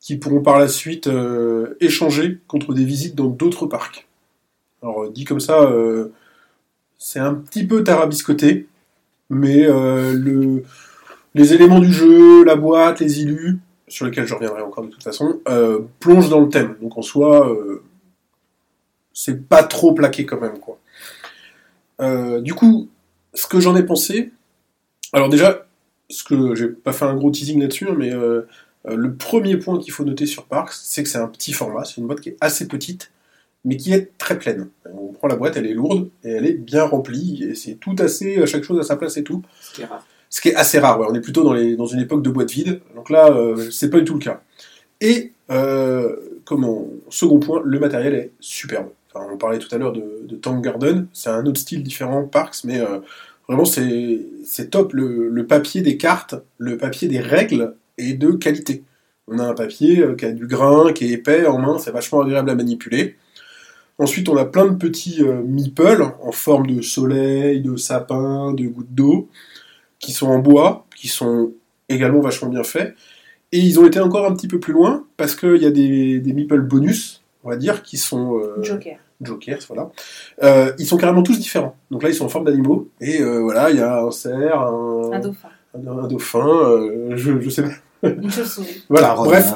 qui 0.00 0.16
pourront 0.16 0.40
par 0.40 0.58
la 0.58 0.68
suite 0.68 1.06
euh, 1.06 1.76
échanger 1.80 2.38
contre 2.46 2.74
des 2.74 2.84
visites 2.84 3.14
dans 3.14 3.26
d'autres 3.26 3.66
parcs. 3.66 4.06
Alors 4.82 5.04
euh, 5.04 5.10
dit 5.10 5.24
comme 5.24 5.40
ça, 5.40 5.62
euh, 5.62 6.12
c'est 6.98 7.18
un 7.18 7.34
petit 7.34 7.66
peu 7.66 7.82
tarabiscoté, 7.82 8.66
mais 9.30 9.64
le, 9.64 10.62
les 11.34 11.52
éléments 11.52 11.80
du 11.80 11.92
jeu, 11.92 12.44
la 12.44 12.56
boîte, 12.56 13.00
les 13.00 13.20
illus, 13.20 13.58
sur 13.88 14.06
lesquels 14.06 14.26
je 14.26 14.34
reviendrai 14.34 14.62
encore 14.62 14.84
de 14.84 14.90
toute 14.90 15.02
façon, 15.02 15.40
plongent 16.00 16.30
dans 16.30 16.40
le 16.40 16.48
thème. 16.48 16.76
Donc 16.80 16.96
en 16.96 17.02
soi, 17.02 17.54
c'est 19.12 19.46
pas 19.48 19.62
trop 19.62 19.92
plaqué 19.92 20.24
quand 20.24 20.40
même. 20.40 20.58
quoi. 20.58 20.78
Du 22.40 22.54
coup, 22.54 22.88
ce 23.34 23.46
que 23.46 23.60
j'en 23.60 23.76
ai 23.76 23.82
pensé, 23.82 24.32
alors 25.12 25.28
déjà, 25.28 25.66
ce 26.08 26.24
que 26.24 26.54
j'ai 26.54 26.68
pas 26.68 26.92
fait 26.92 27.04
un 27.04 27.14
gros 27.14 27.30
teasing 27.30 27.60
là-dessus, 27.60 27.88
hein, 27.88 27.94
mais 27.98 28.12
le 28.86 29.14
premier 29.14 29.56
point 29.56 29.78
qu'il 29.78 29.92
faut 29.92 30.04
noter 30.04 30.26
sur 30.26 30.44
Parks, 30.44 30.72
c'est 30.72 31.02
que 31.02 31.08
c'est 31.08 31.18
un 31.18 31.28
petit 31.28 31.52
format, 31.52 31.84
c'est 31.84 31.96
une 31.96 32.06
boîte 32.06 32.20
qui 32.20 32.30
est 32.30 32.36
assez 32.40 32.68
petite, 32.68 33.10
mais 33.64 33.76
qui 33.76 33.92
est 33.92 34.16
très 34.16 34.38
pleine. 34.38 34.68
On 34.94 35.12
prend 35.12 35.28
la 35.28 35.36
boîte, 35.36 35.56
elle 35.56 35.66
est 35.66 35.74
lourde 35.74 36.08
et 36.22 36.30
elle 36.30 36.46
est 36.46 36.54
bien 36.54 36.84
remplie, 36.84 37.42
et 37.42 37.54
c'est 37.54 37.74
tout 37.74 37.96
assez, 37.98 38.46
chaque 38.46 38.62
chose 38.62 38.78
à 38.78 38.84
sa 38.84 38.96
place 38.96 39.16
et 39.16 39.24
tout. 39.24 39.42
Ce 39.60 39.74
qui 39.74 39.82
est 39.82 39.86
rare. 39.86 40.06
Ce 40.30 40.40
qui 40.40 40.48
est 40.48 40.54
assez 40.54 40.78
rare, 40.78 41.00
ouais. 41.00 41.06
on 41.08 41.14
est 41.14 41.20
plutôt 41.20 41.42
dans, 41.42 41.52
les, 41.52 41.76
dans 41.76 41.86
une 41.86 42.00
époque 42.00 42.22
de 42.22 42.30
boîte 42.30 42.50
vide, 42.50 42.80
donc 42.94 43.10
là, 43.10 43.30
euh, 43.30 43.70
c'est 43.70 43.90
pas 43.90 43.98
du 43.98 44.04
tout 44.04 44.14
le 44.14 44.20
cas. 44.20 44.42
Et, 45.00 45.32
euh, 45.50 46.16
comment, 46.44 46.86
second 47.10 47.38
point, 47.38 47.62
le 47.64 47.78
matériel 47.78 48.14
est 48.14 48.30
superbe. 48.40 48.88
Enfin, 49.12 49.26
on 49.32 49.36
parlait 49.36 49.58
tout 49.58 49.72
à 49.74 49.78
l'heure 49.78 49.92
de, 49.92 50.22
de 50.24 50.36
Tank 50.36 50.62
Garden, 50.62 51.06
c'est 51.12 51.30
un 51.30 51.44
autre 51.46 51.60
style 51.60 51.82
différent, 51.82 52.24
Parks, 52.24 52.64
mais 52.64 52.80
euh, 52.80 52.98
vraiment 53.48 53.64
c'est 53.64 54.70
top. 54.70 54.92
Le, 54.92 55.28
le 55.28 55.46
papier 55.46 55.80
des 55.80 55.96
cartes, 55.96 56.34
le 56.58 56.76
papier 56.76 57.08
des 57.08 57.20
règles 57.20 57.74
est 57.98 58.14
de 58.14 58.32
qualité. 58.32 58.82
On 59.28 59.38
a 59.38 59.44
un 59.44 59.54
papier 59.54 60.00
euh, 60.00 60.14
qui 60.14 60.24
a 60.24 60.32
du 60.32 60.46
grain, 60.46 60.92
qui 60.92 61.06
est 61.06 61.10
épais 61.10 61.46
en 61.46 61.58
main, 61.58 61.78
c'est 61.78 61.90
vachement 61.90 62.20
agréable 62.20 62.50
à 62.50 62.54
manipuler. 62.54 63.16
Ensuite, 63.98 64.28
on 64.28 64.36
a 64.36 64.44
plein 64.44 64.66
de 64.66 64.74
petits 64.76 65.22
euh, 65.22 65.42
meeples 65.42 66.04
en 66.22 66.30
forme 66.32 66.66
de 66.66 66.82
soleil, 66.82 67.60
de 67.62 67.76
sapin, 67.76 68.52
de 68.52 68.66
gouttes 68.66 68.94
d'eau, 68.94 69.28
qui 69.98 70.12
sont 70.12 70.26
en 70.28 70.38
bois, 70.38 70.86
qui 70.94 71.08
sont 71.08 71.52
également 71.88 72.20
vachement 72.20 72.48
bien 72.48 72.62
faits. 72.62 72.94
Et 73.52 73.58
ils 73.58 73.80
ont 73.80 73.86
été 73.86 73.98
encore 74.00 74.26
un 74.26 74.34
petit 74.34 74.48
peu 74.48 74.60
plus 74.60 74.72
loin, 74.74 75.04
parce 75.16 75.34
qu'il 75.34 75.56
y 75.56 75.66
a 75.66 75.70
des, 75.70 76.18
des 76.20 76.32
meeples 76.34 76.60
bonus, 76.60 77.22
on 77.42 77.48
va 77.48 77.56
dire, 77.56 77.82
qui 77.82 77.96
sont... 77.96 78.36
euh, 78.38 78.62
Joker. 78.62 78.98
Jokers, 79.22 79.60
voilà. 79.68 79.90
Euh, 80.42 80.72
ils 80.78 80.84
sont 80.84 80.98
carrément 80.98 81.22
tous 81.22 81.38
différents. 81.40 81.74
Donc 81.90 82.02
là, 82.02 82.10
ils 82.10 82.14
sont 82.14 82.26
en 82.26 82.28
forme 82.28 82.44
d'animaux. 82.44 82.88
Et 83.00 83.22
euh, 83.22 83.38
voilà, 83.40 83.70
il 83.70 83.76
y 83.78 83.80
a 83.80 84.02
un 84.02 84.10
cerf, 84.10 84.60
un, 84.60 85.10
Un 85.12 85.20
dauphin. 85.20 85.48
un- 85.74 85.98
un 86.04 86.06
dauphin, 86.06 86.90
je, 87.14 87.40
je 87.40 87.48
sais 87.48 87.62
pas. 87.62 87.70
Une 88.02 88.30
chauve-souris. 88.30 88.84
Voilà, 88.88 89.12
Un 89.12 89.24
bref, 89.24 89.52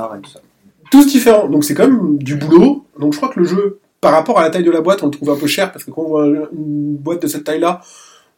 tous 0.91 1.07
différents. 1.07 1.49
Donc 1.49 1.65
c'est 1.65 1.75
quand 1.75 1.87
même 1.89 2.19
du 2.19 2.37
boulot. 2.37 2.85
Donc 2.99 3.13
je 3.13 3.19
crois 3.19 3.29
que 3.31 3.41
le 3.41 3.47
jeu, 3.47 3.79
par 4.01 4.13
rapport 4.13 4.39
à 4.39 4.43
la 4.43 4.51
taille 4.51 4.65
de 4.65 4.71
la 4.71 4.81
boîte, 4.81 5.03
on 5.03 5.07
le 5.07 5.13
trouve 5.13 5.31
un 5.31 5.37
peu 5.37 5.47
cher 5.47 5.73
parce 5.73 5.85
que 5.85 5.91
quand 5.91 6.03
on 6.03 6.09
voit 6.09 6.25
un- 6.25 6.49
une 6.53 6.97
boîte 6.97 7.23
de 7.23 7.27
cette 7.29 7.45
taille-là, 7.45 7.81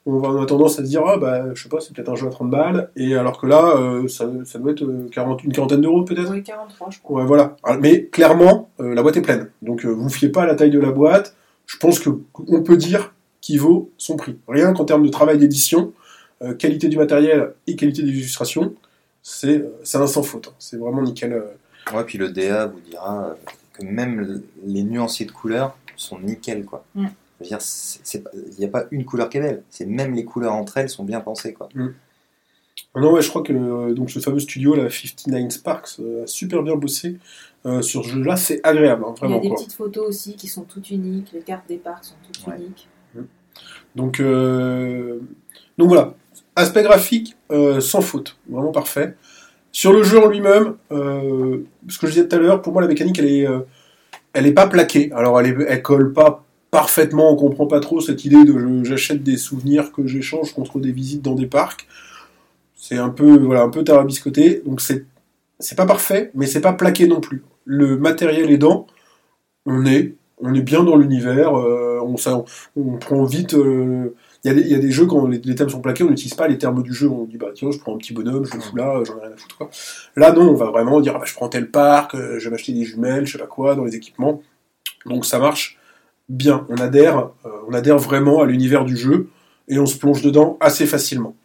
on, 0.04 0.42
a 0.42 0.46
tendance 0.46 0.80
à 0.80 0.82
se 0.82 0.88
dire, 0.88 1.02
ah 1.06 1.16
bah, 1.16 1.54
je 1.54 1.62
sais 1.62 1.68
pas, 1.68 1.78
c'est 1.80 1.94
peut-être 1.94 2.08
un 2.08 2.16
jeu 2.16 2.26
à 2.26 2.30
30 2.30 2.50
balles. 2.50 2.90
Et 2.96 3.14
alors 3.14 3.40
que 3.40 3.46
là, 3.46 3.76
euh, 3.76 4.08
ça, 4.08 4.28
ça 4.44 4.58
doit 4.58 4.72
être 4.72 4.82
euh, 4.82 5.06
40, 5.12 5.44
une 5.44 5.52
quarantaine 5.52 5.80
d'euros 5.80 6.02
peut-être. 6.02 6.32
Oui, 6.32 6.42
43, 6.42 6.90
je 6.90 6.98
crois. 7.00 7.20
Ouais, 7.20 7.26
voilà. 7.26 7.56
Ah, 7.62 7.76
Mais 7.80 8.06
clairement, 8.06 8.70
euh, 8.80 8.94
la 8.94 9.02
boîte 9.02 9.16
est 9.16 9.22
pleine. 9.22 9.50
Donc, 9.62 9.84
euh, 9.84 9.90
vous 9.90 10.08
fiez 10.08 10.28
pas 10.28 10.42
à 10.42 10.46
la 10.46 10.56
taille 10.56 10.70
de 10.72 10.80
la 10.80 10.90
boîte. 10.90 11.36
Je 11.66 11.76
pense 11.76 12.00
que 12.00 12.10
on 12.48 12.62
peut 12.62 12.76
dire 12.76 13.14
qu'il 13.40 13.60
vaut 13.60 13.90
son 13.96 14.16
prix. 14.16 14.36
Rien 14.48 14.72
qu'en 14.72 14.84
termes 14.84 15.04
de 15.06 15.08
travail 15.10 15.38
d'édition, 15.38 15.92
euh, 16.42 16.52
qualité 16.54 16.88
du 16.88 16.96
matériel 16.96 17.52
et 17.68 17.76
qualité 17.76 18.02
des 18.02 18.08
illustrations, 18.10 18.74
c'est 19.22 19.64
c'est 19.84 19.98
un 19.98 20.06
sans 20.06 20.22
faute. 20.22 20.48
hein. 20.48 20.54
C'est 20.58 20.76
vraiment 20.76 21.02
nickel. 21.02 21.32
euh. 21.32 21.94
Ouais, 21.94 22.04
puis 22.04 22.18
le 22.18 22.30
DA 22.30 22.66
vous 22.66 22.80
dira 22.80 23.24
euh, 23.30 23.34
que 23.72 23.84
même 23.84 24.42
les 24.64 24.82
nuanciers 24.82 25.26
de 25.26 25.32
couleurs 25.32 25.76
sont 25.96 26.18
nickel, 26.20 26.64
quoi. 26.64 26.84
Mm. 26.94 27.06
Je 27.40 27.44
veux 27.44 27.48
dire, 27.48 27.58
il 28.54 28.58
n'y 28.60 28.64
a 28.64 28.68
pas 28.68 28.84
une 28.92 29.04
couleur 29.04 29.28
qui 29.28 29.38
est 29.38 29.40
belle. 29.40 29.62
C'est 29.68 29.86
même 29.86 30.14
les 30.14 30.24
couleurs 30.24 30.52
entre 30.54 30.76
elles 30.78 30.88
sont 30.88 31.02
bien 31.04 31.20
pensées, 31.20 31.52
quoi. 31.52 31.68
Ah 31.76 33.00
Non, 33.00 33.12
ouais, 33.12 33.20
je 33.22 33.28
crois 33.28 33.42
que 33.42 33.92
donc 33.92 34.10
ce 34.10 34.20
fameux 34.20 34.38
studio, 34.38 34.74
la 34.76 34.88
59 34.90 35.50
Sparks, 35.50 35.96
euh, 36.00 36.22
a 36.24 36.26
super 36.28 36.62
bien 36.62 36.76
bossé 36.76 37.18
euh, 37.66 37.82
sur 37.82 38.04
ce 38.04 38.10
jeu-là. 38.10 38.36
C'est 38.36 38.60
agréable, 38.64 39.04
hein, 39.06 39.14
Il 39.16 39.22
y 39.22 39.24
a 39.24 39.26
vraiment. 39.28 39.40
des 39.42 39.48
Quoi. 39.48 39.56
petites 39.58 39.72
photos 39.74 40.08
aussi 40.08 40.36
qui 40.36 40.46
sont 40.46 40.62
toutes 40.62 40.90
uniques. 40.90 41.32
Les 41.32 41.40
cartes 41.40 41.66
départ 41.68 42.04
sont 42.04 42.14
toutes 42.32 42.46
Ouais. 42.46 42.58
uniques. 42.58 42.88
Donc, 43.96 44.20
euh, 44.20 45.18
donc 45.78 45.88
voilà, 45.88 46.14
aspect 46.56 46.82
graphique 46.82 47.36
euh, 47.50 47.80
sans 47.80 48.00
faute, 48.00 48.36
vraiment 48.48 48.72
parfait. 48.72 49.14
Sur 49.72 49.92
le 49.92 50.02
jeu 50.02 50.22
en 50.22 50.28
lui-même, 50.28 50.74
euh, 50.90 51.58
ce 51.88 51.98
que 51.98 52.06
je 52.06 52.12
disais 52.12 52.28
tout 52.28 52.36
à 52.36 52.38
l'heure, 52.38 52.60
pour 52.60 52.72
moi 52.72 52.82
la 52.82 52.88
mécanique 52.88 53.18
elle 53.18 53.26
est, 53.26 53.48
euh, 53.48 53.60
elle 54.34 54.46
est 54.46 54.52
pas 54.52 54.66
plaquée. 54.66 55.10
Alors 55.14 55.40
elle, 55.40 55.46
est, 55.68 55.82
colle 55.82 56.12
pas 56.12 56.44
parfaitement, 56.70 57.32
on 57.32 57.36
comprend 57.36 57.66
pas 57.66 57.80
trop 57.80 58.00
cette 58.00 58.24
idée 58.24 58.44
de 58.44 58.84
j'achète 58.84 59.22
des 59.22 59.36
souvenirs 59.36 59.92
que 59.92 60.06
j'échange 60.06 60.52
contre 60.52 60.78
des 60.78 60.92
visites 60.92 61.22
dans 61.22 61.34
des 61.34 61.46
parcs. 61.46 61.86
C'est 62.76 62.98
un 62.98 63.10
peu 63.10 63.38
voilà 63.38 63.62
un 63.62 63.70
peu 63.70 63.84
tarabiscoté, 63.84 64.62
donc 64.66 64.80
c'est 64.80 65.06
c'est 65.58 65.76
pas 65.76 65.86
parfait, 65.86 66.30
mais 66.34 66.46
c'est 66.46 66.60
pas 66.60 66.72
plaqué 66.72 67.06
non 67.06 67.20
plus. 67.20 67.44
Le 67.64 67.96
matériel 67.96 68.50
aidant, 68.50 68.86
on 69.64 69.86
est 69.86 70.14
on 70.38 70.52
est 70.54 70.62
bien 70.62 70.82
dans 70.82 70.96
l'univers, 70.96 71.52
on 71.54 72.98
prend 72.98 73.24
vite. 73.24 73.54
Il 74.44 74.68
y, 74.68 74.74
a 74.74 74.78
des- 74.78 74.90
jeux, 74.90 75.06
quand 75.06 75.28
les, 75.28 75.54
thèmes 75.54 75.68
sont 75.68 75.80
plaqués, 75.80 76.02
on 76.02 76.10
n'utilise 76.10 76.34
pas 76.34 76.48
les 76.48 76.58
termes 76.58 76.82
du 76.82 76.92
jeu. 76.92 77.08
On 77.08 77.26
dit, 77.26 77.36
bah 77.36 77.50
tiens, 77.54 77.70
je 77.70 77.78
prends 77.78 77.94
un 77.94 77.98
petit 77.98 78.12
bonhomme, 78.12 78.44
je 78.44 78.54
le 78.54 78.60
fous 78.60 78.74
là, 78.74 79.00
j'en 79.04 79.18
ai 79.18 79.20
rien 79.20 79.32
à 79.32 79.36
foutre. 79.36 79.56
Quoi. 79.56 79.70
Là, 80.16 80.32
non, 80.32 80.50
on 80.50 80.54
va 80.54 80.66
vraiment 80.66 81.00
dire, 81.00 81.12
ah, 81.14 81.20
bah, 81.20 81.24
je 81.26 81.34
prends 81.34 81.48
tel 81.48 81.70
parc, 81.70 82.16
euh, 82.16 82.40
je 82.40 82.44
vais 82.46 82.50
m'acheter 82.50 82.72
des 82.72 82.84
jumelles, 82.84 83.24
je 83.24 83.32
sais 83.32 83.38
pas 83.38 83.46
quoi, 83.46 83.76
dans 83.76 83.84
les 83.84 83.94
équipements. 83.94 84.42
Donc 85.06 85.26
ça 85.26 85.38
marche 85.38 85.78
bien. 86.28 86.66
On 86.70 86.76
adhère, 86.78 87.30
euh, 87.46 87.50
on 87.68 87.72
adhère 87.72 87.98
vraiment 87.98 88.42
à 88.42 88.46
l'univers 88.46 88.84
du 88.84 88.96
jeu 88.96 89.28
et 89.68 89.78
on 89.78 89.86
se 89.86 89.96
plonge 89.96 90.22
dedans 90.22 90.56
assez 90.60 90.86
facilement. 90.86 91.36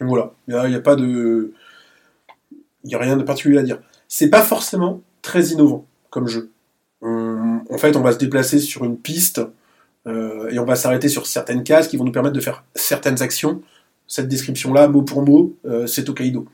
Donc 0.00 0.10
voilà, 0.10 0.32
il 0.46 0.70
n'y 0.70 0.76
a, 0.76 0.80
pas 0.80 0.94
de. 0.94 1.52
Il 2.84 2.88
n'y 2.88 2.94
a 2.94 2.98
rien 2.98 3.16
de 3.16 3.24
particulier 3.24 3.58
à 3.58 3.62
dire. 3.62 3.80
C'est 4.06 4.30
pas 4.30 4.42
forcément 4.42 5.00
très 5.20 5.46
innovant 5.46 5.84
comme 6.10 6.28
jeu. 6.28 6.52
En 7.02 7.78
fait, 7.78 7.96
on 7.96 8.02
va 8.02 8.12
se 8.12 8.18
déplacer 8.18 8.58
sur 8.58 8.84
une 8.84 8.96
piste 8.96 9.40
euh, 10.06 10.48
et 10.50 10.58
on 10.58 10.64
va 10.64 10.76
s'arrêter 10.76 11.08
sur 11.08 11.26
certaines 11.26 11.64
cases 11.64 11.88
qui 11.88 11.96
vont 11.96 12.04
nous 12.04 12.12
permettre 12.12 12.34
de 12.34 12.40
faire 12.40 12.64
certaines 12.74 13.22
actions. 13.22 13.62
Cette 14.06 14.28
description-là, 14.28 14.88
mot 14.88 15.02
pour 15.02 15.22
mot, 15.22 15.56
euh, 15.66 15.86
c'est 15.86 16.04
Tokaido. 16.04 16.46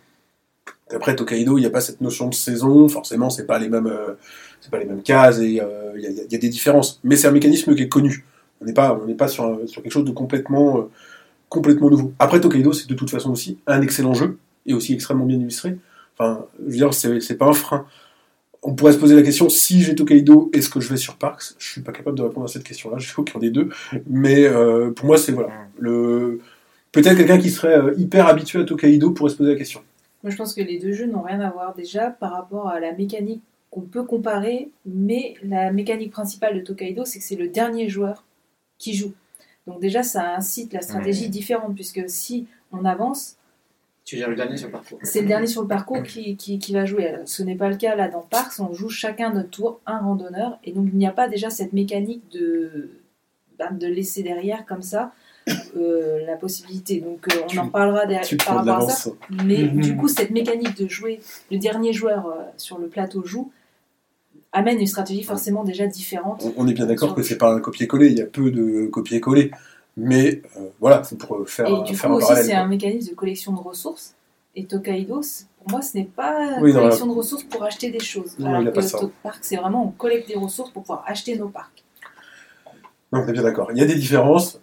Après 0.95 1.15
Tokaido, 1.17 1.59
il 1.59 1.61
n'y 1.61 1.67
a 1.67 1.71
pas 1.71 1.81
cette 1.81 2.01
notion 2.01 2.29
de 2.29 2.35
saison, 2.35 2.89
forcément, 2.89 3.31
c'est 3.31 3.47
pas 3.47 3.59
les 3.59 3.69
mêmes, 3.69 3.87
euh, 3.87 4.15
c'est 4.61 4.71
pas 4.71 4.79
les 4.79 4.85
mêmes 4.85 5.03
cases 5.03 5.39
et 5.39 5.47
il 5.47 5.55
y, 5.55 5.61
a- 5.61 6.39
des 6.39 6.49
différences. 6.49 7.01
Mais 7.05 7.17
c'est 7.17 7.29
un 7.29 7.33
mécanisme 7.33 7.75
qui 7.75 7.83
est 7.83 7.89
connu. 7.89 8.25
On 8.61 8.65
n'est 8.65 8.75
pas, 8.75 8.99
on 9.03 9.07
n'est 9.07 9.15
pas 9.15 9.29
sur, 9.29 9.59
quelque 9.75 9.91
chose 9.91 10.05
de 10.05 10.13
complètement, 10.13 10.89
complètement 11.49 11.91
nouveau. 11.91 12.13
Après 12.19 12.41
Tokaido, 12.41 12.73
c'est 12.73 12.89
de 12.89 12.95
toute 12.95 13.11
façon 13.11 13.31
aussi 13.31 13.59
un 13.67 13.83
excellent 13.83 14.15
jeu 14.15 14.39
et 14.67 14.75
aussi 14.75 14.93
extrêmement 14.95 15.25
bien 15.25 15.39
illustré. 15.39 15.79
Enfin, 16.17 16.47
je 16.61 16.71
veux 16.71 16.77
dire, 16.77 16.95
c'est 16.95 17.21
c'est 17.21 17.37
pas 17.37 17.47
un 17.47 17.53
frein. 17.55 17.87
On 18.63 18.75
pourrait 18.75 18.93
se 18.93 18.99
poser 18.99 19.17
la 19.17 19.23
question 19.23 19.49
si 19.49 19.83
j'ai 19.83 19.95
Tokaido, 19.95 20.51
est-ce 20.53 20.71
que 20.71 20.79
je 20.81 20.89
vais 20.89 20.97
sur 20.97 21.17
Parks? 21.17 21.55
Je 21.59 21.69
suis 21.69 21.81
pas 21.81 21.91
capable 21.93 22.17
de 22.17 22.23
répondre 22.23 22.47
à 22.47 22.49
cette 22.49 22.63
question-là. 22.63 22.99
Je 22.99 23.09
fais 23.09 23.19
aucun 23.19 23.41
des 23.41 23.51
deux. 23.51 23.71
Mais 24.09 24.45
euh, 24.45 24.91
pour 24.93 25.07
moi, 25.07 25.19
c'est 25.19 25.33
voilà. 25.33 25.51
Le 25.79 26.41
peut-être 26.93 27.17
quelqu'un 27.17 27.39
qui 27.39 27.51
serait 27.51 27.77
euh, 27.77 27.95
hyper 27.97 28.29
habitué 28.29 28.61
à 28.61 28.65
Tokaido 28.65 29.11
pourrait 29.11 29.31
se 29.31 29.37
poser 29.37 29.53
la 29.53 29.59
question. 29.59 29.81
Moi, 30.23 30.31
je 30.31 30.37
pense 30.37 30.55
que 30.55 30.61
les 30.61 30.79
deux 30.79 30.93
jeux 30.93 31.07
n'ont 31.07 31.23
rien 31.23 31.41
à 31.41 31.51
voir 31.51 31.75
déjà 31.75 32.11
par 32.11 32.33
rapport 32.33 32.69
à 32.69 32.79
la 32.79 32.93
mécanique 32.93 33.43
qu'on 33.71 33.81
peut 33.81 34.05
comparer, 34.05 34.71
mais 34.87 35.35
la 35.43 35.73
mécanique 35.73 36.13
principale 36.13 36.55
de 36.55 36.61
Tokaido, 36.61 37.05
c'est 37.05 37.19
que 37.19 37.25
c'est 37.25 37.37
le 37.37 37.49
dernier 37.49 37.89
joueur 37.89 38.23
qui 38.79 38.95
joue. 38.95 39.13
Donc 39.67 39.81
déjà, 39.81 40.03
ça 40.03 40.35
incite 40.37 40.73
la 40.73 40.83
stratégie 40.83 41.29
différente, 41.29 41.75
puisque 41.75 42.03
si 42.09 42.47
on 42.71 42.85
avance, 42.85 43.37
Tu 44.05 44.17
gères 44.17 44.29
le 44.29 44.35
dernier 44.37 44.57
sur 44.57 44.67
le 44.67 44.73
parcours. 44.73 44.99
c'est 45.03 45.21
le 45.21 45.29
dernier 45.29 45.47
sur 45.47 45.63
le 45.63 45.69
parcours 45.69 46.03
qui, 46.03 46.37
qui- 46.37 46.59
qui 46.59 46.73
va 46.73 46.85
jouer. 46.85 47.15
Ce 47.25 47.43
n'est 47.43 47.55
pas 47.55 47.69
le 47.69 47.77
cas 47.77 47.95
là 47.95 48.09
dans 48.09 48.21
Parks, 48.23 48.59
on 48.59 48.73
joue 48.73 48.89
chacun 48.89 49.33
notre 49.33 49.51
tour, 49.51 49.81
un 49.87 49.99
randonneur, 49.99 50.59
et 50.65 50.73
donc 50.73 50.89
il 50.93 50.99
n'y 50.99 51.07
a 51.07 51.13
pas 51.13 51.29
déjà 51.29 51.51
cette 51.51 51.73
mécanique 51.73 52.23
de, 52.33 52.91
bah, 53.59 53.71
de 53.71 53.87
laisser 53.87 54.23
derrière 54.25 54.67
comme 54.67 54.83
ça 54.83 55.13
euh, 55.77 56.25
la 56.27 56.37
possibilité. 56.37 57.01
Donc 57.01 57.27
euh, 57.33 57.41
on 57.45 57.47
Tu- 57.47 57.59
en 57.61 57.69
parlera 57.69 58.07
derrière 58.07 58.29
par 58.45 58.57
rapport 58.65 58.89
à 58.89 58.93
ça. 58.93 59.11
Mais 59.45 59.65
Mhm. 59.65 59.81
du 59.81 59.97
coup, 59.97 60.09
cette 60.09 60.31
mécanique 60.31 60.77
de 60.77 60.89
jouer, 60.89 61.21
le 61.53 61.59
dernier 61.59 61.93
joueur 61.93 62.27
euh, 62.27 62.43
sur 62.57 62.79
le 62.79 62.89
plateau 62.89 63.25
joue, 63.25 63.53
amène 64.53 64.79
une 64.81 64.87
stratégie 64.87 65.23
forcément 65.23 65.65
déjà 65.65 65.87
différente. 65.87 66.43
On, 66.45 66.65
on 66.65 66.69
est 66.69 66.75
bien 66.75 66.87
d'accord 66.87 67.15
que 67.15 67.23
c'est 67.23 67.39
pas 67.39 67.55
un 67.55 67.61
copier-coller. 67.61 68.09
Il 68.09 68.19
y 68.19 68.23
a 68.23 68.27
peu 68.27 68.51
de 68.51 68.87
copier-coller. 68.87 69.51
Mais 69.97 70.43
euh, 70.57 70.69
voilà, 70.81 71.05
c'est 71.05 71.19
pour 71.19 71.37
euh, 71.37 71.45
faire, 71.45 71.67
Et 71.67 71.83
du 71.83 71.95
faire 71.95 72.09
coup 72.11 72.15
un 72.15 72.19
aussi, 72.19 72.27
parallèle. 72.29 72.47
c'est 72.47 72.55
un 72.55 72.67
mécanisme 72.67 73.11
de 73.11 73.15
collection 73.15 73.53
de 73.53 73.59
ressources. 73.61 74.15
Et 74.55 74.65
Tokaido, 74.65 75.21
pour 75.59 75.71
moi, 75.71 75.83
ce 75.83 75.97
n'est 75.97 76.05
pas 76.05 76.57
une 76.59 76.63
Oui, 76.63 76.73
collection 76.73 77.07
de 77.07 77.13
ressources 77.13 77.45
pour 77.45 77.63
acheter 77.63 77.91
des 77.91 78.01
choses. 78.01 78.39
Non, 78.39 78.47
il 78.51 78.55
alors 78.55 78.61
a 78.63 78.71
que 78.71 78.75
pas 78.75 78.83
ça. 78.83 78.99
Tok 78.99 79.13
Park, 79.23 79.39
c'est 79.43 79.57
vraiment 79.57 79.85
on 79.87 79.91
collecte 79.91 80.29
des 80.29 80.37
ressources 80.37 80.71
pour 80.71 80.83
pouvoir 80.83 81.05
acheter 81.07 81.37
nos 81.37 81.49
parcs. 81.49 81.85
Non, 83.13 83.21
on 83.25 83.27
est 83.29 83.33
bien 83.33 83.43
d'accord. 83.43 83.69
Il 83.73 83.79
y 83.79 83.83
a 83.83 83.87
des 83.87 83.95
différences. 83.95 84.61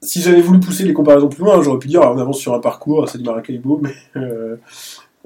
Si 0.00 0.20
j'avais 0.20 0.40
voulu 0.42 0.60
pousser 0.60 0.84
les 0.84 0.92
comparaisons 0.92 1.28
plus 1.28 1.42
loin, 1.44 1.62
j'aurais 1.62 1.78
pu 1.78 1.88
dire 1.88 2.02
on 2.02 2.18
avance 2.18 2.38
sur 2.38 2.52
un 2.54 2.60
parcours, 2.60 3.08
c'est 3.08 3.18
du 3.18 3.24
Maracaibo, 3.24 3.78
mais 3.82 3.94
euh, 4.16 4.56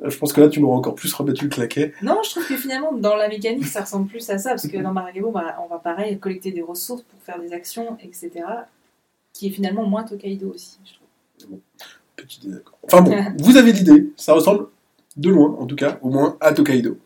je 0.04 0.16
pense 0.16 0.32
que 0.32 0.40
là 0.40 0.48
tu 0.48 0.60
m'aurais 0.60 0.76
encore 0.76 0.94
plus 0.94 1.12
rebattu 1.14 1.44
le 1.44 1.50
claquet. 1.50 1.94
Non, 2.02 2.18
je 2.24 2.30
trouve 2.30 2.46
que 2.46 2.56
finalement, 2.56 2.92
dans 2.92 3.16
la 3.16 3.28
mécanique, 3.28 3.66
ça 3.66 3.80
ressemble 3.80 4.06
plus 4.06 4.28
à 4.30 4.38
ça, 4.38 4.50
parce 4.50 4.68
que 4.68 4.76
dans 4.82 4.92
Maracaibo, 4.92 5.30
bah, 5.30 5.56
on 5.64 5.68
va 5.68 5.78
pareil 5.78 6.18
collecter 6.18 6.52
des 6.52 6.62
ressources 6.62 7.02
pour 7.02 7.20
faire 7.22 7.40
des 7.40 7.52
actions, 7.52 7.96
etc. 8.02 8.30
Qui 9.38 9.46
est 9.46 9.50
finalement 9.50 9.86
moins 9.86 10.02
Tokaido 10.02 10.52
aussi, 10.52 10.78
je 10.84 11.44
trouve. 11.44 11.58
Petit 12.16 12.40
désaccord. 12.40 12.76
Enfin 12.82 13.02
bon, 13.02 13.14
vous 13.38 13.56
avez 13.56 13.70
l'idée, 13.70 14.12
ça 14.16 14.32
ressemble 14.32 14.66
de 15.16 15.30
loin, 15.30 15.54
en 15.60 15.64
tout 15.64 15.76
cas, 15.76 16.00
au 16.02 16.10
moins 16.10 16.36
à 16.40 16.52
Tokaido. 16.52 16.98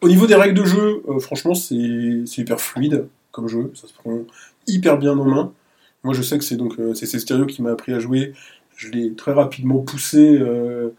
Au 0.00 0.08
niveau 0.08 0.28
des 0.28 0.36
règles 0.36 0.54
de 0.56 0.64
jeu, 0.64 1.02
euh, 1.08 1.18
franchement, 1.18 1.54
c'est 1.54 2.22
c'est 2.26 2.42
hyper 2.42 2.60
fluide 2.60 3.08
comme 3.32 3.48
jeu, 3.48 3.72
ça 3.74 3.88
se 3.88 3.92
prend 3.92 4.20
hyper 4.68 4.98
bien 4.98 5.18
en 5.18 5.24
main. 5.24 5.52
Moi, 6.04 6.14
je 6.14 6.22
sais 6.22 6.38
que 6.38 6.44
c'est 6.44 6.54
donc 6.54 6.78
euh, 6.78 6.94
c'est 6.94 7.18
Stéréo 7.18 7.46
qui 7.46 7.60
m'a 7.60 7.72
appris 7.72 7.92
à 7.92 7.98
jouer. 7.98 8.32
Je 8.76 8.88
l'ai 8.90 9.12
très 9.14 9.32
rapidement 9.32 9.80
poussé 9.80 10.38
euh, 10.38 10.90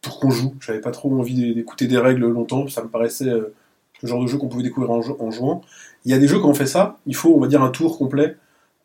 pour 0.00 0.20
qu'on 0.20 0.30
joue. 0.30 0.54
J'avais 0.60 0.80
pas 0.80 0.90
trop 0.90 1.12
envie 1.18 1.54
d'écouter 1.54 1.86
des 1.86 1.98
règles 1.98 2.26
longtemps, 2.26 2.66
ça 2.68 2.82
me 2.82 2.88
paraissait 2.88 3.28
euh, 3.28 3.54
le 4.00 4.08
genre 4.08 4.22
de 4.22 4.26
jeu 4.26 4.38
qu'on 4.38 4.48
pouvait 4.48 4.62
découvrir 4.62 4.90
en, 4.92 5.02
en 5.20 5.30
jouant. 5.30 5.60
Il 6.06 6.12
y 6.12 6.14
a 6.14 6.18
des 6.18 6.28
jeux 6.28 6.38
quand 6.38 6.48
on 6.48 6.54
fait 6.54 6.64
ça, 6.64 6.98
il 7.04 7.14
faut, 7.14 7.34
on 7.36 7.40
va 7.40 7.48
dire, 7.48 7.62
un 7.62 7.68
tour 7.68 7.98
complet 7.98 8.38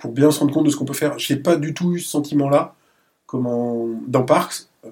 pour 0.04 0.12
bien 0.12 0.32
se 0.32 0.40
rendre 0.42 0.54
compte 0.54 0.66
de 0.66 0.70
ce 0.70 0.76
qu'on 0.76 0.84
peut 0.84 0.94
faire. 0.94 1.18
J'ai 1.18 1.38
pas 1.38 1.56
du 1.56 1.74
tout 1.74 1.94
eu 1.96 2.00
ce 2.02 2.10
sentiment-là 2.10 2.76
comme 3.26 3.48
en- 3.48 3.88
dans 4.06 4.24
Parks. 4.24 4.68
Euh, 4.86 4.92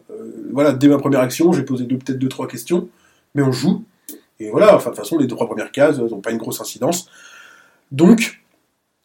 voilà, 0.54 0.72
dès 0.72 0.88
ma 0.88 0.98
première 0.98 1.20
action, 1.20 1.52
j'ai 1.52 1.64
posé 1.64 1.84
peut-être 1.86 2.18
deux, 2.18 2.30
trois 2.30 2.48
questions, 2.48 2.88
mais 3.36 3.42
on 3.44 3.52
joue. 3.52 3.84
Et 4.40 4.50
voilà, 4.50 4.74
enfin, 4.74 4.90
de 4.92 4.96
toute 4.96 5.04
façon, 5.04 5.18
les 5.18 5.28
trois 5.28 5.48
premières 5.48 5.74
cases 5.74 5.98
n'ont 6.00 6.22
pas 6.22 6.32
une 6.32 6.38
grosse 6.38 6.62
incidence. 6.62 7.10
Donc, 7.92 8.42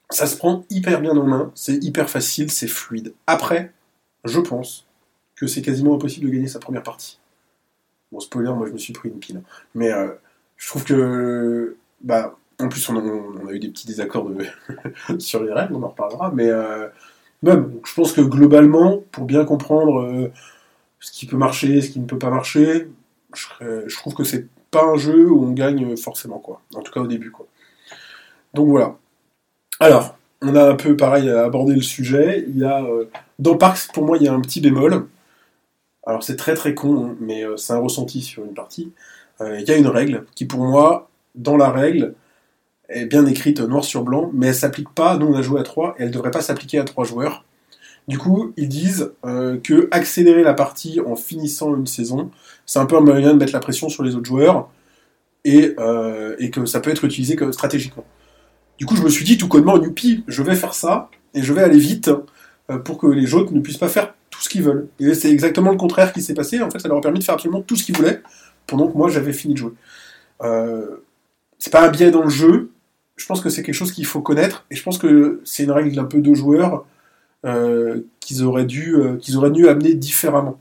ça 0.09 0.27
se 0.29 0.37
prend 0.37 0.65
hyper 0.71 1.01
bien 1.01 1.11
en 1.17 1.25
main, 1.27 1.51
c'est 1.57 1.83
hyper 1.83 2.09
facile, 2.09 2.53
c'est 2.53 2.69
fluide. 2.69 3.13
Après, 3.27 3.73
je 4.25 4.39
pense 4.39 4.87
que 5.35 5.49
c'est 5.49 5.61
quasiment 5.61 5.97
impossible 5.97 6.27
de 6.29 6.33
gagner 6.33 6.47
sa 6.47 6.61
première 6.61 6.85
partie. 6.85 7.19
Bon, 8.13 8.21
spoiler, 8.21 8.53
moi 8.53 8.69
je 8.69 8.73
me 8.73 8.79
suis 8.79 8.93
pris 8.93 9.09
une 9.09 9.19
pile. 9.19 9.43
Mais 9.75 9.91
euh, 9.93 10.11
je 10.57 10.69
trouve 10.69 10.85
que. 10.85 11.77
Bah, 12.01 12.37
en 12.59 12.69
plus, 12.69 12.89
on 12.89 12.97
a, 13.49 13.53
eu 13.53 13.59
des 13.59 13.69
petits 13.69 13.87
désaccords 13.87 14.31
sur 15.19 15.43
les 15.43 15.53
règles, 15.53 15.75
on 15.75 15.83
en 15.83 15.89
reparlera, 15.89 16.31
mais 16.35 16.49
euh, 16.49 16.89
même, 17.43 17.81
je 17.85 17.95
pense 17.95 18.13
que 18.13 18.23
globalement, 18.23 19.03
pour 19.13 19.25
bien 19.25 19.45
comprendre 19.45 20.03
euh, 20.03 20.33
ce 21.01 21.13
qui 21.13 21.27
peut 21.27 21.37
marcher, 21.37 21.83
ce 21.83 21.91
qui 21.91 22.01
ne 22.01 22.07
peut 22.07 22.19
pas 22.19 22.31
marcher, 22.31 22.89
je, 23.35 23.97
trouve 23.97 24.15
que 24.15 24.25
c'est 24.25 24.47
pas 24.71 24.85
un 24.85 24.97
jeu 24.97 25.31
où 25.31 25.45
on 25.45 25.53
gagne 25.53 25.97
forcément, 25.97 26.39
quoi. 26.39 26.63
En 26.75 26.81
tout 26.81 26.93
cas 26.93 27.01
au 27.01 27.07
début, 27.07 27.31
quoi. 27.31 27.47
Donc 28.55 28.69
voilà. 28.69 28.97
Alors, 29.79 30.17
on 30.41 30.55
a 30.57 30.71
un 30.71 30.77
peu 30.77 30.97
pareil 30.97 31.29
abordé 31.29 31.75
le 31.75 31.83
sujet. 31.83 32.45
Il 32.49 32.59
y 32.59 32.65
a 32.65 32.83
euh, 32.83 33.11
dans 33.39 33.59
Parks, 33.59 33.93
pour 33.93 34.05
moi, 34.05 34.17
il 34.17 34.23
y 34.23 34.29
a 34.29 34.33
un 34.33 34.41
petit 34.41 34.61
bémol. 34.63 35.07
Alors 36.07 36.23
c'est 36.23 36.37
très 36.37 36.55
très 36.55 36.75
con, 36.75 37.05
hein, 37.05 37.17
mais 37.21 37.45
c'est 37.57 37.73
un 37.73 37.79
ressenti 37.79 38.23
sur 38.23 38.45
une 38.45 38.55
partie. 38.55 38.93
Il 39.41 39.69
y 39.69 39.71
a 39.71 39.77
une 39.77 39.89
règle 39.89 40.25
qui, 40.35 40.47
pour 40.47 40.61
moi, 40.61 41.11
dans 41.35 41.59
la 41.59 41.71
règle, 41.71 42.15
est 42.89 43.07
bien 43.07 43.27
écrite 43.27 43.61
noir 43.61 43.85
sur 43.85 44.03
blanc, 44.03 44.31
mais 44.33 44.49
elle 44.49 44.55
s'applique 44.55 44.91
pas. 44.91 45.17
Nous, 45.17 45.27
on 45.27 45.35
a 45.35 45.43
joué 45.43 45.61
à 45.61 45.63
3 45.63 45.97
et 45.99 46.05
elle 46.05 46.11
devrait 46.11 46.31
pas 46.31 46.41
s'appliquer 46.41 46.79
à 46.79 46.85
3 46.85 47.05
joueurs. 47.05 47.45
Du 48.09 48.19
coup, 48.19 48.53
ils 48.57 48.69
disent 48.69 49.13
euh, 49.25 49.59
que 49.59 49.89
accélérer 49.91 50.43
la 50.43 50.55
partie 50.55 51.01
en 51.01 51.17
finissant 51.17 51.75
une 51.75 51.87
saison, 51.87 52.31
c'est 52.65 52.79
un 52.79 52.87
peu 52.87 52.97
un 52.97 53.01
moyen 53.01 53.33
de 53.33 53.39
mettre 53.39 53.53
la 53.53 53.59
pression 53.59 53.89
sur 53.89 54.05
les 54.05 54.15
autres 54.15 54.27
joueurs 54.27 54.71
et, 55.45 55.75
euh, 55.79 56.37
et 56.39 56.51
que 56.51 56.67
ça 56.67 56.81
peut 56.81 56.91
être 56.91 57.05
utilisé 57.05 57.35
comme 57.35 57.53
stratégiquement. 57.53 58.05
Du 58.79 58.87
coup, 58.87 58.95
je 58.95 59.03
me 59.03 59.09
suis 59.09 59.25
dit 59.25 59.39
tout 59.39 59.49
connement, 59.49 59.83
youpi, 59.83 60.23
je 60.29 60.43
vais 60.43 60.55
faire 60.55 60.75
ça 60.75 61.11
et 61.35 61.43
je 61.43 61.53
vais 61.53 61.63
aller 61.63 61.79
vite 61.79 62.11
euh, 62.71 62.79
pour 62.79 62.99
que 62.99 63.07
les 63.07 63.35
autres 63.35 63.53
ne 63.53 63.61
puissent 63.61 63.79
pas 63.79 63.89
faire 63.89 64.15
tout 64.31 64.41
ce 64.41 64.49
qu'ils 64.49 64.63
veulent. 64.63 64.89
Et 65.01 65.15
c'est 65.15 65.31
exactement 65.31 65.71
le 65.71 65.77
contraire 65.77 66.13
qui 66.13 66.23
s'est 66.23 66.35
passé. 66.35 66.61
En 66.61 66.71
fait, 66.71 66.79
ça 66.79 66.89
leur 66.89 66.99
a 66.99 67.01
permis 67.01 67.19
de 67.19 67.25
faire 67.25 67.35
absolument 67.35 67.63
tout 67.63 67.77
ce 67.77 67.85
qu'ils 67.85 67.97
voulaient 67.97 68.23
pendant 68.67 68.89
que 68.89 68.97
moi 68.97 69.09
j'avais 69.09 69.33
fini 69.33 69.55
de 69.55 69.59
jouer. 69.59 69.73
Euh, 70.43 71.03
c'est 71.59 71.73
pas 71.73 71.87
un 71.87 71.91
biais 71.91 72.11
dans 72.11 72.23
le 72.23 72.29
jeu. 72.29 72.71
Je 73.17 73.27
pense 73.27 73.41
que 73.41 73.49
c'est 73.49 73.63
quelque 73.63 73.75
chose 73.75 73.93
qu'il 73.93 74.07
faut 74.07 74.21
connaître 74.21 74.67
et 74.71 74.77
je 74.77 74.83
pense 74.83 74.99
que 74.99 75.41
c'est 75.45 75.65
une 75.65 75.71
règle 75.71 75.95
d'un 75.95 76.05
peu 76.05 76.21
de 76.21 76.35
joueurs 76.35 76.85
euh, 77.45 78.01
qu'ils 78.21 78.45
auraient 78.45 78.65
dû 78.65 78.95
euh, 78.95 79.17
qu'ils 79.17 79.37
auraient 79.37 79.51
dû 79.51 79.69
amener 79.69 79.95
différemment. 79.95 80.59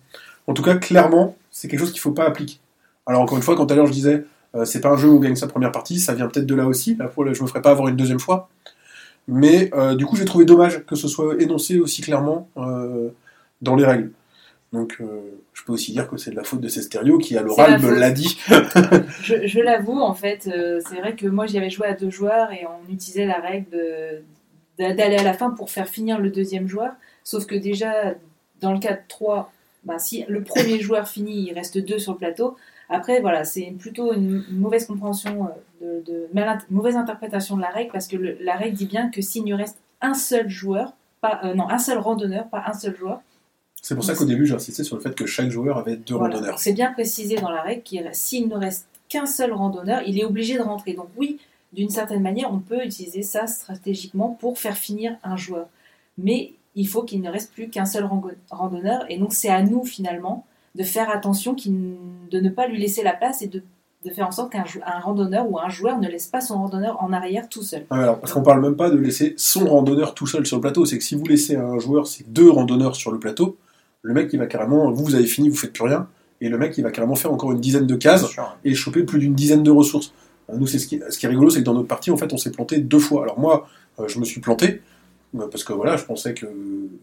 En 0.48 0.54
tout 0.54 0.64
cas, 0.64 0.76
clairement, 0.76 1.36
c'est 1.52 1.68
quelque 1.68 1.80
chose 1.80 1.92
qu'il 1.92 2.02
faut 2.02 2.12
pas 2.12 2.26
appliquer. 2.26 2.60
Alors 3.06 3.22
encore 3.22 3.38
une 3.38 3.44
fois, 3.44 3.56
quand 3.56 3.72
à 3.72 3.76
l'heure 3.76 3.88
je 3.88 3.92
disais 3.92 4.26
euh, 4.56 4.66
c'est 4.66 4.80
pas 4.80 4.90
un 4.90 4.98
jeu 4.98 5.10
où 5.10 5.18
on 5.18 5.20
gagne 5.20 5.36
sa 5.36 5.48
première 5.48 5.72
partie, 5.72 6.00
ça 6.00 6.14
vient 6.14 6.28
peut-être 6.28 6.46
de 6.46 6.56
là 6.56 6.66
aussi. 6.66 6.98
Fois, 7.14 7.34
je 7.34 7.42
me 7.42 7.48
ferai 7.48 7.62
pas 7.62 7.72
avoir 7.72 7.90
une 7.90 7.98
deuxième 7.98 8.20
fois. 8.20 8.50
Mais 9.28 9.72
euh, 9.74 9.96
du 9.96 10.06
coup, 10.06 10.16
j'ai 10.16 10.26
trouvé 10.26 10.46
dommage 10.46 10.86
que 10.86 10.96
ce 10.96 11.08
soit 11.08 11.42
énoncé 11.42 11.80
aussi 11.80 12.02
clairement 12.02 12.50
dans 13.62 13.76
les 13.76 13.86
règles. 13.86 14.12
Donc, 14.76 14.98
euh, 15.00 15.22
je 15.54 15.64
peux 15.64 15.72
aussi 15.74 15.92
dire 15.94 16.08
que 16.10 16.18
c'est 16.18 16.32
de 16.32 16.36
la 16.36 16.44
faute 16.44 16.60
de 16.62 16.68
Cesterio 16.68 17.18
qui, 17.18 17.38
à 17.38 17.42
l'oral, 17.42 17.80
me 17.82 17.90
l'a 18.00 18.12
dit. 18.12 18.38
Je, 19.22 19.48
je 19.48 19.60
l'avoue, 19.60 20.00
en 20.00 20.14
fait, 20.14 20.48
euh, 20.48 20.82
c'est 20.88 20.96
vrai 21.00 21.16
que 21.16 21.26
moi 21.28 21.46
j'y 21.48 21.58
avais 21.58 21.70
joué 21.70 21.88
à 21.88 21.94
deux 21.94 22.10
joueurs 22.10 22.52
et 22.52 22.66
on 22.68 22.92
utilisait 22.92 23.26
la 23.26 23.40
règle 23.40 24.24
d'aller 24.78 25.16
à 25.18 25.24
la 25.24 25.34
fin 25.34 25.52
pour 25.52 25.70
faire 25.70 25.88
finir 25.88 26.20
le 26.20 26.30
deuxième 26.30 26.68
joueur. 26.68 26.92
Sauf 27.24 27.46
que 27.46 27.56
déjà, 27.56 28.14
dans 28.62 28.74
le 28.74 28.80
cas 28.80 28.94
de 28.94 29.00
3, 29.08 29.52
ben, 29.84 29.98
si 30.00 30.26
le 30.28 30.44
premier 30.44 30.80
joueur 30.80 31.08
finit, 31.08 31.48
il 31.50 31.54
reste 31.54 31.78
deux 31.78 32.00
sur 32.00 32.14
le 32.14 32.18
plateau. 32.18 32.56
Après, 32.90 33.20
voilà, 33.22 33.46
c'est 33.46 33.74
plutôt 33.80 34.14
une, 34.14 34.44
mauvaise 34.52 34.86
compréhension, 34.86 35.48
euh, 35.82 36.02
de, 36.06 36.12
de- 36.12 36.28
mal 36.34 36.58
int- 36.58 36.66
mauvaise 36.70 36.96
interprétation 36.98 37.56
de 37.56 37.62
la 37.62 37.70
règle 37.70 37.92
parce 37.92 38.08
que 38.08 38.16
le- 38.18 38.38
la 38.42 38.56
règle 38.56 38.76
dit 38.76 38.86
bien 38.86 39.10
que 39.10 39.22
s'il 39.22 39.44
ne 39.46 39.56
reste 39.56 39.78
un 40.02 40.14
seul 40.14 40.50
joueur, 40.50 40.94
pas, 41.22 41.40
euh, 41.46 41.54
non, 41.56 41.68
un 41.70 41.80
seul 41.80 41.98
randonneur, 41.98 42.48
pas 42.50 42.64
un 42.68 42.74
seul 42.74 42.96
joueur, 42.96 43.22
C'est 43.88 43.94
pour 43.94 44.04
ça 44.04 44.16
qu'au 44.16 44.26
début, 44.26 44.48
j'ai 44.48 44.56
insisté 44.56 44.84
sur 44.84 44.96
le 44.96 45.02
fait 45.04 45.14
que 45.14 45.28
chaque 45.28 45.52
joueur 45.52 45.78
avait 45.78 45.96
deux 45.96 46.16
voilà. 46.16 46.34
randonneurs. 46.34 46.58
C'est 46.58 46.74
bien 46.74 46.92
précisé 46.92 47.36
dans 47.36 47.52
la 47.52 47.62
règle 47.62 47.84
qu'il 47.84 48.10
s'il 48.14 48.48
ne 48.48 48.56
reste 48.56 48.88
qu'un 49.10 49.28
seul 49.28 49.54
randonneur, 49.54 50.02
il 50.08 50.20
est 50.20 50.26
obligé 50.26 50.58
de 50.58 50.64
rentrer. 50.64 50.94
Donc 50.94 51.10
oui, 51.18 51.38
d'une 51.72 51.92
certaine 51.92 52.24
manière, 52.24 52.52
on 52.52 52.58
peut 52.58 52.84
utiliser 52.84 53.22
ça 53.22 53.46
stratégiquement 53.46 54.36
pour 54.40 54.58
faire 54.58 54.76
finir 54.76 55.16
un 55.24 55.38
joueur. 55.38 55.68
Mais 56.18 56.54
il 56.74 56.88
faut 56.88 57.04
qu'il 57.04 57.22
ne 57.22 57.30
reste 57.30 57.54
plus 57.54 57.70
qu'un 57.70 57.86
seul 57.86 58.10
randonneur. 58.50 59.06
Et 59.08 59.20
donc 59.20 59.34
c'est 59.34 59.50
à 59.50 59.62
nous 59.62 59.86
finalement 59.86 60.48
de 60.74 60.82
faire 60.82 61.12
attention 61.12 61.54
de 61.54 62.40
ne 62.40 62.50
pas 62.50 62.66
lui 62.66 62.80
laisser 62.80 63.04
la 63.04 63.14
place 63.14 63.44
et 63.44 63.48
de, 63.48 63.62
de 64.04 64.10
faire 64.10 64.28
en 64.28 64.32
sorte 64.32 64.52
qu'un 64.52 64.66
randonneur 65.04 65.48
ou 65.48 65.60
un 65.60 65.70
joueur 65.70 66.00
ne 66.00 66.08
laisse 66.08 66.26
pas 66.26 66.42
son 66.42 66.56
randonneur 66.56 67.04
en 67.04 67.14
arrière 67.14 67.48
tout 67.50 67.62
seul. 67.62 67.86
Ah, 67.92 68.02
alors, 68.02 68.20
parce 68.20 68.34
qu'on 68.34 68.42
parle 68.42 68.64
même 68.64 68.78
pas 68.78 68.90
de 68.90 68.98
laisser 68.98 69.36
son 69.38 69.68
randonneur 69.68 70.16
tout 70.16 70.26
seul 70.26 70.44
sur 70.44 70.58
le 70.58 70.62
plateau. 70.62 70.86
C'est 70.86 70.98
que 70.98 71.04
si 71.04 71.14
vous 71.14 71.28
laissez 71.28 71.56
un 71.56 71.78
joueur, 71.78 72.08
c'est 72.08 72.28
deux 72.34 72.50
randonneurs 72.50 72.96
sur 72.96 73.12
le 73.12 73.20
plateau, 73.20 73.58
le 74.08 74.14
mec, 74.14 74.30
il 74.34 74.40
va 74.40 74.48
carrément, 74.48 74.92
vous, 74.92 75.04
vous 75.04 75.16
avez 75.16 75.26
fini, 75.36 75.50
vous 75.50 75.56
faites 75.64 75.74
plus 75.74 75.84
rien, 75.92 76.08
et 76.42 76.50
le 76.50 76.58
mec, 76.58 76.78
il 76.78 76.84
va 76.84 76.92
carrément 76.92 77.16
faire 77.16 77.32
encore 77.34 77.52
une 77.52 77.60
dizaine 77.60 77.88
de 77.88 77.96
cases 77.96 78.26
et 78.64 78.74
choper 78.76 79.04
plus 79.04 79.20
d'une 79.20 79.36
dizaine 79.36 79.64
de 79.64 79.72
ressources. 79.72 80.14
Euh, 80.50 80.58
Nous, 80.60 80.68
c'est 80.68 80.80
ce 80.80 80.88
qui, 80.88 81.02
ce 81.10 81.18
qui 81.18 81.26
est 81.26 81.30
rigolo, 81.30 81.50
c'est 81.50 81.60
que 81.62 81.66
dans 81.66 81.74
notre 81.74 81.88
partie, 81.96 82.12
en 82.12 82.18
fait, 82.18 82.32
on 82.34 82.38
s'est 82.38 82.52
planté 82.52 82.78
deux 82.80 83.00
fois. 83.00 83.24
Alors 83.24 83.40
moi, 83.40 83.68
euh, 84.00 84.08
je 84.08 84.20
me 84.20 84.26
suis 84.26 84.42
planté 84.42 84.82
euh, 85.38 85.48
parce 85.52 85.64
que 85.64 85.74
voilà, 85.74 85.98
je 85.98 86.06
pensais 86.06 86.34
que 86.34 86.46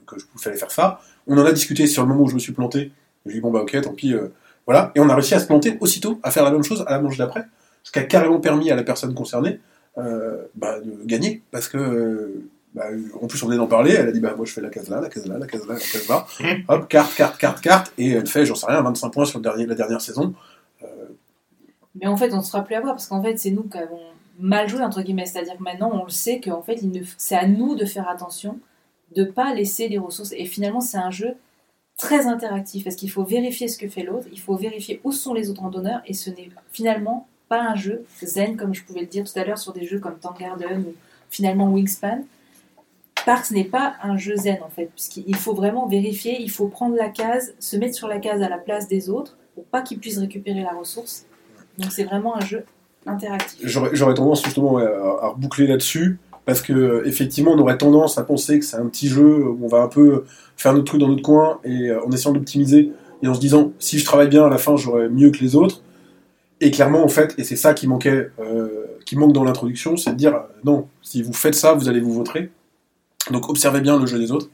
que 0.07 0.15
je 0.19 0.25
fallait 0.37 0.57
faire 0.57 0.71
ça. 0.71 1.01
On 1.27 1.37
en 1.39 1.45
a 1.45 1.53
discuté 1.53 1.87
sur 1.87 2.03
le 2.03 2.09
moment 2.09 2.23
où 2.25 2.29
je 2.29 2.35
me 2.35 2.41
suis 2.41 2.53
planté. 2.53 2.93
J'ai 3.27 3.35
dit 3.35 3.41
bon 3.41 3.51
bah 3.51 3.63
ok, 3.63 3.81
tant 3.81 3.95
pis. 3.95 4.13
euh, 4.15 4.29
Voilà, 4.67 4.93
et 4.95 5.01
on 5.01 5.09
a 5.09 5.15
réussi 5.15 5.35
à 5.35 5.41
se 5.41 5.47
planter 5.47 5.77
aussitôt, 5.81 6.21
à 6.23 6.31
faire 6.31 6.45
la 6.45 6.53
même 6.53 6.63
chose 6.63 6.85
à 6.87 6.93
la 6.93 7.01
manche 7.01 7.17
d'après, 7.19 7.45
ce 7.83 7.91
qui 7.91 7.99
a 7.99 8.05
carrément 8.05 8.39
permis 8.39 8.71
à 8.71 8.77
la 8.77 8.85
personne 8.85 9.13
concernée 9.13 9.59
euh, 9.99 10.37
bah, 10.55 10.79
de 10.79 11.05
gagner, 11.05 11.43
parce 11.51 11.67
que 11.67 11.79
euh, 11.79 12.45
bah, 12.75 12.85
en 13.21 13.27
plus 13.27 13.43
on 13.43 13.47
venait 13.47 13.59
d'en 13.59 13.67
parler, 13.67 13.93
elle 13.93 14.09
a 14.09 14.13
dit 14.13 14.21
bah 14.21 14.35
moi 14.37 14.47
je 14.47 14.53
fais 14.53 14.61
la 14.61 14.71
case 14.71 14.89
là, 14.89 15.01
la 15.01 15.09
case 15.09 15.27
là, 15.27 15.39
la 15.39 15.47
case 15.47 15.67
là, 15.67 15.75
la 15.75 15.81
case 15.81 16.09
là, 16.09 16.27
hop, 16.69 16.89
carte, 16.89 17.15
carte, 17.15 17.39
carte, 17.39 17.61
carte, 17.61 17.93
et 17.99 18.11
elle 18.13 18.27
fait, 18.27 18.47
j'en 18.47 18.55
sais 18.55 18.67
rien, 18.67 18.81
25 18.83 19.11
points 19.11 19.25
sur 19.25 19.39
le 19.39 19.43
dernier, 19.43 19.67
la 19.67 19.75
dernière 19.75 20.01
saison. 20.01 20.33
Mais 21.95 22.07
en 22.07 22.17
fait, 22.17 22.33
on 22.33 22.39
ne 22.39 22.43
sera 22.43 22.63
plus 22.65 22.75
à 22.75 22.81
voir 22.81 22.95
parce 22.95 23.07
qu'en 23.07 23.23
fait, 23.23 23.37
c'est 23.39 23.51
nous 23.51 23.65
qui 23.65 23.77
avons 23.77 24.01
mal 24.39 24.69
joué, 24.69 24.83
entre 24.83 25.03
guillemets. 25.03 25.27
C'est-à-dire 25.27 25.57
que 25.59 25.63
maintenant, 25.63 25.91
on 25.93 26.05
le 26.05 26.11
sait 26.11 26.41
qu'en 26.41 26.63
fait, 26.63 26.79
il 26.83 26.91
ne- 26.91 27.05
c'est 27.19 27.35
à 27.37 27.47
nous 27.47 27.75
de 27.77 27.85
faire 27.85 28.09
attention, 28.09 28.59
de 29.15 29.25
ne 29.25 29.31
pas 29.31 29.53
laisser 29.55 29.89
les 29.89 29.99
ressources. 29.99 30.33
Et 30.33 30.47
finalement, 30.47 30.81
c'est 30.81 30.97
un 30.97 31.11
jeu 31.11 31.35
très 31.99 32.27
interactif 32.27 32.85
parce 32.85 32.97
qu'il 32.97 33.11
faut 33.11 33.25
vérifier 33.25 33.69
ce 33.69 33.77
que 33.79 33.89
fait 33.89 34.03
l'autre, 34.03 34.27
il 34.33 34.41
faut 34.41 34.57
vérifier 34.57 35.01
où 35.05 35.13
sont 35.13 35.35
les 35.35 35.51
autres 35.51 35.61
randonneurs 35.61 36.01
et 36.07 36.15
ce 36.15 36.31
n'est 36.31 36.49
finalement 36.73 37.29
pas 37.49 37.61
un 37.61 37.75
jeu 37.77 38.05
zen, 38.23 38.57
comme 38.57 38.75
je 38.75 38.83
pouvais 38.83 39.01
le 39.01 39.07
dire 39.07 39.25
tout 39.31 39.39
à 39.39 39.45
l'heure 39.45 39.59
sur 39.59 39.75
des 39.75 39.85
jeux 39.87 40.01
comme 40.01 40.19
Tank 40.19 40.41
Garden 40.41 40.85
ou 40.89 40.95
finalement 41.29 41.71
Wingspan. 41.71 42.25
Parks 43.25 43.51
n'est 43.51 43.65
pas 43.65 43.95
un 44.03 44.17
jeu 44.17 44.37
zen 44.37 44.59
en 44.65 44.71
fait, 44.71 44.91
puisqu'il 44.95 45.37
faut 45.37 45.55
vraiment 45.55 45.87
vérifier, 45.87 46.41
il 46.41 46.51
faut 46.51 46.67
prendre 46.67 46.97
la 46.97 47.09
case, 47.09 47.55
se 47.59 47.77
mettre 47.77 47.95
sur 47.95 48.09
la 48.09 48.19
case 48.19 48.43
à 48.43 48.49
la 48.49 48.59
place 48.59 48.89
des 48.89 49.11
autres 49.11 49.37
pour 49.55 49.65
pas 49.65 49.83
qu'ils 49.83 49.99
puissent 49.99 50.19
récupérer 50.19 50.63
la 50.63 50.73
ressource. 50.73 51.27
Donc 51.79 51.93
c'est 51.93 52.05
vraiment 52.05 52.37
un 52.37 52.41
jeu 52.41 52.65
interactif. 53.07 53.61
J'aurais 53.65 54.15
tendance 54.15 54.45
justement 54.45 54.79
à, 54.79 54.85
à 54.85 55.29
reboucler 55.29 55.67
là-dessus, 55.67 56.19
parce 56.45 56.61
que 56.61 56.73
euh, 56.73 57.07
effectivement 57.07 57.53
on 57.53 57.59
aurait 57.59 57.79
tendance 57.79 58.19
à 58.19 58.25
penser 58.25 58.59
que 58.59 58.65
c'est 58.65 58.77
un 58.77 58.87
petit 58.87 59.09
jeu 59.09 59.47
où 59.47 59.59
on 59.63 59.69
va 59.69 59.83
un 59.83 59.89
peu 59.89 60.25
faire 60.57 60.73
notre 60.73 60.85
truc 60.85 61.01
dans 61.01 61.09
notre 61.09 61.23
coin 61.23 61.61
et 61.65 61.91
euh, 61.91 62.05
en 62.05 62.11
essayant 62.11 62.33
d'optimiser 62.33 62.93
et 63.23 63.29
en 63.29 63.35
se 63.35 63.41
disant 63.41 63.73
si 63.79 63.99
je 63.99 64.05
travaille 64.05 64.29
bien 64.29 64.45
à 64.45 64.49
la 64.49 64.59
fin 64.59 64.77
j'aurai 64.77 65.09
mieux 65.09 65.31
que 65.31 65.39
les 65.39 65.55
autres. 65.55 65.83
Et 66.61 66.71
clairement 66.71 67.03
en 67.03 67.09
fait, 67.09 67.35
et 67.39 67.45
c'est 67.45 67.57
ça 67.57 67.75
qui 67.75 67.87
manquait, 67.89 68.31
euh, 68.39 68.87
qui 69.05 69.17
manque 69.17 69.33
dans 69.33 69.45
l'introduction, 69.45 69.97
c'est 69.97 70.13
de 70.13 70.17
dire 70.17 70.43
non, 70.65 70.87
si 71.03 71.23
vous 71.23 71.33
faites 71.33 71.55
ça, 71.55 71.75
vous 71.75 71.89
allez 71.89 72.01
vous 72.01 72.13
vautrer. 72.13 72.51
Donc 73.33 73.49
observez 73.49 73.81
bien 73.81 73.99
le 73.99 74.07
jeu 74.07 74.19
des 74.19 74.31
autres. 74.33 74.49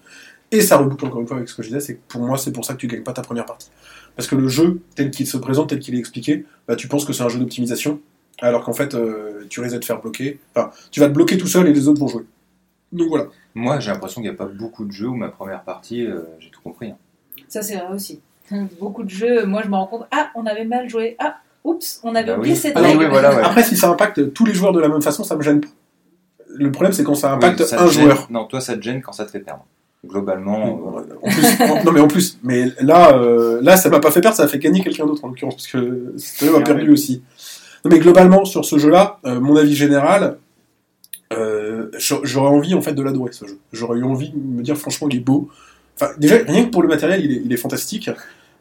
Et 0.50 0.62
ça 0.62 0.78
reboucle 0.78 1.04
encore 1.04 1.20
une 1.20 1.26
fois 1.26 1.36
avec 1.36 1.48
ce 1.48 1.54
que 1.54 1.62
je 1.62 1.68
disais, 1.68 1.80
c'est 1.80 1.94
que 1.96 2.00
pour 2.08 2.22
moi 2.22 2.38
c'est 2.38 2.52
pour 2.52 2.64
ça 2.64 2.72
que 2.72 2.78
tu 2.78 2.86
gagnes 2.86 3.02
pas 3.02 3.12
ta 3.12 3.20
première 3.22 3.44
partie. 3.44 3.68
Parce 4.16 4.26
que 4.28 4.34
le 4.34 4.48
jeu, 4.48 4.80
tel 4.94 5.10
qu'il 5.10 5.26
se 5.26 5.36
présente, 5.36 5.68
tel 5.68 5.78
qu'il 5.78 5.94
est 5.94 5.98
expliqué, 5.98 6.46
bah, 6.66 6.74
tu 6.74 6.88
penses 6.88 7.04
que 7.04 7.12
c'est 7.12 7.22
un 7.22 7.28
jeu 7.28 7.38
d'optimisation, 7.38 8.00
alors 8.40 8.64
qu'en 8.64 8.72
fait, 8.72 8.94
euh, 8.94 9.44
tu 9.50 9.60
risques 9.60 9.74
de 9.74 9.80
te 9.80 9.84
faire 9.84 10.00
bloquer. 10.00 10.40
Enfin, 10.54 10.70
tu 10.90 11.00
vas 11.00 11.08
te 11.08 11.12
bloquer 11.12 11.36
tout 11.38 11.46
seul 11.46 11.68
et 11.68 11.72
les 11.72 11.86
autres 11.86 12.00
vont 12.00 12.08
jouer. 12.08 12.24
Donc 12.90 13.08
voilà. 13.10 13.26
Moi, 13.54 13.78
j'ai 13.80 13.90
l'impression 13.90 14.22
qu'il 14.22 14.30
n'y 14.30 14.34
a 14.34 14.38
pas 14.38 14.46
beaucoup 14.46 14.84
de 14.86 14.90
jeux 14.92 15.06
où 15.08 15.14
ma 15.14 15.28
première 15.28 15.62
partie, 15.62 16.06
euh, 16.06 16.22
j'ai 16.40 16.48
tout 16.50 16.60
compris. 16.62 16.90
hein. 16.90 16.96
Ça 17.48 17.60
c'est 17.62 17.76
vrai 17.76 17.94
aussi. 17.94 18.20
Beaucoup 18.80 19.02
de 19.04 19.10
jeux, 19.10 19.44
moi 19.44 19.60
je 19.62 19.68
me 19.68 19.74
rends 19.74 19.86
compte, 19.86 20.06
ah 20.10 20.30
on 20.34 20.46
avait 20.46 20.64
mal 20.64 20.88
joué, 20.88 21.14
ah 21.18 21.36
oups, 21.64 22.00
on 22.02 22.14
avait 22.14 22.26
Bah 22.32 22.38
oublié 22.38 22.54
oui. 22.54 22.58
cette 22.60 22.72
Ah 22.76 22.80
non, 22.80 22.88
règle. 22.88 23.00
oui, 23.04 23.06
voilà, 23.10 23.36
ouais. 23.36 23.42
Après, 23.44 23.62
si 23.62 23.76
ça 23.76 23.90
impacte 23.90 24.32
tous 24.32 24.46
les 24.46 24.54
joueurs 24.54 24.72
de 24.72 24.80
la 24.80 24.88
même 24.88 25.02
façon, 25.02 25.22
ça 25.24 25.36
me 25.36 25.42
gêne 25.42 25.60
pas. 25.60 25.68
Le 26.58 26.70
problème, 26.72 26.92
c'est 26.92 27.04
quand 27.04 27.14
ça 27.14 27.32
impacte 27.32 27.60
Oui, 27.60 27.66
ça 27.66 27.76
te 27.76 27.82
un 27.82 27.88
gêne- 27.88 28.02
joueur. 28.04 28.26
Non, 28.30 28.44
toi, 28.44 28.60
ça 28.60 28.76
te 28.76 28.82
gêne 28.82 29.00
quand 29.02 29.12
ça 29.12 29.24
te 29.24 29.30
fait 29.30 29.40
perdre. 29.40 29.64
Globalement, 30.06 30.80
euh, 30.98 31.14
En 31.22 31.28
plus- 31.30 31.62
en- 31.70 31.84
non 31.84 31.92
mais 31.92 32.00
en 32.00 32.06
plus, 32.08 32.38
mais 32.44 32.66
là, 32.80 33.14
euh, 33.18 33.58
là, 33.62 33.76
ça 33.76 33.88
m'a 33.90 33.98
pas 34.00 34.10
fait 34.12 34.20
perdre, 34.20 34.36
ça 34.36 34.44
a 34.44 34.48
fait 34.48 34.58
gagner 34.60 34.80
quelqu'un 34.80 35.06
d'autre 35.06 35.24
en 35.24 35.28
l'occurrence, 35.28 35.54
parce 35.56 35.66
que 35.66 36.46
m'a 36.50 36.58
Ah 36.58 36.60
perdu 36.62 36.92
aussi. 36.92 37.22
Non 37.84 37.90
mais 37.92 37.98
globalement 37.98 38.44
sur 38.44 38.64
ce 38.64 38.78
jeu-là, 38.78 39.18
euh, 39.26 39.40
mon 39.40 39.56
avis 39.56 39.74
général, 39.74 40.38
euh, 41.32 41.90
j'a- 41.98 42.20
j'aurais 42.22 42.48
envie 42.50 42.74
en 42.74 42.80
fait 42.80 42.92
de 42.94 43.02
l'adorer 43.02 43.32
ce 43.32 43.46
jeu. 43.46 43.58
J'aurais 43.72 43.98
eu 43.98 44.04
envie 44.04 44.30
de 44.30 44.36
me 44.38 44.62
dire 44.62 44.76
franchement 44.76 45.08
il 45.10 45.16
est 45.16 45.20
beau. 45.20 45.48
Enfin 46.00 46.12
déjà 46.18 46.36
rien 46.46 46.64
que 46.64 46.70
pour 46.70 46.82
le 46.82 46.88
matériel, 46.88 47.24
il 47.24 47.32
est, 47.32 47.42
il 47.44 47.52
est 47.52 47.56
fantastique. 47.56 48.08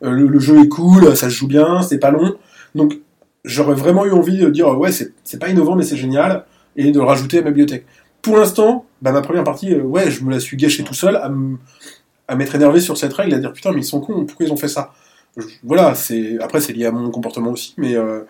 Euh, 0.04 0.12
le, 0.12 0.28
le 0.28 0.40
jeu 0.40 0.60
est 0.64 0.68
cool, 0.68 1.16
ça 1.16 1.30
se 1.30 1.36
joue 1.36 1.48
bien, 1.48 1.82
c'est 1.82 1.98
pas 2.00 2.12
long. 2.12 2.36
Donc 2.76 2.98
j'aurais 3.46 3.76
vraiment 3.76 4.06
eu 4.06 4.12
envie 4.12 4.38
de 4.38 4.50
dire 4.50 4.78
ouais 4.78 4.92
c'est 4.92 5.14
c'est 5.24 5.40
pas 5.40 5.50
innovant 5.50 5.76
mais 5.76 5.84
c'est 5.84 5.98
génial 5.98 6.46
et 6.78 6.92
de 6.92 7.00
le 7.00 7.06
rajouter 7.06 7.40
à 7.40 7.42
ma 7.42 7.50
bibliothèque. 7.50 7.86
Pour 8.22 8.38
l'instant, 8.38 8.86
bah, 9.02 9.12
ma 9.12 9.22
première 9.22 9.44
partie, 9.44 9.74
euh, 9.74 9.82
ouais, 9.82 10.10
je 10.12 10.24
me 10.24 10.32
la 10.32 10.40
suis 10.40 10.56
gâchée 10.58 10.84
tout 10.84 10.94
seul 10.94 11.16
à 11.18 12.36
m'être 12.36 12.56
énervé 12.56 12.80
sur 12.80 12.98
cette 12.98 13.14
règle, 13.14 13.34
à 13.36 13.40
dire 13.40 13.54
putain 13.54 13.72
mais 13.72 13.80
ils 13.82 13.86
sont 13.86 14.02
cons, 14.02 14.26
pourquoi 14.26 14.46
ils 14.46 14.52
ont 14.52 14.58
fait 14.58 14.68
ça? 14.68 14.94
Je- 15.38 15.46
Voilà, 15.64 15.96
c'est 15.96 16.38
après 16.42 16.60
c'est 16.62 16.74
lié 16.74 16.86
à 16.86 16.92
mon 16.92 17.10
comportement 17.12 17.52
aussi, 17.52 17.74
mais 17.78 17.96
euh, 17.96 18.22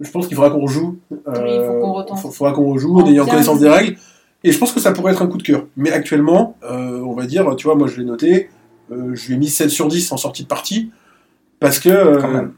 je 0.00 0.10
pense 0.10 0.26
qu'il 0.28 0.36
faudra 0.36 0.50
qu'on 0.50 0.60
rejoue. 0.60 0.98
euh, 1.12 1.16
Oui, 1.42 1.50
il 1.54 1.66
faut 1.66 1.80
qu'on 1.80 1.92
retente. 1.92 2.18
faut- 2.20 2.30
faudra 2.30 2.52
qu'on 2.52 2.72
rejoue 2.72 2.98
en 3.00 3.06
ayant 3.06 3.24
bien 3.24 3.32
connaissance 3.34 3.58
des 3.60 3.68
règles. 3.68 3.96
Et 4.44 4.52
je 4.52 4.58
pense 4.58 4.72
que 4.72 4.78
ça 4.80 4.92
pourrait 4.92 5.12
être 5.12 5.22
un 5.22 5.26
coup 5.26 5.38
de 5.38 5.42
cœur. 5.42 5.66
Mais 5.76 5.90
actuellement, 5.90 6.56
euh, 6.62 7.00
on 7.00 7.14
va 7.14 7.26
dire, 7.26 7.56
tu 7.56 7.66
vois, 7.66 7.74
moi 7.74 7.88
je 7.88 7.96
l'ai 7.98 8.04
noté, 8.04 8.48
euh, 8.92 9.14
je 9.14 9.26
lui 9.28 9.34
ai 9.34 9.38
mis 9.38 9.48
7 9.48 9.70
sur 9.70 9.88
10 9.88 10.12
en 10.12 10.16
sortie 10.18 10.42
de 10.44 10.48
partie, 10.48 10.90
parce 11.58 11.80
que... 11.80 11.88
euh, 11.88 12.20
Quand 12.20 12.28
même. 12.30 12.52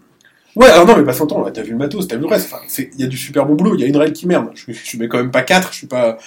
Ouais, 0.59 0.69
alors 0.69 0.87
non, 0.87 0.97
mais 0.97 1.05
pas 1.05 1.13
son 1.13 1.27
temps, 1.27 1.45
là, 1.45 1.51
t'as 1.53 1.63
vu 1.63 1.71
le 1.73 1.77
matos, 1.79 2.09
t'as 2.09 2.17
vu 2.17 2.23
le 2.23 2.29
reste, 2.29 2.53
enfin, 2.53 2.63
c'est- 2.67 2.91
il 2.95 3.01
y 3.01 3.05
a 3.05 3.07
du 3.07 3.17
super 3.17 3.47
bon 3.47 3.55
boulot, 3.55 3.75
il 3.77 3.81
y 3.81 3.85
a 3.85 3.87
une 3.87 3.97
règle 3.97 4.13
qui 4.13 4.27
merde, 4.27 4.51
je, 4.55 4.73
je 4.73 4.97
mets 4.99 5.09
quand 5.09 5.19
même 5.19 5.31
pas 5.31 5.43
4, 5.43 5.73
je 5.73 5.79
suis 5.79 5.87
pas... 5.87 6.19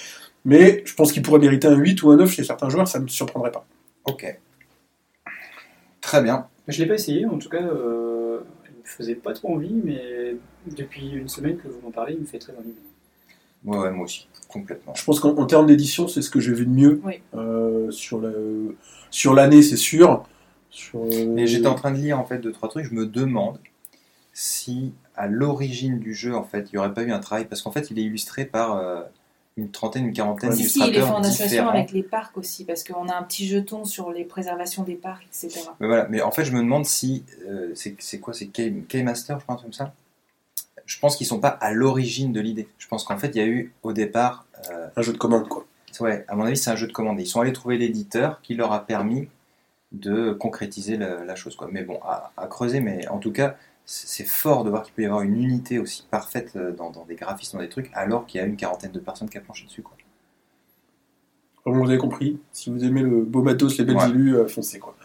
Mais 0.45 0.81
je 0.85 0.93
pense 0.95 1.11
qu'il 1.11 1.21
pourrait 1.21 1.39
mériter 1.39 1.67
un 1.67 1.75
8 1.75 2.01
ou 2.01 2.11
un 2.11 2.15
9 2.17 2.31
chez 2.31 2.43
certains 2.43 2.69
joueurs, 2.69 2.87
ça 2.87 2.99
me 2.99 3.07
surprendrait 3.07 3.51
pas. 3.51 3.65
ok. 4.05 4.39
Très 5.99 6.21
bien. 6.23 6.47
Je 6.67 6.81
l'ai 6.81 6.87
pas 6.87 6.95
essayé, 6.95 7.25
en 7.25 7.37
tout 7.37 7.49
cas, 7.49 7.61
euh, 7.61 8.39
il 8.65 8.71
me 8.81 8.85
faisait 8.85 9.15
pas 9.15 9.33
trop 9.33 9.53
envie, 9.55 9.73
mais 9.83 10.35
depuis 10.75 11.09
une 11.11 11.27
semaine 11.27 11.57
que 11.57 11.67
vous 11.67 11.79
m'en 11.83 11.91
parlez, 11.91 12.13
il 12.13 12.21
me 12.21 12.25
fait 12.25 12.39
très 12.39 12.53
envie. 12.53 12.73
Ouais, 13.65 13.77
ouais, 13.77 13.91
moi 13.91 14.05
aussi, 14.05 14.27
complètement. 14.47 14.93
Je 14.95 15.03
pense 15.03 15.19
qu'en 15.19 15.35
en 15.37 15.45
termes 15.45 15.67
d'édition, 15.67 16.07
c'est 16.07 16.21
ce 16.23 16.29
que 16.31 16.39
j'ai 16.39 16.53
vu 16.53 16.65
de 16.65 16.71
mieux 16.71 16.99
Oui. 17.03 17.21
euh, 17.35 17.91
sur 17.91 19.33
l'année, 19.33 19.61
c'est 19.61 19.77
sûr. 19.77 20.23
Sur, 20.71 21.01
euh, 21.03 21.25
Mais 21.27 21.45
j'étais 21.47 21.67
en 21.67 21.75
train 21.75 21.91
de 21.91 21.97
lire 21.97 22.17
en 22.17 22.23
fait 22.25 22.39
deux 22.39 22.51
trois 22.51 22.69
trucs. 22.69 22.85
Je 22.85 22.93
me 22.95 23.05
demande 23.05 23.59
si 24.33 24.93
à 25.15 25.27
l'origine 25.27 25.99
du 25.99 26.13
jeu 26.13 26.35
en 26.35 26.43
fait 26.43 26.69
il 26.71 26.75
n'y 26.75 26.79
aurait 26.79 26.93
pas 26.93 27.03
eu 27.03 27.11
un 27.11 27.19
travail 27.19 27.45
parce 27.45 27.61
qu'en 27.61 27.71
fait 27.71 27.91
il 27.91 27.99
est 27.99 28.03
illustré 28.03 28.45
par 28.45 28.77
euh, 28.77 29.01
une 29.57 29.69
trentaine, 29.71 30.05
une 30.05 30.13
quarantaine 30.13 30.53
Si, 30.53 30.69
si, 30.69 30.79
il 30.79 30.83
est 30.83 30.85
fait 30.85 30.91
d'illustrateurs 30.91 31.15
en 31.15 31.23
association 31.23 31.69
avec 31.69 31.91
les 31.91 32.03
parcs 32.03 32.37
aussi, 32.37 32.63
parce 32.63 32.83
qu'on 32.83 33.09
a 33.09 33.15
un 33.15 33.23
petit 33.23 33.47
jeton 33.47 33.83
sur 33.83 34.11
les 34.11 34.23
préservations 34.23 34.83
des 34.83 34.95
parcs, 34.95 35.23
etc. 35.27 35.61
Mais 35.79 35.87
voilà. 35.87 36.07
Mais 36.09 36.21
en 36.21 36.31
fait 36.31 36.45
je 36.45 36.53
me 36.53 36.59
demande 36.59 36.85
si 36.85 37.23
euh, 37.47 37.73
c'est 37.75 38.19
quoi 38.19 38.33
c'est 38.33 38.47
K-Master 38.47 39.39
je 39.39 39.45
truc 39.45 39.61
comme 39.61 39.73
ça. 39.73 39.93
Je 40.85 40.99
pense 40.99 41.15
qu'ils 41.15 41.27
sont 41.27 41.39
pas 41.39 41.49
à 41.49 41.71
l'origine 41.71 42.33
de 42.33 42.41
l'idée. 42.41 42.67
Je 42.77 42.87
pense 42.87 43.03
qu'en 43.03 43.17
fait 43.17 43.29
il 43.35 43.37
y 43.37 43.41
a 43.41 43.47
eu 43.47 43.73
au 43.83 43.93
départ 43.93 44.45
euh, 44.69 44.87
un 44.95 45.01
jeu 45.01 45.13
de 45.13 45.17
commande, 45.17 45.47
quoi. 45.47 45.65
Ouais, 45.99 46.25
à 46.29 46.35
mon 46.35 46.45
avis, 46.45 46.57
c'est 46.57 46.69
un 46.69 46.75
jeu 46.75 46.87
de 46.87 46.93
commande. 46.93 47.19
Ils 47.19 47.27
sont 47.27 47.41
allés 47.41 47.53
trouver 47.53 47.77
l'éditeur 47.77 48.41
qui 48.41 48.55
leur 48.55 48.71
a 48.71 48.85
permis 48.85 49.27
de 49.91 50.31
concrétiser 50.31 50.95
la, 50.95 51.25
la 51.25 51.35
chose. 51.35 51.55
Quoi. 51.55 51.67
Mais 51.71 51.83
bon, 51.83 51.99
à, 52.03 52.31
à 52.37 52.47
creuser, 52.47 52.79
mais 52.79 53.07
en 53.09 53.17
tout 53.17 53.31
cas, 53.33 53.57
c'est 53.93 54.23
fort 54.25 54.63
de 54.63 54.69
voir 54.69 54.83
qu'il 54.83 54.93
peut 54.93 55.01
y 55.01 55.05
avoir 55.05 55.21
une 55.21 55.35
unité 55.41 55.77
aussi 55.79 56.05
parfaite 56.09 56.53
euh, 56.55 56.71
dans, 56.71 56.91
dans 56.91 57.03
des 57.05 57.15
graphismes, 57.15 57.57
dans 57.57 57.63
des 57.63 57.69
trucs, 57.69 57.89
alors 57.93 58.25
qu'il 58.25 58.39
y 58.39 58.43
a 58.43 58.47
une 58.47 58.55
quarantaine 58.55 58.91
de 58.91 58.99
personnes 58.99 59.29
qui 59.29 59.37
a 59.37 59.41
planché 59.41 59.65
dessus. 59.65 59.81
Quoi. 59.81 59.97
Comme 61.63 61.77
vous 61.77 61.89
avez 61.89 61.97
compris, 61.99 62.39
si 62.51 62.69
vous 62.71 62.83
aimez 62.83 63.01
le 63.03 63.21
beau 63.23 63.41
matos, 63.43 63.77
les 63.77 63.85
belles 63.85 63.97
Ouais. 63.97 64.09
illus, 64.09 64.35
euh, 64.37 64.47
foncez 64.47 64.79
quoi. 64.79 64.95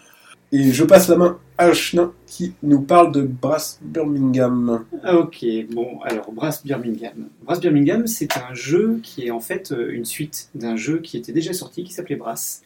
Et 0.52 0.70
je 0.72 0.84
passe 0.84 1.08
la 1.08 1.16
main 1.16 1.38
à 1.58 1.72
Chenin 1.72 2.12
qui 2.26 2.54
nous 2.62 2.80
parle 2.80 3.10
de 3.10 3.22
Brass 3.22 3.80
Birmingham. 3.82 4.84
Ah, 5.02 5.16
Ok, 5.16 5.44
bon, 5.72 5.98
alors 6.02 6.30
Brass 6.32 6.64
Birmingham. 6.64 7.28
Brass 7.42 7.60
Birmingham, 7.60 8.06
c'est 8.06 8.36
un 8.36 8.54
jeu 8.54 9.00
qui 9.02 9.26
est 9.26 9.30
en 9.32 9.40
fait 9.40 9.72
euh, 9.72 9.92
une 9.92 10.04
suite 10.04 10.48
d'un 10.54 10.76
jeu 10.76 11.00
qui 11.00 11.16
était 11.16 11.32
déjà 11.32 11.52
sorti, 11.52 11.82
qui 11.82 11.92
s'appelait 11.92 12.14
Brass, 12.16 12.62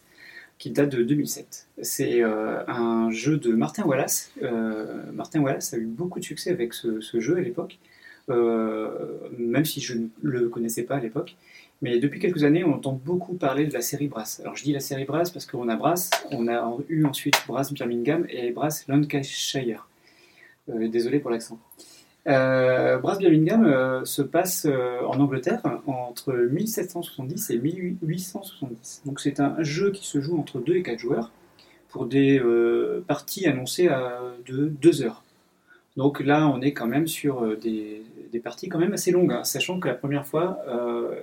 qui 0.60 0.70
date 0.70 0.90
de 0.90 1.02
2007. 1.02 1.68
C'est 1.80 2.22
euh, 2.22 2.62
un 2.68 3.10
jeu 3.10 3.38
de 3.38 3.52
Martin 3.52 3.84
Wallace. 3.84 4.30
Euh, 4.42 5.10
Martin 5.10 5.40
Wallace 5.40 5.72
a 5.72 5.78
eu 5.78 5.86
beaucoup 5.86 6.20
de 6.20 6.24
succès 6.24 6.50
avec 6.50 6.74
ce, 6.74 7.00
ce 7.00 7.18
jeu 7.18 7.38
à 7.38 7.40
l'époque, 7.40 7.78
euh, 8.28 8.90
même 9.38 9.64
si 9.64 9.80
je 9.80 9.94
ne 9.96 10.08
le 10.20 10.50
connaissais 10.50 10.82
pas 10.82 10.96
à 10.96 11.00
l'époque. 11.00 11.36
Mais 11.80 11.98
depuis 11.98 12.20
quelques 12.20 12.44
années, 12.44 12.62
on 12.62 12.74
entend 12.74 12.92
beaucoup 12.92 13.32
parler 13.32 13.66
de 13.66 13.72
la 13.72 13.80
série 13.80 14.06
Brass. 14.06 14.40
Alors 14.40 14.54
je 14.54 14.62
dis 14.62 14.74
la 14.74 14.80
série 14.80 15.06
Brass 15.06 15.30
parce 15.30 15.46
qu'on 15.46 15.66
a 15.70 15.76
Brass, 15.76 16.10
on 16.30 16.46
a 16.46 16.76
eu 16.90 17.06
ensuite 17.06 17.42
Brass 17.48 17.72
Birmingham 17.72 18.26
et 18.28 18.50
Brass 18.50 18.86
Lancashire. 18.86 19.88
Désolé 20.68 21.20
pour 21.20 21.30
l'accent. 21.30 21.58
Euh, 22.26 22.98
Brass 22.98 23.18
Birmingham 23.18 23.64
euh, 23.64 24.04
se 24.04 24.20
passe 24.20 24.66
euh, 24.66 25.00
en 25.06 25.18
Angleterre 25.20 25.62
entre 25.86 26.32
1770 26.34 27.50
et 27.50 27.58
1870. 27.58 29.02
Donc 29.06 29.20
c'est 29.20 29.40
un 29.40 29.62
jeu 29.62 29.90
qui 29.90 30.06
se 30.06 30.20
joue 30.20 30.38
entre 30.38 30.60
2 30.60 30.76
et 30.76 30.82
4 30.82 30.98
joueurs 30.98 31.32
pour 31.88 32.06
des 32.06 32.38
euh, 32.38 33.02
parties 33.06 33.46
annoncées 33.46 33.88
à 33.88 34.20
de 34.46 34.66
2 34.66 35.02
heures. 35.02 35.24
Donc 35.96 36.20
là, 36.20 36.46
on 36.46 36.60
est 36.60 36.72
quand 36.72 36.86
même 36.86 37.06
sur 37.06 37.56
des, 37.56 38.02
parties 38.44 38.68
quand 38.68 38.78
même 38.78 38.92
assez 38.92 39.10
longues, 39.10 39.32
hein, 39.32 39.44
sachant 39.44 39.80
que 39.80 39.88
la 39.88 39.94
première 39.94 40.24
fois, 40.24 40.60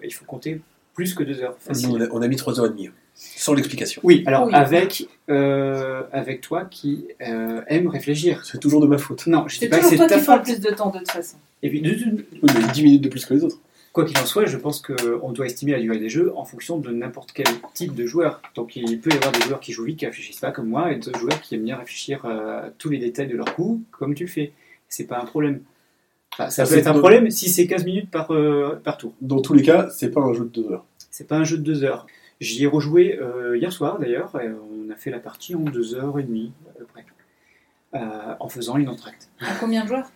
il 0.04 0.14
faut 0.14 0.26
compter 0.26 0.62
plus 0.98 1.14
que 1.14 1.24
2 1.24 1.42
heures. 1.44 1.56
facile. 1.60 1.90
On, 1.92 2.02
a, 2.02 2.08
on 2.12 2.22
a 2.24 2.28
mis 2.28 2.36
3h30, 2.36 2.90
sans 3.14 3.54
l'explication. 3.54 4.02
Oui, 4.04 4.24
alors 4.26 4.48
Oui. 4.48 4.54
avec, 4.56 5.08
euh, 5.30 6.02
avec 6.12 6.42
toi 6.42 6.66
qui 6.66 7.06
euh, 7.22 7.62
aime 7.68 7.88
réfléchir. 7.88 8.44
C'est 8.46 8.60
toujours 8.60 8.82
de 8.82 8.88
ma 8.88 8.98
faute. 8.98 9.28
Non, 9.28 9.48
je 9.48 9.54
dis 9.54 9.60
C'est 9.62 9.70
pas 9.70 9.78
que 9.80 9.86
c'est 9.86 9.96
toi 9.96 10.08
ta 10.08 10.18
qui 10.18 10.26
faute. 10.26 10.42
plus 10.44 10.60
de 10.60 10.72
temps 10.72 10.90
de 10.90 10.98
toute 10.98 11.12
façon. 11.12 11.38
Et 11.62 11.70
puis, 11.70 11.82
de- 11.82 11.92
de- 11.92 12.26
Oui, 12.42 12.50
mais 12.56 12.74
10 12.74 12.84
minutes 12.84 13.04
de 13.04 13.10
plus 13.10 13.26
que 13.26 13.34
les 13.36 13.44
autres. 13.44 13.60
Quoi 13.94 14.06
qu'il 14.06 14.18
en 14.18 14.26
soit, 14.26 14.46
je 14.46 14.58
pense 14.58 14.82
qu'on 14.82 15.32
doit 15.32 15.46
estimer 15.46 15.72
la 15.74 15.80
durée 15.80 16.00
des 16.00 16.10
jeux 16.10 16.32
en 16.36 16.46
fonction 16.46 16.78
de 16.80 16.90
n'importe 16.92 17.32
quel 17.32 17.46
type 17.76 17.94
de 17.96 18.06
joueur. 18.08 18.42
Donc 18.56 18.76
il 18.76 19.00
peut 19.00 19.12
y 19.12 19.16
avoir 19.18 19.32
des 19.32 19.42
joueurs 19.42 19.60
qui 19.60 19.74
jouent 19.74 19.86
vite, 19.86 19.98
qui 20.00 20.06
réfléchissent 20.08 20.40
pas 20.40 20.52
comme 20.52 20.68
moi, 20.68 20.92
et 20.92 20.96
d'autres 20.98 21.20
joueurs 21.20 21.40
qui 21.42 21.56
aiment 21.56 21.64
bien 21.64 21.78
réfléchir 21.78 22.26
à 22.26 22.66
tous 22.80 22.90
les 22.90 22.98
détails 22.98 23.28
de 23.28 23.36
leur 23.38 23.54
coup, 23.56 23.82
comme 23.92 24.14
tu 24.16 24.24
le 24.26 24.30
fais. 24.30 24.52
C'est 24.90 25.06
pas 25.06 25.20
un 25.20 25.26
problème. 25.26 25.62
Enfin, 26.34 26.50
ça 26.52 26.64
Ah, 26.64 26.68
peut 26.68 26.78
être 26.78 26.88
un 26.88 27.00
problème 27.00 27.32
si 27.32 27.50
c'est 27.50 27.66
15 27.66 27.86
minutes 27.86 28.12
par, 28.12 28.32
euh, 28.32 28.80
par 28.84 28.98
tour. 29.00 29.14
Dans 29.22 29.42
tous 29.42 29.54
les 29.56 29.64
cas, 29.64 29.88
c'est 29.90 30.12
pas 30.12 30.22
un 30.22 30.34
jeu 30.34 30.44
de 30.54 30.62
deux 30.62 30.72
heures. 30.72 30.86
C'est 31.18 31.26
pas 31.28 31.38
un 31.38 31.44
jeu 31.44 31.58
de 31.58 31.64
deux 31.64 31.84
heures. 31.84 32.06
J'y 32.40 32.64
ai 32.64 32.68
rejoué 32.68 33.18
euh, 33.20 33.58
hier 33.58 33.74
soir 33.74 33.98
d'ailleurs, 33.98 34.40
et 34.40 34.50
on 34.50 34.92
a 34.92 34.96
fait 34.96 35.10
la 35.10 35.18
partie 35.18 35.56
en 35.56 35.62
deux 35.62 35.96
heures 35.96 36.20
et 36.20 36.24
demie 36.24 36.52
à 36.70 36.78
peu 36.78 36.86
près, 36.86 37.04
euh, 37.96 38.36
en 38.40 38.48
faisant 38.50 38.78
une 38.78 38.88
entracte. 38.88 39.28
À 39.40 39.56
combien 39.60 39.82
de 39.82 39.88
joueurs? 39.88 40.12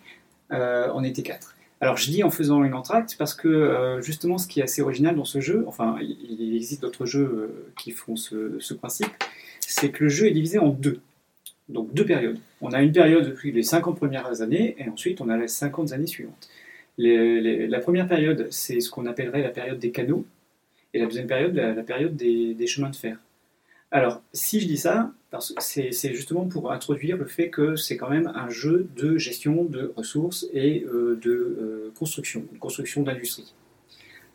Euh, 0.52 0.92
on 0.94 1.02
était 1.02 1.24
quatre. 1.24 1.56
Alors 1.80 1.96
je 1.96 2.08
dis 2.08 2.22
en 2.22 2.30
faisant 2.30 2.62
une 2.62 2.74
entracte 2.74 3.16
parce 3.18 3.34
que 3.34 3.98
justement 4.00 4.38
ce 4.38 4.46
qui 4.46 4.60
est 4.60 4.62
assez 4.62 4.80
original 4.80 5.16
dans 5.16 5.24
ce 5.24 5.40
jeu, 5.40 5.64
enfin 5.66 5.96
il, 6.00 6.54
existe 6.54 6.82
d'autres 6.82 7.04
jeux 7.06 7.72
qui 7.76 7.90
font 7.90 8.14
ce, 8.14 8.60
ce 8.60 8.72
principe, 8.72 9.10
c'est 9.58 9.90
que 9.90 10.04
le 10.04 10.08
jeu 10.08 10.26
est 10.28 10.30
divisé 10.30 10.60
en 10.60 10.68
deux. 10.68 11.00
Donc 11.68 11.92
deux 11.92 12.04
périodes. 12.06 12.38
On 12.60 12.70
a 12.70 12.80
une 12.80 12.92
période 12.92 13.26
depuis 13.26 13.50
les 13.50 13.64
50 13.64 13.96
premières 13.96 14.40
années 14.42 14.76
et 14.78 14.88
ensuite 14.88 15.20
on 15.20 15.28
a 15.28 15.36
les 15.36 15.48
50 15.48 15.90
années 15.90 16.06
suivantes. 16.06 16.48
Les- 16.98 17.40
les- 17.40 17.66
la 17.66 17.80
première 17.80 18.06
période, 18.06 18.46
c'est 18.50 18.78
ce 18.78 18.88
qu'on 18.88 19.06
appellerait 19.06 19.42
la 19.42 19.48
période 19.50 19.80
des 19.80 19.90
canaux 19.90 20.24
et 20.94 20.98
la 20.98 21.06
deuxième 21.06 21.26
période, 21.26 21.54
la, 21.54 21.82
période 21.82 22.16
des, 22.16 22.66
chemins 22.66 22.90
de 22.90 22.96
fer. 22.96 23.18
Alors, 23.90 24.22
si 24.32 24.60
je 24.60 24.66
dis 24.66 24.78
ça, 24.78 25.12
c'est 25.58 26.14
justement 26.14 26.46
pour 26.46 26.72
introduire 26.72 27.16
le 27.16 27.26
fait 27.26 27.50
que 27.50 27.76
c'est 27.76 27.96
quand 27.96 28.10
même 28.10 28.32
un 28.34 28.48
jeu 28.48 28.88
de 28.96 29.16
gestion 29.16 29.64
de 29.64 29.92
ressources 29.96 30.46
et 30.52 30.84
euh, 30.84 31.18
de 31.22 31.30
euh, 31.30 31.92
construction, 31.98 32.44
de 32.52 32.58
construction 32.58 33.02
d'industrie. 33.02 33.54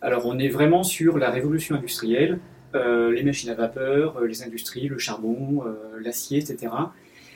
Alors, 0.01 0.26
on 0.26 0.38
est 0.38 0.49
vraiment 0.49 0.84
sur 0.84 1.18
la 1.18 1.32
révolution 1.32 1.76
industrielle, 1.76 2.39
euh, 2.76 3.12
les 3.12 3.24
machines 3.24 3.49
à 3.49 3.55
vapeur, 3.55 4.22
les 4.22 4.43
industries, 4.43 4.88
le 4.88 4.99
charbon, 4.99 5.64
l'acier, 5.99 6.39
etc. 6.39 6.72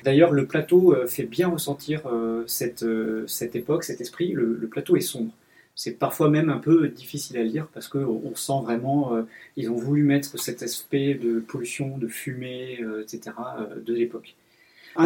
D'ailleurs, 0.03 0.31
le 0.31 0.45
plateau 0.45 0.95
fait 1.07 1.23
bien 1.23 1.47
ressentir 1.47 2.03
cette, 2.47 2.83
époque, 3.55 3.83
cet 3.83 4.01
esprit. 4.01 4.31
Le 4.33 4.67
plateau 4.67 4.95
est 4.95 5.01
sombre. 5.01 5.33
C'est 5.83 5.93
parfois 5.97 6.29
même 6.29 6.51
un 6.51 6.59
peu 6.59 6.89
difficile 6.89 7.37
à 7.39 7.43
lire 7.43 7.65
parce 7.73 7.87
qu'on 7.87 8.21
on 8.23 8.35
sent 8.35 8.61
vraiment, 8.61 9.15
euh, 9.15 9.23
ils 9.57 9.71
ont 9.71 9.75
voulu 9.75 10.03
mettre 10.03 10.39
cet 10.39 10.61
aspect 10.61 11.15
de 11.15 11.39
pollution, 11.39 11.97
de 11.97 12.07
fumée, 12.07 12.77
euh, 12.83 13.01
etc. 13.01 13.35
euh, 13.59 13.81
de 13.83 13.91
l'époque. 13.91 14.35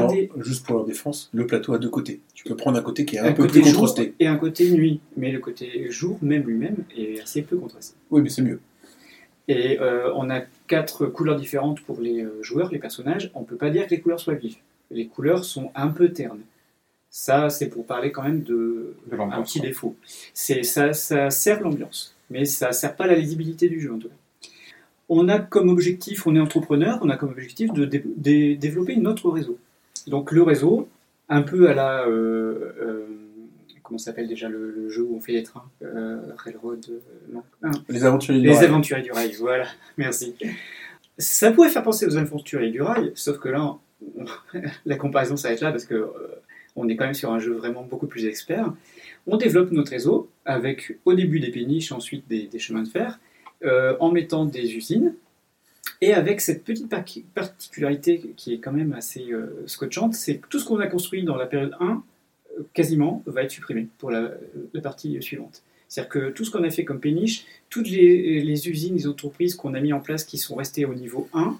Des- 0.10 0.30
Juste 0.42 0.66
pour 0.66 0.76
leur 0.76 0.86
défense, 0.86 1.30
le 1.34 1.48
plateau 1.48 1.74
a 1.76 1.78
deux 1.78 1.88
côtés. 1.88 2.20
Tu 2.34 2.44
peux 2.44 2.58
prendre 2.58 2.78
un 2.78 2.82
côté 2.82 3.06
qui 3.06 3.16
est 3.16 3.20
un, 3.20 3.28
un 3.28 3.32
peu 3.32 3.44
côté 3.44 3.62
plus 3.62 3.72
contrasté. 3.72 4.16
et 4.20 4.28
un 4.28 4.36
côté 4.36 4.70
nuit, 4.70 5.00
mais 5.16 5.32
le 5.32 5.40
côté 5.40 5.90
jour 5.92 6.18
même 6.22 6.44
lui-même 6.44 6.84
est 6.98 7.22
assez 7.22 7.42
peu 7.44 7.56
contrasté. 7.56 7.96
Oui, 8.12 8.22
mais 8.22 8.30
c'est 8.30 8.42
mieux. 8.42 8.60
Et 9.48 9.80
on 10.16 10.30
a 10.30 10.42
quatre 10.68 11.06
couleurs 11.06 11.38
différentes 11.38 11.80
pour 11.82 12.02
les 12.02 12.26
joueurs, 12.42 12.70
les 12.72 12.80
personnages. 12.80 13.32
On 13.34 13.42
ne 13.42 13.46
peut 13.46 13.56
pas 13.56 13.70
dire 13.70 13.86
que 13.86 13.92
les 13.92 14.02
couleurs 14.02 14.20
soient 14.20 14.34
vives. 14.34 14.58
Les 14.92 15.08
couleurs 15.08 15.46
sont 15.46 15.72
un 15.76 15.88
peu 15.88 16.10
ternes. 16.12 16.42
Ça, 17.18 17.50
c'est 17.50 17.70
pour 17.70 17.86
parler 17.86 18.12
quand 18.12 18.24
même 18.24 18.44
de, 18.44 18.94
De 19.10 19.18
un 19.18 19.42
petit 19.42 19.62
défaut. 19.62 19.96
C'est 20.34 20.64
ça, 20.64 20.92
ça 20.92 21.30
sert 21.30 21.62
l'ambiance, 21.62 22.14
mais 22.30 22.44
ça 22.44 22.74
sert 22.74 22.94
pas 22.98 23.08
la 23.08 23.16
lisibilité 23.16 23.70
du 23.70 23.80
jeu 23.80 23.94
en 23.94 24.00
tout 24.00 24.10
cas. 24.10 24.50
On 25.08 25.30
a 25.30 25.40
comme 25.40 25.70
objectif, 25.70 26.28
on 26.28 26.36
est 26.36 26.42
entrepreneur, 26.42 27.00
on 27.02 27.10
a 27.10 27.16
comme 27.16 27.30
objectif 27.30 27.72
de 27.72 27.86
dé- 27.86 28.04
dé- 28.18 28.56
développer 28.58 28.98
notre 28.98 29.30
réseau. 29.30 29.58
Donc 30.08 30.34
le 30.34 30.44
réseau, 30.44 30.90
un 31.30 31.42
peu 31.42 31.70
à 31.70 31.74
la 31.74 32.06
euh, 32.06 32.74
euh, 32.82 33.06
comment 33.82 33.98
s'appelle 33.98 34.28
déjà 34.28 34.50
le, 34.50 34.72
le 34.72 34.90
jeu 34.90 35.04
où 35.04 35.16
on 35.16 35.22
fait 35.22 35.32
les 35.32 35.44
trains, 35.44 35.64
euh, 35.84 36.20
Railroad, 36.36 36.86
euh, 36.90 37.00
non, 37.32 37.44
ah, 37.64 37.72
Les 37.88 38.04
aventuriers 38.04 38.42
du 38.42 38.48
les 38.48 38.54
rail. 38.56 38.66
aventuriers 38.66 39.04
du 39.04 39.12
rail, 39.14 39.32
voilà, 39.40 39.68
merci. 39.98 40.36
Ça 41.18 41.54
pourrait 41.54 41.70
faire 41.70 41.84
penser 41.84 42.06
aux 42.08 42.18
aventuriers 42.18 42.72
du 42.72 42.82
rail, 42.82 43.14
sauf 43.16 43.38
que 43.40 43.48
là, 43.48 43.64
on- 44.18 44.26
la 44.86 44.98
comparaison 44.98 45.38
s'arrête 45.38 45.62
là 45.62 45.72
parce 45.72 45.86
que 45.86 45.94
euh, 45.96 46.10
on 46.76 46.88
est 46.90 46.96
quand 46.96 47.06
même 47.06 47.14
sur 47.14 47.32
un 47.32 47.40
jeu 47.40 47.54
vraiment 47.54 47.84
beaucoup 47.84 48.08
plus 48.08 48.26
expert. 48.26 48.74
On 49.28 49.38
développe 49.38 49.72
notre 49.72 49.92
réseau 49.92 50.30
avec 50.46 50.98
au 51.06 51.14
début 51.14 51.40
des 51.40 51.52
péniches, 51.52 51.92
ensuite 51.92 52.28
des, 52.28 52.60
chemins 52.60 52.84
de 52.84 52.88
fer, 52.88 53.20
euh, 53.64 53.96
en 54.00 54.12
mettant 54.12 54.46
des 54.46 54.76
usines, 54.76 55.16
et 56.02 56.14
avec 56.14 56.42
cette 56.42 56.64
petite 56.64 56.90
par- 56.90 57.06
particularité 57.34 58.34
qui 58.36 58.54
est 58.54 58.60
quand 58.60 58.74
même 58.74 58.94
assez 58.94 59.32
euh, 59.32 59.64
scotchante, 59.66 60.14
c'est 60.14 60.38
que 60.38 60.48
tout 60.48 60.60
ce 60.60 60.66
qu'on 60.66 60.80
a 60.80 60.88
construit 60.88 61.24
dans 61.24 61.38
la 61.38 61.46
période 61.46 61.76
1, 61.80 62.04
euh, 62.60 62.64
quasiment, 62.74 63.24
va 63.26 63.44
être 63.44 63.52
supprimé 63.52 63.88
pour 63.98 64.12
la, 64.12 64.32
partie 64.84 65.22
suivante. 65.22 65.64
C'est-à-dire 65.88 66.10
que 66.10 66.30
tout 66.32 66.44
ce 66.44 66.52
qu'on 66.52 66.64
a 66.64 66.70
fait 66.70 66.84
comme 66.84 67.00
péniche, 67.00 67.46
toutes 67.70 67.88
les, 67.90 68.70
usines, 68.70 68.96
les 68.96 69.08
entreprises 69.08 69.56
qu'on 69.56 69.74
a 69.74 69.80
mis 69.80 69.94
en 69.94 70.02
place 70.02 70.26
qui 70.26 70.38
sont 70.38 70.56
restées 70.56 70.84
au 70.86 70.94
niveau 70.94 71.30
1 71.34 71.58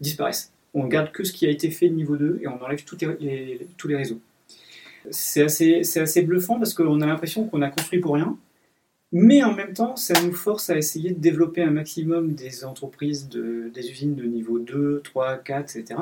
disparaissent. 0.00 0.52
On 0.72 0.86
garde 0.86 1.10
que 1.12 1.24
ce 1.24 1.32
qui 1.32 1.46
a 1.46 1.50
été 1.50 1.70
fait 1.70 1.88
niveau 1.90 2.16
2 2.16 2.38
et 2.42 2.48
on 2.48 2.62
enlève 2.62 2.84
tous 2.84 2.96
les- 3.20 3.66
tous 3.76 3.88
les 3.88 3.96
réseaux. 3.96 4.20
C'est 5.10 5.42
assez, 5.42 5.82
c'est 5.84 6.00
assez 6.00 6.22
bluffant 6.22 6.58
parce 6.58 6.74
qu'on 6.74 7.00
a 7.00 7.06
l'impression 7.06 7.46
qu'on 7.46 7.62
a 7.62 7.70
construit 7.70 8.00
pour 8.00 8.14
rien, 8.14 8.36
mais 9.12 9.42
en 9.42 9.54
même 9.54 9.72
temps, 9.72 9.96
ça 9.96 10.14
nous 10.22 10.32
force 10.32 10.70
à 10.70 10.76
essayer 10.76 11.10
de 11.10 11.18
développer 11.18 11.62
un 11.62 11.70
maximum 11.70 12.34
des 12.34 12.64
entreprises, 12.64 13.28
de- 13.28 13.70
des 13.74 13.90
usines 13.90 14.14
de 14.14 14.24
niveau 14.24 14.58
2, 14.58 15.00
3, 15.02 15.38
4, 15.38 15.76
etc. 15.76 15.98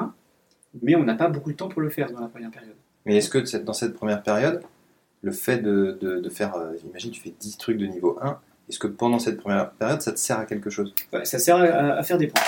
Mais 0.82 0.94
on 0.96 1.05
n'a 1.05 1.14
pas 1.14 1.28
beaucoup 1.28 1.51
de 1.53 1.57
temps 1.57 1.68
pour 1.68 1.80
le 1.80 1.90
faire 1.90 2.11
dans 2.11 2.20
la 2.20 2.28
première 2.28 2.51
période. 2.51 2.74
Mais 3.07 3.16
est-ce 3.16 3.30
que 3.30 3.38
dans 3.59 3.72
cette 3.72 3.94
première 3.94 4.22
période, 4.22 4.62
le 5.22 5.32
fait 5.32 5.59
de, 5.59 5.96
de- 6.01 6.20
de 6.20 6.28
faire, 6.30 6.57
euh, 6.57 6.72
imagine 6.90 7.11
tu 7.11 7.20
fais 7.20 7.32
10 7.40 7.57
trucs 7.57 7.78
de 7.78 7.86
niveau 7.86 8.18
1, 8.20 8.38
est-ce 8.68 8.78
que 8.78 8.86
pendant 8.86 9.18
cette 9.18 9.38
première 9.40 9.70
période, 9.70 10.03
ça 10.03 10.12
te 10.12 10.18
sert 10.18 10.38
à 10.38 10.44
quelque 10.44 10.68
chose? 10.68 10.92
Ouais, 11.12 11.24
ça 11.24 11.38
sert 11.38 11.57
à, 11.57 11.62
à 11.62 12.03
faire 12.03 12.18
des 12.18 12.26
points. 12.26 12.42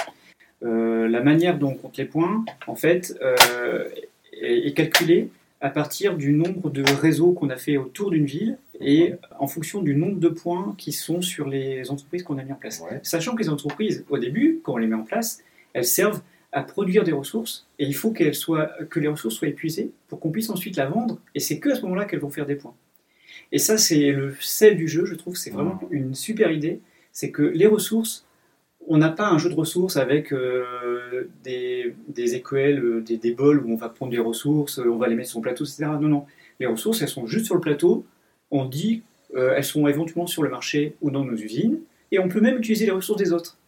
Euh, 0.63 1.09
la 1.09 1.23
manière 1.23 1.59
dont 1.59 1.71
on 1.71 1.75
compte 1.75 1.97
les 1.97 2.05
points, 2.05 2.45
en 2.67 2.75
fait, 2.77 3.17
euh, 3.23 3.89
est, 4.35 4.67
est 4.67 4.75
calculée 4.75 5.31
à 5.61 5.71
partir 5.71 6.17
du 6.17 6.33
nombre 6.33 6.71
de 6.71 6.83
réseaux 6.83 7.33
qu'on 7.33 7.51
a 7.51 7.57
fait 7.57 7.77
autour 7.77 8.11
d'une 8.11 8.25
ville 8.25 8.59
et 8.81 9.15
en 9.39 9.47
fonction 9.47 9.83
du 9.83 9.95
nombre 9.95 10.19
de 10.19 10.29
points 10.29 10.75
qui 10.79 10.93
sont 10.93 11.21
sur 11.21 11.49
les 11.49 11.91
entreprises 11.91 12.23
qu'on 12.23 12.39
a 12.39 12.43
mis 12.43 12.53
en 12.53 12.57
place. 12.57 12.81
Ouais. 12.81 13.01
Sachant 13.03 13.35
que 13.35 13.43
les 13.43 13.51
entreprises, 13.51 14.05
au 14.09 14.19
début, 14.19 14.61
quand 14.63 14.75
on 14.75 14.77
les 14.79 14.87
met 14.87 14.95
en 14.95 15.03
place, 15.03 15.43
elles 15.75 15.85
servent 15.85 16.23
à 16.53 16.63
produire 16.63 17.05
des 17.05 17.13
ressources 17.13 17.67
et 17.79 17.85
il 17.85 17.95
faut 17.95 18.11
qu'elles 18.11 18.35
soient, 18.35 18.71
que 18.89 18.99
les 18.99 19.09
ressources 19.09 19.35
soient 19.35 19.49
épuisées 19.49 19.91
pour 20.09 20.19
qu'on 20.19 20.31
puisse 20.31 20.51
ensuite 20.51 20.77
la 20.77 20.87
vendre 20.87 21.19
et 21.35 21.41
c'est 21.41 21.59
que 21.59 21.69
à 21.69 21.75
ce 21.75 21.83
moment-là 21.83 22.07
qu'elles 22.07 22.21
vont 22.21 22.31
faire 22.31 22.47
des 22.47 22.57
points. 22.57 22.75
Et 23.53 23.59
ça, 23.59 23.79
c'est 23.79 24.13
le 24.13 24.35
sel 24.41 24.77
du 24.77 24.89
jeu, 24.89 25.05
je 25.05 25.15
trouve, 25.15 25.37
c'est 25.37 25.51
vraiment 25.51 25.81
une 25.91 26.15
super 26.15 26.51
idée. 26.51 26.81
C'est 27.13 27.31
que 27.31 27.43
les 27.43 27.67
ressources, 27.67 28.25
on 28.93 28.99
n'a 28.99 29.09
pas 29.09 29.29
un 29.29 29.39
jeu 29.39 29.49
de 29.49 29.55
ressources 29.55 29.97
avec 29.97 30.33
euh, 30.33 31.31
des, 31.45 31.95
euh, 32.19 33.01
des, 33.01 33.17
des 33.17 33.31
bols 33.33 33.65
où 33.65 33.73
on 33.73 33.77
va 33.77 33.89
prendre 33.89 34.11
des 34.11 34.19
ressources, 34.19 34.81
euh, 34.81 34.91
on 34.91 34.97
va 34.97 35.07
les 35.07 35.15
mettre 35.15 35.31
sur 35.31 35.39
le 35.39 35.45
plateau, 35.45 35.65
etc. 35.65 35.85
Non, 36.01 36.09
non. 36.09 36.27
Les 36.59 36.67
ressources, 36.67 37.01
elles 37.01 37.09
sont 37.09 37.25
juste 37.25 37.47
sur 37.47 37.55
le 37.55 37.61
plateau. 37.61 38.05
On 38.51 38.65
dit, 38.65 39.03
elles 39.33 39.65
sont 39.65 39.87
éventuellement 39.87 40.27
sur 40.27 40.43
le 40.43 40.51
marché 40.51 40.97
ou 41.01 41.13
dans 41.13 41.25
nos 41.25 41.37
usines, 41.37 41.79
et 42.11 42.19
on 42.19 42.29
peut 42.29 42.41
même 42.41 42.59
utiliser 42.59 42.85
les 42.85 42.91
ressources 42.91 43.23
des 43.23 43.33
autres. 43.33 43.59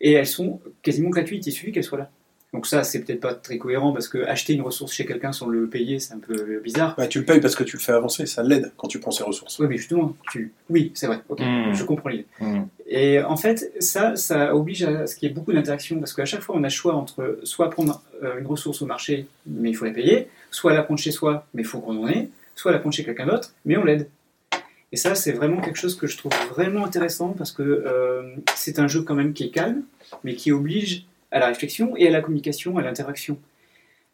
Et 0.00 0.12
elles 0.12 0.26
sont 0.26 0.58
quasiment 0.80 1.10
gratuites, 1.10 1.46
il 1.46 1.52
suffit 1.52 1.70
qu'elles 1.70 1.84
soient 1.84 1.98
là. 1.98 2.10
Donc 2.54 2.66
ça, 2.68 2.84
c'est 2.84 3.00
peut-être 3.00 3.20
pas 3.20 3.34
très 3.34 3.58
cohérent 3.58 3.92
parce 3.92 4.06
que 4.06 4.24
acheter 4.26 4.52
une 4.52 4.62
ressource 4.62 4.92
chez 4.92 5.04
quelqu'un 5.04 5.32
sans 5.32 5.48
le 5.48 5.66
payer, 5.66 5.98
c'est 5.98 6.14
un 6.14 6.20
peu 6.20 6.60
bizarre. 6.60 6.94
Bah, 6.96 7.08
tu 7.08 7.18
le 7.18 7.24
payes 7.24 7.40
parce 7.40 7.56
que 7.56 7.64
tu 7.64 7.76
le 7.76 7.82
fais 7.82 7.90
avancer, 7.92 8.26
ça 8.26 8.44
l'aide 8.44 8.70
quand 8.76 8.86
tu 8.86 9.00
prends 9.00 9.10
ses 9.10 9.24
ressources. 9.24 9.58
Oui, 9.58 9.66
mais 9.68 9.76
justement, 9.76 10.16
tu... 10.30 10.52
oui, 10.70 10.92
c'est 10.94 11.08
vrai. 11.08 11.18
Ok, 11.28 11.40
Mm. 11.40 11.74
je 11.74 11.84
comprends 11.84 12.10
l'idée. 12.10 12.26
Hmm. 12.40 12.62
Et 12.86 13.20
en 13.20 13.36
fait, 13.36 13.72
ça, 13.80 14.14
ça 14.14 14.54
oblige 14.54 14.84
à 14.84 15.06
ce 15.08 15.16
qu'il 15.16 15.28
y 15.28 15.32
ait 15.32 15.34
beaucoup 15.34 15.52
d'interactions, 15.52 15.98
parce 15.98 16.12
qu'à 16.12 16.24
chaque 16.26 16.42
fois, 16.42 16.54
on 16.56 16.60
a 16.62 16.68
le 16.68 16.68
choix 16.70 16.94
entre 16.94 17.40
soit 17.42 17.70
prendre 17.70 18.02
euh, 18.22 18.38
une 18.38 18.46
ressource 18.46 18.80
au 18.82 18.86
marché, 18.86 19.26
mais 19.46 19.70
il 19.70 19.74
faut 19.74 19.84
la 19.84 19.90
payer, 19.90 20.28
soit 20.52 20.72
la 20.74 20.84
prendre 20.84 21.00
chez 21.00 21.10
soi, 21.10 21.46
mais 21.54 21.62
il 21.62 21.66
faut 21.66 21.80
qu'on 21.80 22.04
en 22.04 22.08
ait, 22.08 22.28
soit 22.54 22.70
la 22.70 22.78
prendre 22.78 22.94
chez 22.94 23.04
quelqu'un 23.04 23.26
d'autre, 23.26 23.52
mais 23.64 23.76
on 23.76 23.84
l'aide. 23.84 24.08
Et 24.92 24.96
ça, 24.96 25.16
c'est 25.16 25.32
vraiment 25.32 25.60
quelque 25.60 25.78
chose 25.78 25.96
que 25.96 26.06
je 26.06 26.16
trouve 26.16 26.32
vraiment 26.50 26.84
intéressant, 26.84 27.30
parce 27.30 27.50
que 27.50 27.62
euh, 27.62 28.22
c'est 28.54 28.78
un 28.78 28.86
jeu 28.86 29.02
quand 29.02 29.16
même 29.16 29.32
qui 29.32 29.44
est 29.44 29.50
calme, 29.50 29.82
mais 30.22 30.34
qui 30.36 30.52
oblige 30.52 31.04
à 31.34 31.40
la 31.40 31.48
réflexion 31.48 31.94
et 31.96 32.06
à 32.06 32.10
la 32.10 32.22
communication, 32.22 32.78
à 32.78 32.82
l'interaction. 32.82 33.38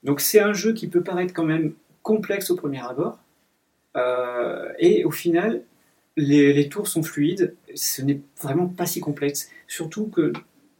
Donc 0.03 0.21
c'est 0.21 0.41
un 0.41 0.55
jeu 0.55 0.73
qui 0.73 0.89
peut 0.89 1.03
paraître 1.03 1.35
quand 1.35 1.45
même 1.45 1.75
complexe 2.03 2.51
au 2.51 2.57
premier 2.57 2.81
abord, 2.81 3.19
euh, 3.97 4.73
et 4.79 5.05
au 5.05 5.11
final, 5.11 5.63
les, 6.17 6.53
les 6.53 6.69
tours 6.69 6.89
sont 6.89 7.03
fluides, 7.03 7.55
ce 7.75 8.01
n'est 8.03 8.21
vraiment 8.41 8.67
pas 8.67 8.87
si 8.87 9.01
complexe. 9.01 9.51
Surtout 9.69 10.07
que 10.07 10.33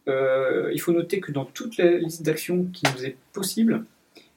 euh, 0.07 0.71
il 0.73 0.81
faut 0.81 0.91
noter 0.91 1.19
que 1.19 1.31
dans 1.31 1.45
toute 1.45 1.77
la 1.77 1.97
liste 1.97 2.23
d'actions 2.23 2.65
qui 2.73 2.83
nous 2.91 3.05
est 3.05 3.15
possible, 3.33 3.85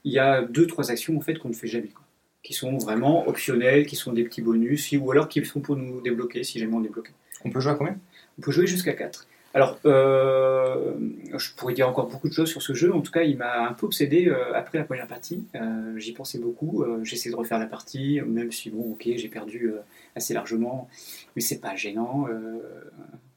il 0.05 0.13
y 0.13 0.19
a 0.19 0.43
deux 0.43 0.67
trois 0.67 0.91
actions 0.91 1.17
en 1.17 1.23
fait 1.23 1.39
qu'on 1.39 1.49
ne 1.49 1.55
fait 1.55 1.69
jamais, 1.69 1.89
quoi, 1.89 2.05
qui 2.43 2.53
sont 2.53 2.77
vraiment 2.77 3.27
optionnelles, 3.27 3.87
qui 3.87 3.97
sont 3.97 4.13
des 4.13 4.25
petits 4.25 4.43
bonus, 4.43 4.93
ou 4.93 5.11
alors 5.11 5.31
qui 5.31 5.43
sont 5.47 5.61
pour 5.61 5.77
nous 5.77 6.03
débloquer 6.03 6.45
si 6.45 6.59
jamais 6.59 6.75
on 6.75 6.85
est 6.85 6.89
bloqué. 6.89 7.13
On 7.47 7.51
peut 7.51 7.61
jouer 7.61 7.73
à 7.73 7.77
combien? 7.77 7.99
On 8.39 8.43
peut 8.43 8.53
jouer 8.53 8.67
jusqu'à 8.67 8.93
4. 8.93 9.27
Alors, 9.55 9.79
euh, 9.87 10.95
je 11.33 11.51
pourrais 11.57 11.75
dire 11.75 11.89
encore 11.89 12.09
beaucoup 12.09 12.29
de 12.29 12.35
choses 12.35 12.51
sur 12.51 12.61
ce 12.61 12.75
jeu. 12.75 12.93
En 12.93 13.01
tout 13.01 13.13
cas, 13.13 13.23
il 13.23 13.37
m'a 13.37 13.69
un 13.69 13.73
peu 13.73 13.87
obsédé 13.87 14.27
euh, 14.27 14.53
après 14.53 14.79
la 14.79 14.85
première 14.85 15.07
partie. 15.07 15.45
Euh, 15.55 15.97
J'y 15.97 16.13
pensais 16.13 16.39
beaucoup. 16.39 16.85
Essayé 17.05 17.31
de 17.31 17.37
refaire 17.37 17.61
la 17.61 17.67
partie, 17.67 18.21
même 18.27 18.51
si, 18.51 18.71
bon, 18.71 18.93
ok, 18.93 19.09
j'ai 19.15 19.29
perdu 19.29 19.71
assez 20.17 20.35
largement. 20.35 20.89
Mais 21.37 21.43
c'est 21.43 21.61
pas 21.61 21.77
gênant 21.77 22.27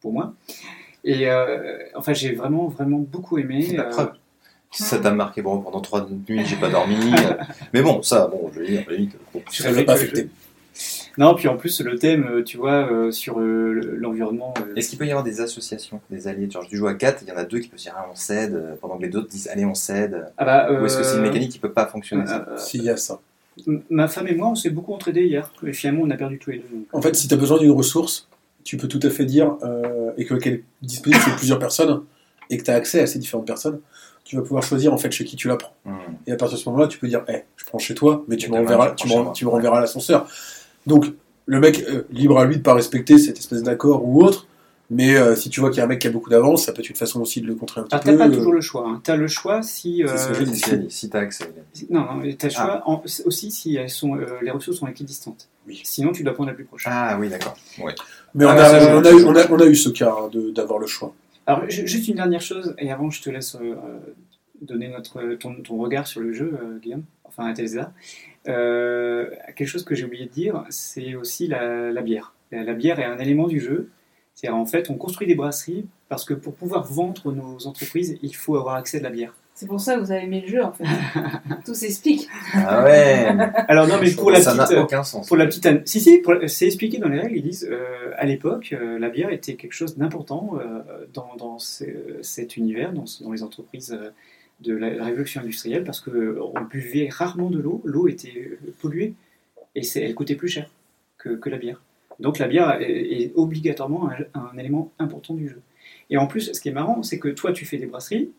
pour 0.02 0.12
moi. 0.12 0.34
Et 1.04 1.30
enfin, 1.96 2.14
j'ai 2.14 2.34
vraiment, 2.34 2.68
vraiment 2.68 3.00
beaucoup 3.00 3.38
aimé. 3.38 3.78
Ça 4.72 5.00
t'a 5.00 5.12
marqué, 5.12 5.44
bon, 5.44 5.62
pendant 5.62 5.82
trois 5.82 6.08
nuits, 6.28 6.44
j'ai 6.46 6.58
pas 6.58 6.70
dormi. 6.70 6.98
mais 7.74 7.82
bon, 7.84 8.02
ça, 8.02 8.28
bon, 8.28 8.52
je 8.54 8.60
veux 8.60 8.66
dire, 8.66 8.84
à 8.88 8.92
la 8.92 8.98
limite, 8.98 9.16
je 9.52 9.64
savais 9.64 9.86
pas 9.86 9.94
affecté. 9.94 10.30
Non, 11.18 11.34
puis 11.36 11.48
en 11.48 11.58
plus, 11.58 11.82
le 11.82 11.98
thème, 11.98 12.28
euh, 12.30 12.44
tu 12.44 12.58
vois, 12.58 12.92
euh, 12.92 13.12
sur 13.12 13.40
euh, 13.40 13.74
l'environnement. 14.00 14.54
euh, 14.60 14.76
Est-ce 14.76 14.90
qu'il 14.90 15.00
peut 15.00 15.06
y 15.08 15.10
avoir 15.12 15.24
des 15.24 15.42
associations, 15.42 16.00
des 16.12 16.28
alliés? 16.28 16.50
Genre, 16.50 16.66
tu 16.68 16.78
joues 16.78 16.88
à 16.88 16.94
4, 16.94 17.24
il 17.24 17.30
y 17.30 17.32
en 17.32 17.38
a 17.38 17.44
deux 17.44 17.60
qui 17.60 17.70
peuvent 17.70 17.80
dire 17.80 17.94
ah, 17.98 18.06
on 18.12 18.16
cède, 18.16 18.78
pendant 18.82 18.98
que 18.98 19.06
les 19.06 19.16
autres 19.16 19.28
disent 19.30 19.48
allez, 19.48 19.66
on 19.66 19.74
cède. 19.74 20.28
ah 20.38 20.46
bah, 20.46 20.72
Ou 20.72 20.86
est-ce 20.86 20.98
que 20.98 21.04
c'est 21.04 21.16
une 21.16 21.20
euh, 21.22 21.24
mécanique 21.24 21.52
qui 21.52 21.60
peut 21.60 21.72
pas 21.72 21.88
fonctionner 21.88 22.28
ça? 22.28 22.46
euh, 22.50 22.58
S'il 22.58 22.84
y 22.84 22.90
a 22.90 22.98
ça. 22.98 23.20
M- 23.68 23.82
Ma 23.90 24.08
femme 24.08 24.28
et 24.28 24.36
moi, 24.36 24.50
on 24.50 24.56
s'est 24.56 24.70
beaucoup 24.70 24.94
entraidés 24.94 25.26
hier. 25.26 25.52
Et 25.66 25.74
finalement, 25.74 26.04
on 26.06 26.10
a 26.12 26.18
perdu 26.18 26.38
tous 26.38 26.52
les 26.52 26.58
deux. 26.60 26.68
donc. 26.72 26.86
En 26.94 27.02
fait, 27.02 27.16
si 27.16 27.28
tu 27.28 27.34
as 27.34 27.38
besoin 27.38 27.58
d'une 27.58 27.72
ressource, 27.72 28.28
tu 28.64 28.78
peux 28.78 28.88
tout 28.88 29.00
à 29.02 29.10
fait 29.10 29.26
dire, 29.26 29.56
euh, 29.64 30.12
et 30.18 30.26
que 30.26 30.36
qu'elle 30.36 30.54
est 30.54 30.64
disponible 30.84 31.20
chez 31.22 31.32
plusieurs 31.32 31.58
personnes, 31.60 32.04
et 32.52 32.58
que 32.58 32.64
tu 32.64 32.70
as 32.70 32.76
accès 32.76 33.00
à 33.02 33.08
ces 33.08 33.18
différentes 33.18 33.48
personnes, 33.48 33.80
tu 34.24 34.36
vas 34.36 34.42
pouvoir 34.42 34.62
choisir 34.62 34.94
en 34.94 34.98
fait 34.98 35.12
chez 35.12 35.24
qui 35.26 35.36
tu 35.38 35.48
la 35.48 35.56
prends. 35.56 35.74
Hmm. 35.86 35.96
Et 36.28 36.34
à 36.34 36.36
partir 36.36 36.58
de 36.58 36.62
ce 36.64 36.70
moment-là, 36.70 36.88
tu 36.88 37.00
peux 37.00 37.08
dire, 37.08 37.24
Eh, 37.30 37.44
je 37.56 37.66
prends 37.66 37.80
chez 37.80 37.96
toi, 37.96 38.24
mais 38.28 38.36
tu 38.36 38.50
me 38.52 38.58
demain, 38.58 38.66
renverras, 38.66 38.92
tu 38.92 39.06
tu 39.06 39.08
prends 39.08 39.18
me, 39.18 39.22
chez 39.22 39.24
moi. 39.26 39.34
tu 39.34 39.46
me 39.46 39.50
renverras 39.50 39.78
à 39.78 39.82
l'ascenseur. 39.82 40.28
Donc, 40.88 41.06
le 41.46 41.60
mec, 41.60 41.84
euh, 41.88 42.04
libre 42.10 42.40
à 42.40 42.46
lui 42.46 42.58
de 42.58 42.62
pas 42.64 42.74
respecter 42.74 43.18
cette 43.20 43.38
espèce 43.38 43.62
d'accord 43.64 44.08
ou 44.08 44.24
autre, 44.24 44.48
mais 44.90 45.16
euh, 45.18 45.36
si 45.36 45.50
tu 45.50 45.60
vois 45.60 45.70
qu'il 45.70 45.78
y 45.80 45.82
a 45.82 45.84
un 45.84 45.88
mec 45.88 46.00
qui 46.00 46.08
a 46.08 46.12
beaucoup 46.12 46.30
d'avance, 46.30 46.66
ça 46.66 46.72
peut 46.72 46.80
être 46.82 46.90
une 46.90 46.96
façon 46.96 47.20
aussi 47.22 47.42
de 47.42 47.48
le 47.48 47.56
contrer 47.56 47.82
un 47.82 47.84
petit 47.84 47.94
Alors, 47.96 48.04
peu. 48.06 48.12
t'as 48.12 48.18
pas 48.18 48.28
euh, 48.30 48.36
toujours 48.38 48.54
le 48.54 48.62
choix. 48.62 48.88
Hein. 48.88 49.02
T'as 49.04 49.18
le 49.18 49.28
choix 49.28 49.62
si. 49.62 50.02
C'est 50.08 50.18
ce 50.18 50.28
que 50.30 50.44
euh, 50.44 50.46
ce 50.54 50.64
qu'il 50.64 50.74
a 50.74 50.78
dit, 50.78 50.90
si 50.92 51.10
t'as 51.10 51.20
accès. 51.20 51.44
Non, 51.90 52.02
non, 52.02 52.22
t'as 52.38 52.48
le 52.48 52.54
Ah. 52.56 52.66
choix 52.66 52.82
en- 52.86 53.04
aussi 53.26 53.52
si 53.52 53.76
elles 53.76 53.90
sont, 53.90 54.16
euh, 54.16 54.26
les 54.42 54.50
ressources 54.52 54.78
sont 54.78 54.88
équidistantes. 54.88 55.50
Oui. 55.68 55.82
Sinon, 55.84 56.14
tu 56.14 56.24
dois 56.24 56.34
prendre 56.34 56.50
la 56.50 56.56
plus 56.56 56.64
proche. 56.64 56.84
Ah 56.88 57.18
oui, 57.20 57.28
d'accord. 57.30 57.58
Ouais. 57.84 57.94
Mais 58.34 58.46
on, 58.46 58.50
Ah, 58.50 58.54
a, 58.54 58.80
je- 58.80 58.86
on, 58.96 59.04
a 59.04 59.12
eu, 59.12 59.24
on, 59.26 59.36
a, 59.36 59.52
on 59.52 59.60
a 59.60 59.66
eu 59.66 59.76
ce 59.76 59.90
cas 59.90 60.16
hein, 60.18 60.30
de- 60.32 60.52
d'avoir 60.52 60.80
le 60.80 60.88
choix. 60.88 61.14
Alors, 61.46 61.70
ju- 61.70 61.86
juste 61.86 62.08
une 62.08 62.16
dernière 62.16 62.42
chose, 62.42 62.74
et 62.78 62.90
avant, 62.90 63.10
je 63.10 63.22
te 63.22 63.30
laisse 63.30 63.56
euh, 63.62 63.76
donner 64.62 64.88
notre, 64.88 65.22
ton, 65.36 65.54
ton 65.56 65.76
regard 65.78 66.08
sur 66.08 66.22
le 66.22 66.32
jeu, 66.32 66.58
euh, 66.62 66.80
Guillaume, 66.82 67.04
enfin, 67.26 67.54
Telza. 67.54 67.92
Euh, 68.48 69.30
quelque 69.56 69.68
chose 69.68 69.84
que 69.84 69.96
j'ai 69.96 70.06
oublié 70.06 70.26
de 70.26 70.32
dire, 70.32 70.64
c'est 70.70 71.16
aussi 71.16 71.48
la, 71.48 71.92
la 71.92 72.02
bière. 72.02 72.34
La, 72.52 72.64
la 72.64 72.74
bière 72.74 73.00
est 73.00 73.06
un 73.06 73.18
élément 73.20 73.48
du 73.48 73.60
jeu. 73.60 73.90
C'est-à-dire, 74.34 74.58
en 74.58 74.66
fait, 74.66 74.90
on 74.90 74.96
construit 74.96 75.28
des 75.28 75.36
brasseries 75.36 75.86
parce 76.10 76.24
que 76.24 76.34
pour 76.34 76.54
pouvoir 76.54 76.84
vendre 76.86 77.32
nos 77.32 77.66
entreprises, 77.68 78.18
il 78.22 78.36
faut 78.36 78.56
avoir 78.56 78.76
accès 78.76 78.98
à 78.98 79.00
de 79.00 79.06
la 79.06 79.10
bière. 79.10 79.34
C'est 79.56 79.66
pour 79.66 79.82
ça 79.82 79.96
que 79.96 80.02
vous 80.02 80.12
avez 80.12 80.26
aimé 80.26 80.42
le 80.42 80.48
jeu 80.48 80.64
en 80.64 80.72
fait. 80.72 80.84
Tout 81.66 81.74
s'explique. 81.74 82.28
Ah 82.54 82.84
ouais 82.84 83.26
Alors, 83.68 83.88
non, 83.88 83.96
mais 84.00 84.12
pour 84.12 84.30
la 84.30 84.40
Ça 84.40 84.54
petite. 84.56 84.76
n'a 84.78 84.84
aucun 84.84 85.02
sens. 85.04 85.28
Pour 85.28 85.36
la 85.36 85.48
petite 85.48 85.68
si 85.88 86.00
si, 86.00 86.20
pour- 86.20 86.36
c'est 86.46 86.68
expliqué 86.68 87.00
dans 87.00 87.10
les 87.10 87.20
règles. 87.20 87.38
Ils 87.38 87.42
disent 87.42 87.68
euh, 87.68 88.12
à 88.18 88.26
l'époque, 88.28 88.76
euh, 88.80 89.00
la 89.00 89.10
bière 89.10 89.32
était 89.32 89.56
quelque 89.56 89.74
chose 89.74 89.98
d'important 89.98 90.52
euh, 90.60 91.08
dans, 91.12 91.36
dans 91.40 91.58
ce- 91.58 92.20
cet 92.22 92.56
univers, 92.56 92.94
dans, 92.94 93.06
les 93.32 93.42
entreprises 93.42 93.98
euh, 94.00 94.12
de 94.62 94.76
la, 94.76 95.06
révolution 95.06 95.42
industrielle, 95.42 95.84
parce 95.84 96.02
que 96.02 96.10
euh, 96.10 96.60
buvait 96.70 97.10
rarement 97.10 97.50
de 97.50 97.60
l'eau. 97.60 97.82
L'eau 97.86 98.08
était 98.08 98.34
euh, 98.38 98.74
polluée 98.82 99.14
et 99.76 99.82
elle 99.96 100.16
coûtait 100.16 100.36
plus 100.36 100.48
cher 100.48 100.70
que, 101.18 101.50
la 101.50 101.58
bière. 101.58 101.82
Donc 102.20 102.40
la 102.40 102.48
bière 102.48 102.78
est, 102.80 103.32
obligatoirement 103.36 104.10
un, 104.10 104.40
un 104.40 104.58
élément 104.58 104.92
important 104.98 105.34
du 105.34 105.50
jeu. 105.50 105.62
Et 106.10 106.18
en 106.18 106.28
plus, 106.28 106.54
ce 106.54 106.62
qui 106.62 106.70
est 106.70 106.74
marrant, 106.74 107.04
c'est 107.04 107.20
que 107.20 107.28
toi, 107.28 107.52
tu 107.52 107.66
fais 107.66 107.78
des 107.78 107.86
brasseries 107.86 108.32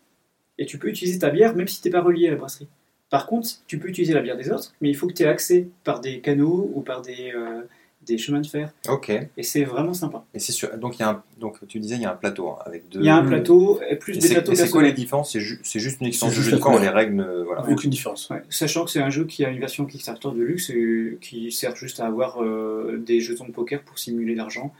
et 0.57 0.65
tu 0.65 0.77
peux 0.77 0.89
utiliser 0.89 1.19
ta 1.19 1.29
bière 1.29 1.55
même 1.55 1.67
si 1.67 1.81
tu 1.81 1.87
n'es 1.87 1.91
pas 1.91 2.01
relié 2.01 2.27
à 2.27 2.31
la 2.31 2.37
brasserie. 2.37 2.67
Par 3.09 3.25
contre, 3.25 3.49
tu 3.65 3.79
peux 3.79 3.87
utiliser 3.87 4.13
la 4.13 4.21
bière 4.21 4.37
des 4.37 4.51
autres, 4.51 4.73
mais 4.81 4.89
il 4.89 4.95
faut 4.95 5.07
que 5.07 5.13
tu 5.13 5.23
aies 5.23 5.27
accès 5.27 5.67
par 5.83 5.99
des 5.99 6.19
canaux 6.19 6.71
ou 6.73 6.81
par 6.81 7.01
des, 7.01 7.31
euh, 7.33 7.61
des 8.13 8.17
chemins 8.17 8.41
de 8.41 8.47
fer. 8.47 8.71
Ok. 8.87 9.09
Et 9.09 9.43
c'est 9.43 9.63
vraiment 9.63 9.93
sympa. 9.93 10.23
Et 10.33 10.39
c'est 10.39 10.51
sûr. 10.51 10.69
Donc, 10.77 10.97
il 10.97 11.01
y 11.01 11.03
a 11.03 11.09
un... 11.09 11.23
Donc, 11.39 11.57
tu 11.67 11.79
disais, 11.79 11.95
il 11.95 12.01
y 12.01 12.05
a 12.05 12.11
un 12.11 12.15
plateau 12.15 12.49
hein, 12.49 12.57
avec 12.65 12.89
deux. 12.89 12.99
Il 12.99 13.05
y 13.05 13.09
a 13.09 13.15
un 13.15 13.23
plateau, 13.25 13.79
et 13.89 13.95
plus 13.95 14.15
Et 14.17 14.19
des 14.19 14.29
plateaux 14.29 14.51
et 14.51 14.55
c'est 14.55 14.69
quoi 14.69 14.83
les 14.83 14.93
différences? 14.93 15.31
C'est 15.31 15.39
ju- 15.39 15.59
c'est 15.63 15.79
juste 15.79 16.01
une 16.01 16.07
extension 16.07 16.41
juste 16.41 16.53
de 16.55 16.59
couleur. 16.59 16.79
les 16.81 16.89
règles. 16.89 17.19
euh, 17.21 17.43
Voilà. 17.45 17.67
Aucune 17.69 17.89
différence. 17.89 18.29
Ouais, 18.29 18.41
Sachant 18.49 18.85
que 18.85 18.91
c'est 18.91 19.01
un 19.01 19.09
jeu 19.09 19.25
qui 19.25 19.43
a 19.45 19.49
une 19.49 19.59
version 19.59 19.85
Kickstarter 19.85 20.29
de 20.35 20.41
luxe 20.41 20.69
et 20.69 21.17
qui 21.21 21.51
sert 21.51 21.75
juste 21.75 21.99
à 21.99 22.05
avoir 22.05 22.43
euh, 22.43 23.01
des 23.05 23.21
jetons 23.21 23.45
de 23.45 23.51
poker 23.51 23.81
pour 23.83 23.97
simuler 23.99 24.35
l'argent. 24.35 24.73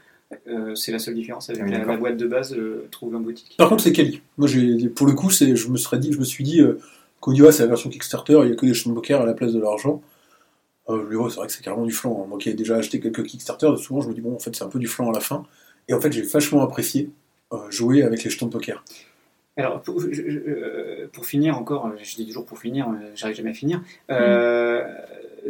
Euh, 0.46 0.74
c'est 0.76 0.92
la 0.92 1.00
seule 1.00 1.14
différence 1.14 1.50
avec 1.50 1.62
Oui, 1.64 1.70
la, 1.72 1.96
boîte 1.96 2.16
de 2.16 2.26
base 2.26 2.54
euh, 2.54 2.86
trouvée 2.92 3.16
en 3.16 3.20
boutique. 3.20 3.54
Par 3.58 3.68
contre, 3.68 3.82
c'est 3.82 3.92
quali. 3.92 4.20
Moi, 4.38 4.46
j'ai, 4.46 4.88
pour 4.88 5.06
le 5.08 5.12
coup, 5.14 5.28
c'est, 5.30 5.56
je 5.56 5.68
me 5.68 5.76
serais 5.76 5.98
dit, 5.98 6.12
je 6.12 6.18
me 6.20 6.24
suis 6.24 6.44
dit, 6.44 6.60
euh, 6.60 6.78
qu'Oniwa, 7.20 7.50
c'est 7.50 7.62
la 7.64 7.68
version 7.68 7.90
Kickstarter, 7.90 8.38
il 8.44 8.50
y 8.50 8.52
a 8.52 8.54
que 8.54 8.64
des 8.64 8.72
chaînes 8.74 8.92
de 8.92 8.94
poker 8.96 9.20
à 9.20 9.26
la 9.26 9.34
place 9.34 9.52
de 9.52 9.60
l'argent. 9.60 10.00
Euh, 10.90 11.06
je 11.10 11.28
c'est 11.30 11.36
vrai 11.36 11.46
que 11.46 11.52
c'est 11.52 11.62
carrément 11.62 11.84
du 11.86 11.92
flan. 11.92 12.22
hein. 12.22 12.26
Moi 12.28 12.38
qui 12.38 12.48
ai 12.50 12.54
déjà 12.54 12.76
acheté 12.76 13.00
quelques 13.00 13.22
Kickstarter, 13.24 13.70
souvent, 13.78 14.00
je 14.00 14.08
me 14.08 14.14
dis, 14.14 14.20
bon, 14.20 14.34
en 14.34 14.38
fait, 14.38 14.54
c'est 14.56 14.64
un 14.64 14.68
peu 14.68 14.78
du 14.78 14.86
flan 14.88 15.10
à 15.10 15.12
la 15.12 15.20
fin. 15.20 15.44
Et 15.88 15.94
en 15.94 16.00
fait, 16.00 16.12
j'ai 16.12 16.22
vachement 16.22 16.62
apprécié 16.62 17.10
euh, 17.52 17.56
jouer 17.70 18.02
avec 18.02 18.22
les 18.24 18.30
jetons 18.30 18.46
de 18.46 18.52
poker. 18.52 18.84
Alors, 19.56 19.82
pour, 19.82 20.00
je- 20.00 20.12
je- 20.12 20.20
euh, 20.38 21.08
pour 21.12 21.26
finir 21.26 21.58
encore, 21.58 21.86
euh, 21.86 21.90
je 22.02 22.14
dis 22.14 22.26
toujours 22.26 22.46
pour 22.46 22.58
finir, 22.58 22.88
j'arrive 23.14 23.36
jamais 23.36 23.50
à 23.50 23.54
finir. 23.54 23.82
Euh, 24.10 24.82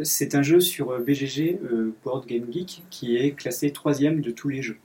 C'est 0.03 0.35
un 0.35 0.41
jeu 0.41 0.61
sur 0.61 0.97
BGG, 1.01 1.59
euh, 1.63 1.93
Board 2.05 2.25
Game 2.25 2.45
Geek, 2.49 2.81
qui 2.89 3.17
est 3.17 3.31
classé 3.31 3.71
troisième 3.71 4.21
de 4.21 4.31
tous 4.31 4.47
les 4.47 4.61
jeux. 4.61 4.77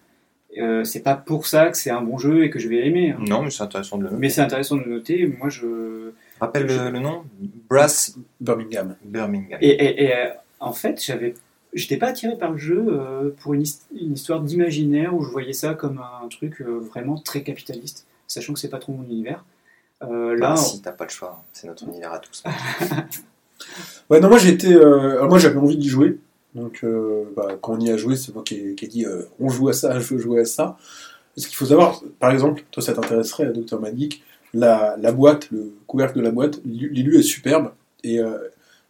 Euh, 0.58 0.82
c'est 0.84 1.00
pas 1.02 1.14
pour 1.14 1.46
ça 1.46 1.68
que 1.70 1.76
c'est 1.76 1.90
un 1.90 2.00
bon 2.02 2.18
jeu 2.18 2.42
et 2.44 2.50
que 2.50 2.58
je 2.58 2.68
vais 2.68 2.84
aimer, 2.86 3.10
hein. 3.12 3.18
Non, 3.20 3.42
mais 3.42 3.50
c'est 3.50 3.62
intéressant 3.62 3.98
de 3.98 4.04
le 4.04 4.10
mais 4.16 4.30
c'est 4.30 4.40
intéressant 4.40 4.76
de 4.76 4.82
le 4.82 4.90
noter. 4.96 5.26
Moi, 5.38 5.48
je 5.48 6.10
Rappelle 6.40 6.66
le, 6.66 6.90
le 6.90 6.98
nom? 6.98 7.22
Brass 7.70 8.16
Birmingham. 8.40 8.96
Birmingham. 9.04 9.58
et, 9.62 9.68
et- 9.68 10.04
et, 10.04 10.16
euh, 10.16 10.28
en 10.60 10.72
fait, 10.72 11.02
j'avais, 11.04 11.34
j'étais 11.72 11.96
pas 11.96 12.08
attiré 12.08 12.36
par 12.36 12.52
le 12.52 12.58
jeu 12.58 12.84
euh, 12.88 13.30
pour 13.40 13.54
une, 13.54 13.62
his- 13.62 13.80
une 14.00 14.14
histoire 14.14 14.40
d'imaginaire 14.40 15.14
où 15.14 15.22
je 15.22 15.30
voyais 15.30 15.52
ça 15.52 15.74
comme 15.74 15.98
un 16.22 16.28
truc 16.28 16.60
euh, 16.62 16.78
vraiment 16.78 17.16
très 17.18 17.42
capitaliste, 17.42 18.06
sachant 18.26 18.52
que 18.54 18.58
c'est 18.60 18.68
pas 18.70 18.78
trop 18.78 18.92
mon 18.92 19.04
univers. 19.04 19.44
Euh, 20.02 20.36
là, 20.36 20.50
Bah, 20.50 20.56
si 20.56 20.82
t'as 20.82 20.92
pas 20.92 21.04
le 21.04 21.10
choix, 21.10 21.42
c'est 21.52 21.66
notre 21.68 21.84
univers 21.84 22.12
à 22.12 22.18
tous. 22.18 22.42
Ouais, 24.10 24.20
non, 24.20 24.28
moi, 24.28 24.38
j'ai 24.38 24.50
été, 24.50 24.72
euh, 24.74 25.12
alors 25.16 25.28
moi, 25.28 25.38
j'avais 25.38 25.58
envie 25.58 25.76
d'y 25.76 25.88
jouer. 25.88 26.18
Donc, 26.54 26.80
euh, 26.84 27.24
bah, 27.36 27.56
quand 27.60 27.74
on 27.74 27.80
y 27.80 27.90
a 27.90 27.96
joué, 27.96 28.16
c'est 28.16 28.32
moi 28.34 28.42
qui 28.44 28.54
ai, 28.56 28.74
qui 28.74 28.84
ai 28.84 28.88
dit, 28.88 29.04
euh, 29.04 29.22
on 29.40 29.48
joue 29.48 29.68
à 29.68 29.72
ça, 29.72 29.98
je 29.98 30.14
veux 30.14 30.20
jouer 30.20 30.40
à 30.40 30.44
ça. 30.44 30.76
Ce 31.36 31.46
qu'il 31.46 31.56
faut 31.56 31.66
savoir, 31.66 32.02
par 32.20 32.30
exemple, 32.30 32.64
toi, 32.70 32.82
ça 32.82 32.94
t'intéresserait, 32.94 33.52
Dr. 33.52 33.80
Magic, 33.80 34.22
la, 34.54 34.96
la 34.98 35.12
boîte, 35.12 35.50
le 35.50 35.74
couvercle 35.86 36.18
de 36.18 36.22
la 36.22 36.30
boîte, 36.30 36.60
l'élu 36.64 37.18
est 37.18 37.22
superbe. 37.22 37.72
Et 38.04 38.20
euh, 38.20 38.38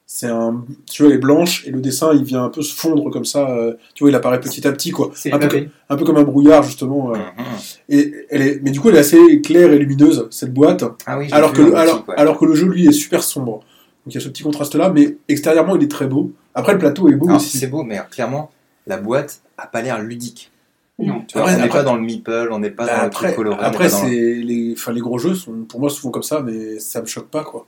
c'est 0.09 0.29
un. 0.29 0.65
Tu 0.91 1.03
vois, 1.03 1.11
elle 1.11 1.17
est 1.19 1.21
blanche 1.21 1.67
et 1.67 1.71
le 1.71 1.81
dessin, 1.81 2.13
il 2.15 2.23
vient 2.23 2.45
un 2.45 2.49
peu 2.49 2.63
se 2.63 2.75
fondre 2.75 3.11
comme 3.11 3.25
ça. 3.25 3.51
euh, 3.51 3.75
tu 3.95 4.05
vois, 4.05 4.11
il 4.11 4.15
apparaît 4.15 4.41
petit 4.41 4.67
à 4.67 4.73
petit, 4.73 4.91
quoi. 4.93 5.11
c'est 5.15 5.33
Un 5.33 5.39
peu, 5.39 5.49
pavé. 5.49 5.71
un 5.91 5.97
peu 5.97 6.05
comme 6.05 6.17
un 6.17 6.23
brouillard, 6.23 6.63
justement. 6.63 7.13
euh. 7.13 7.17
Mhm. 7.17 7.45
et 7.89 8.15
elle 8.31 8.43
est, 8.43 8.61
mais 8.63 8.71
du 8.71 8.81
coup, 8.81 8.89
elle 8.89 8.97
est 8.97 9.01
assez 9.01 9.41
claire 9.43 9.73
et 9.73 9.79
lumineuse, 9.79 10.29
cette 10.31 10.55
boîte. 10.55 10.85
Ah 11.07 11.19
oui, 11.19 11.27
j'ai 11.29 11.33
Alors 11.35 11.53
que, 11.53 11.63
le, 11.63 11.75
alors, 11.77 12.05
ouais. 12.09 12.15
alors 12.17 12.39
que 12.39 12.45
le 12.45 12.55
jeu, 12.55 12.67
lui, 12.67 12.87
est 12.87 12.93
super 12.93 13.23
sombre. 13.23 13.61
Donc 14.05 14.15
il 14.15 14.15
y 14.15 14.19
a 14.19 14.21
ce 14.21 14.29
petit 14.29 14.45
contraste-là, 14.45 14.91
mais 14.91 15.17
extérieurement, 15.29 15.75
il 15.77 15.83
est 15.83 15.91
très 15.91 16.07
beau. 16.07 16.31
Après, 16.55 16.73
le 16.73 16.79
plateau 16.79 17.09
est 17.09 17.17
beau 17.17 17.27
Alors, 17.27 17.39
aussi. 17.41 17.59
c'est 17.59 17.67
beau, 17.67 17.83
mais 17.83 18.01
clairement, 18.11 18.51
la 18.87 18.99
boîte 18.99 19.41
a 19.59 19.67
pas 19.67 19.83
l'air 19.83 20.01
ludique. 20.01 20.53
Non. 21.01 21.23
Tu 21.27 21.37
vois, 21.37 21.49
Après- 21.49 21.61
on 21.61 21.65
n'est 21.65 21.69
pas 21.69 21.83
dans 21.83 21.97
le 21.97 22.01
meeple, 22.03 22.49
on 22.53 22.61
n'est 22.61 22.71
pas 22.71 22.87
dans 22.87 22.93
le 22.93 22.99
après, 23.01 23.35
coloré. 23.35 23.57
on 23.59 23.61
n'est 23.61 23.67
après 23.67 23.89
le- 23.89 24.41
les, 24.41 24.73
enfin, 24.75 24.93
les 24.93 25.01
gros 25.01 25.19
jeux 25.19 25.35
sont 25.35 25.53
pour 25.69 25.81
moi 25.81 25.91
souvent 25.91 26.11
comme 26.13 26.23
ça, 26.23 26.41
mais 26.41 26.79
ça 26.79 27.03
me 27.03 27.07
choque 27.07 27.27
pas 27.29 27.43
quoi. 27.45 27.67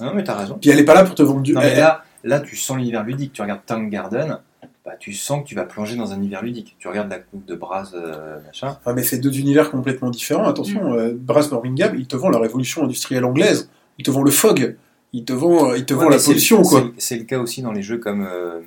Non, 0.00 0.12
mais 0.14 0.24
t'as 0.24 0.34
raison. 0.36 0.58
Puis 0.60 0.70
elle 0.70 0.78
est 0.78 0.84
pas 0.84 0.94
là 0.94 1.04
pour 1.04 1.14
te 1.14 1.22
vendre 1.22 1.40
du. 1.42 1.52
Non, 1.52 1.60
mais 1.60 1.76
là, 1.76 2.04
là, 2.24 2.40
tu 2.40 2.56
sens 2.56 2.76
l'univers 2.76 3.04
ludique. 3.04 3.32
Tu 3.32 3.42
regardes 3.42 3.64
Tongue 3.66 3.90
Garden, 3.90 4.38
bah, 4.84 4.92
tu 4.98 5.12
sens 5.12 5.42
que 5.42 5.46
tu 5.48 5.54
vas 5.54 5.64
plonger 5.64 5.96
dans 5.96 6.12
un 6.12 6.16
univers 6.16 6.42
ludique. 6.42 6.76
Tu 6.78 6.88
regardes 6.88 7.10
la 7.10 7.18
coupe 7.18 7.44
de 7.44 7.54
Brass, 7.54 7.92
euh, 7.94 8.38
machin. 8.46 8.78
Ah, 8.86 8.92
mais 8.92 9.02
c'est 9.02 9.18
deux 9.18 9.38
univers 9.38 9.70
complètement 9.70 10.10
différents. 10.10 10.48
Attention, 10.48 10.94
euh, 10.94 11.12
Brass 11.14 11.50
Birmingham, 11.50 11.94
il 11.98 12.06
te 12.06 12.16
vend 12.16 12.30
la 12.30 12.38
révolution 12.38 12.82
industrielle 12.84 13.24
anglaise. 13.24 13.70
Il 13.98 14.04
te 14.04 14.10
vend 14.10 14.22
le 14.22 14.30
fog. 14.30 14.76
Il 15.12 15.24
te 15.24 15.32
vend, 15.32 15.70
euh, 15.72 15.76
il 15.76 15.84
te 15.84 15.92
Ouais, 15.94 16.04
vend 16.04 16.10
mais 16.10 16.16
la 16.16 16.22
pollution 16.22 16.62
quoi. 16.62 16.84
c'est- 16.98 17.16
le 17.16 17.24
cas 17.24 17.38
aussi 17.38 17.62
dans 17.62 17.72
les 17.72 17.82
jeux 17.82 17.98
comme 17.98 18.24
euh, 18.30 18.60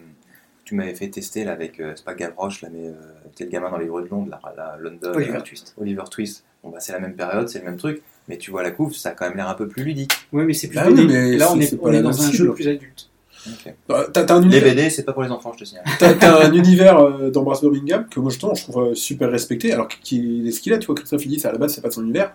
tu 0.65 0.75
m'avais 0.75 0.93
fait 0.93 1.07
tester 1.09 1.45
là 1.45 1.53
avec, 1.53 1.77
c'est 1.95 2.03
pas 2.03 2.13
Gavroche 2.15 2.61
là, 2.61 2.67
mais 2.71 2.91
t'es 3.35 3.45
le 3.45 3.49
gamin 3.49 3.69
dans 3.69 3.77
les 3.77 3.87
rues 3.89 4.03
de 4.03 4.09
Londres, 4.09 4.29
là, 4.29 4.53
là, 4.57 4.77
London, 4.79 5.11
Oliver 5.15 5.41
Twist. 5.43 5.73
Oliver 5.79 6.03
Twist. 6.11 6.43
Bon 6.63 6.69
bah 6.69 6.79
c'est 6.81 6.91
la 6.93 6.99
même 6.99 7.15
période, 7.15 7.47
c'est 7.47 7.59
le 7.59 7.65
même 7.65 7.77
truc, 7.77 8.01
mais 8.27 8.37
tu 8.37 8.51
vois 8.51 8.63
la 8.63 8.71
couve, 8.71 8.93
ça 8.95 9.09
a 9.09 9.11
quand 9.13 9.27
même 9.27 9.37
l'air 9.37 9.49
un 9.49 9.53
peu 9.53 9.67
plus 9.67 9.83
ludique. 9.83 10.11
Oui, 10.31 10.43
mais 10.45 10.53
c'est 10.53 10.67
plus 10.67 10.75
Bah 10.77 10.85
oui, 10.87 10.93
BD. 10.95 11.07
mais 11.13 11.37
Là, 11.37 11.51
on 11.51 11.55
c'est- 11.57 11.63
est, 11.63 11.65
c'est 11.67 11.75
on 11.79 11.83
pas 11.83 11.89
est 11.89 11.93
la 11.93 12.01
dans 12.01 12.21
un 12.21 12.31
jeu 12.31 12.53
plus 12.53 12.67
adulte. 12.67 13.09
Ok. 13.45 13.73
Bah, 13.89 14.05
T'as 14.13 14.23
t'as 14.23 14.35
un 14.35 14.39
Les 14.39 14.45
univers, 14.57 14.75
BD, 14.75 14.89
c'est 14.89 15.03
pas 15.03 15.11
pour 15.11 15.23
les 15.23 15.29
enfants, 15.29 15.51
je 15.53 15.59
te 15.59 15.65
signale. 15.65 15.83
t'as- 15.99 16.13
t'as 16.13 16.45
un 16.47 16.53
univers 16.53 16.97
euh, 16.99 17.29
Birmingham 17.61 18.05
que 18.09 18.19
moi 18.21 18.29
justement 18.31 18.53
je 18.55 18.63
trouve 18.63 18.83
euh, 18.91 18.95
super 18.95 19.29
respecté. 19.29 19.73
Alors 19.73 19.89
qu'il 19.89 20.47
est 20.47 20.51
ce 20.51 20.61
qu'il 20.61 20.71
a, 20.73 20.77
tu 20.77 20.85
vois, 20.87 20.95
Christophe 20.95 21.25
il 21.25 21.29
dit, 21.29 21.45
à 21.45 21.51
la 21.51 21.57
base 21.57 21.73
c'est 21.73 21.81
pas 21.81 21.89
de 21.89 21.93
son 21.93 22.03
univers, 22.03 22.31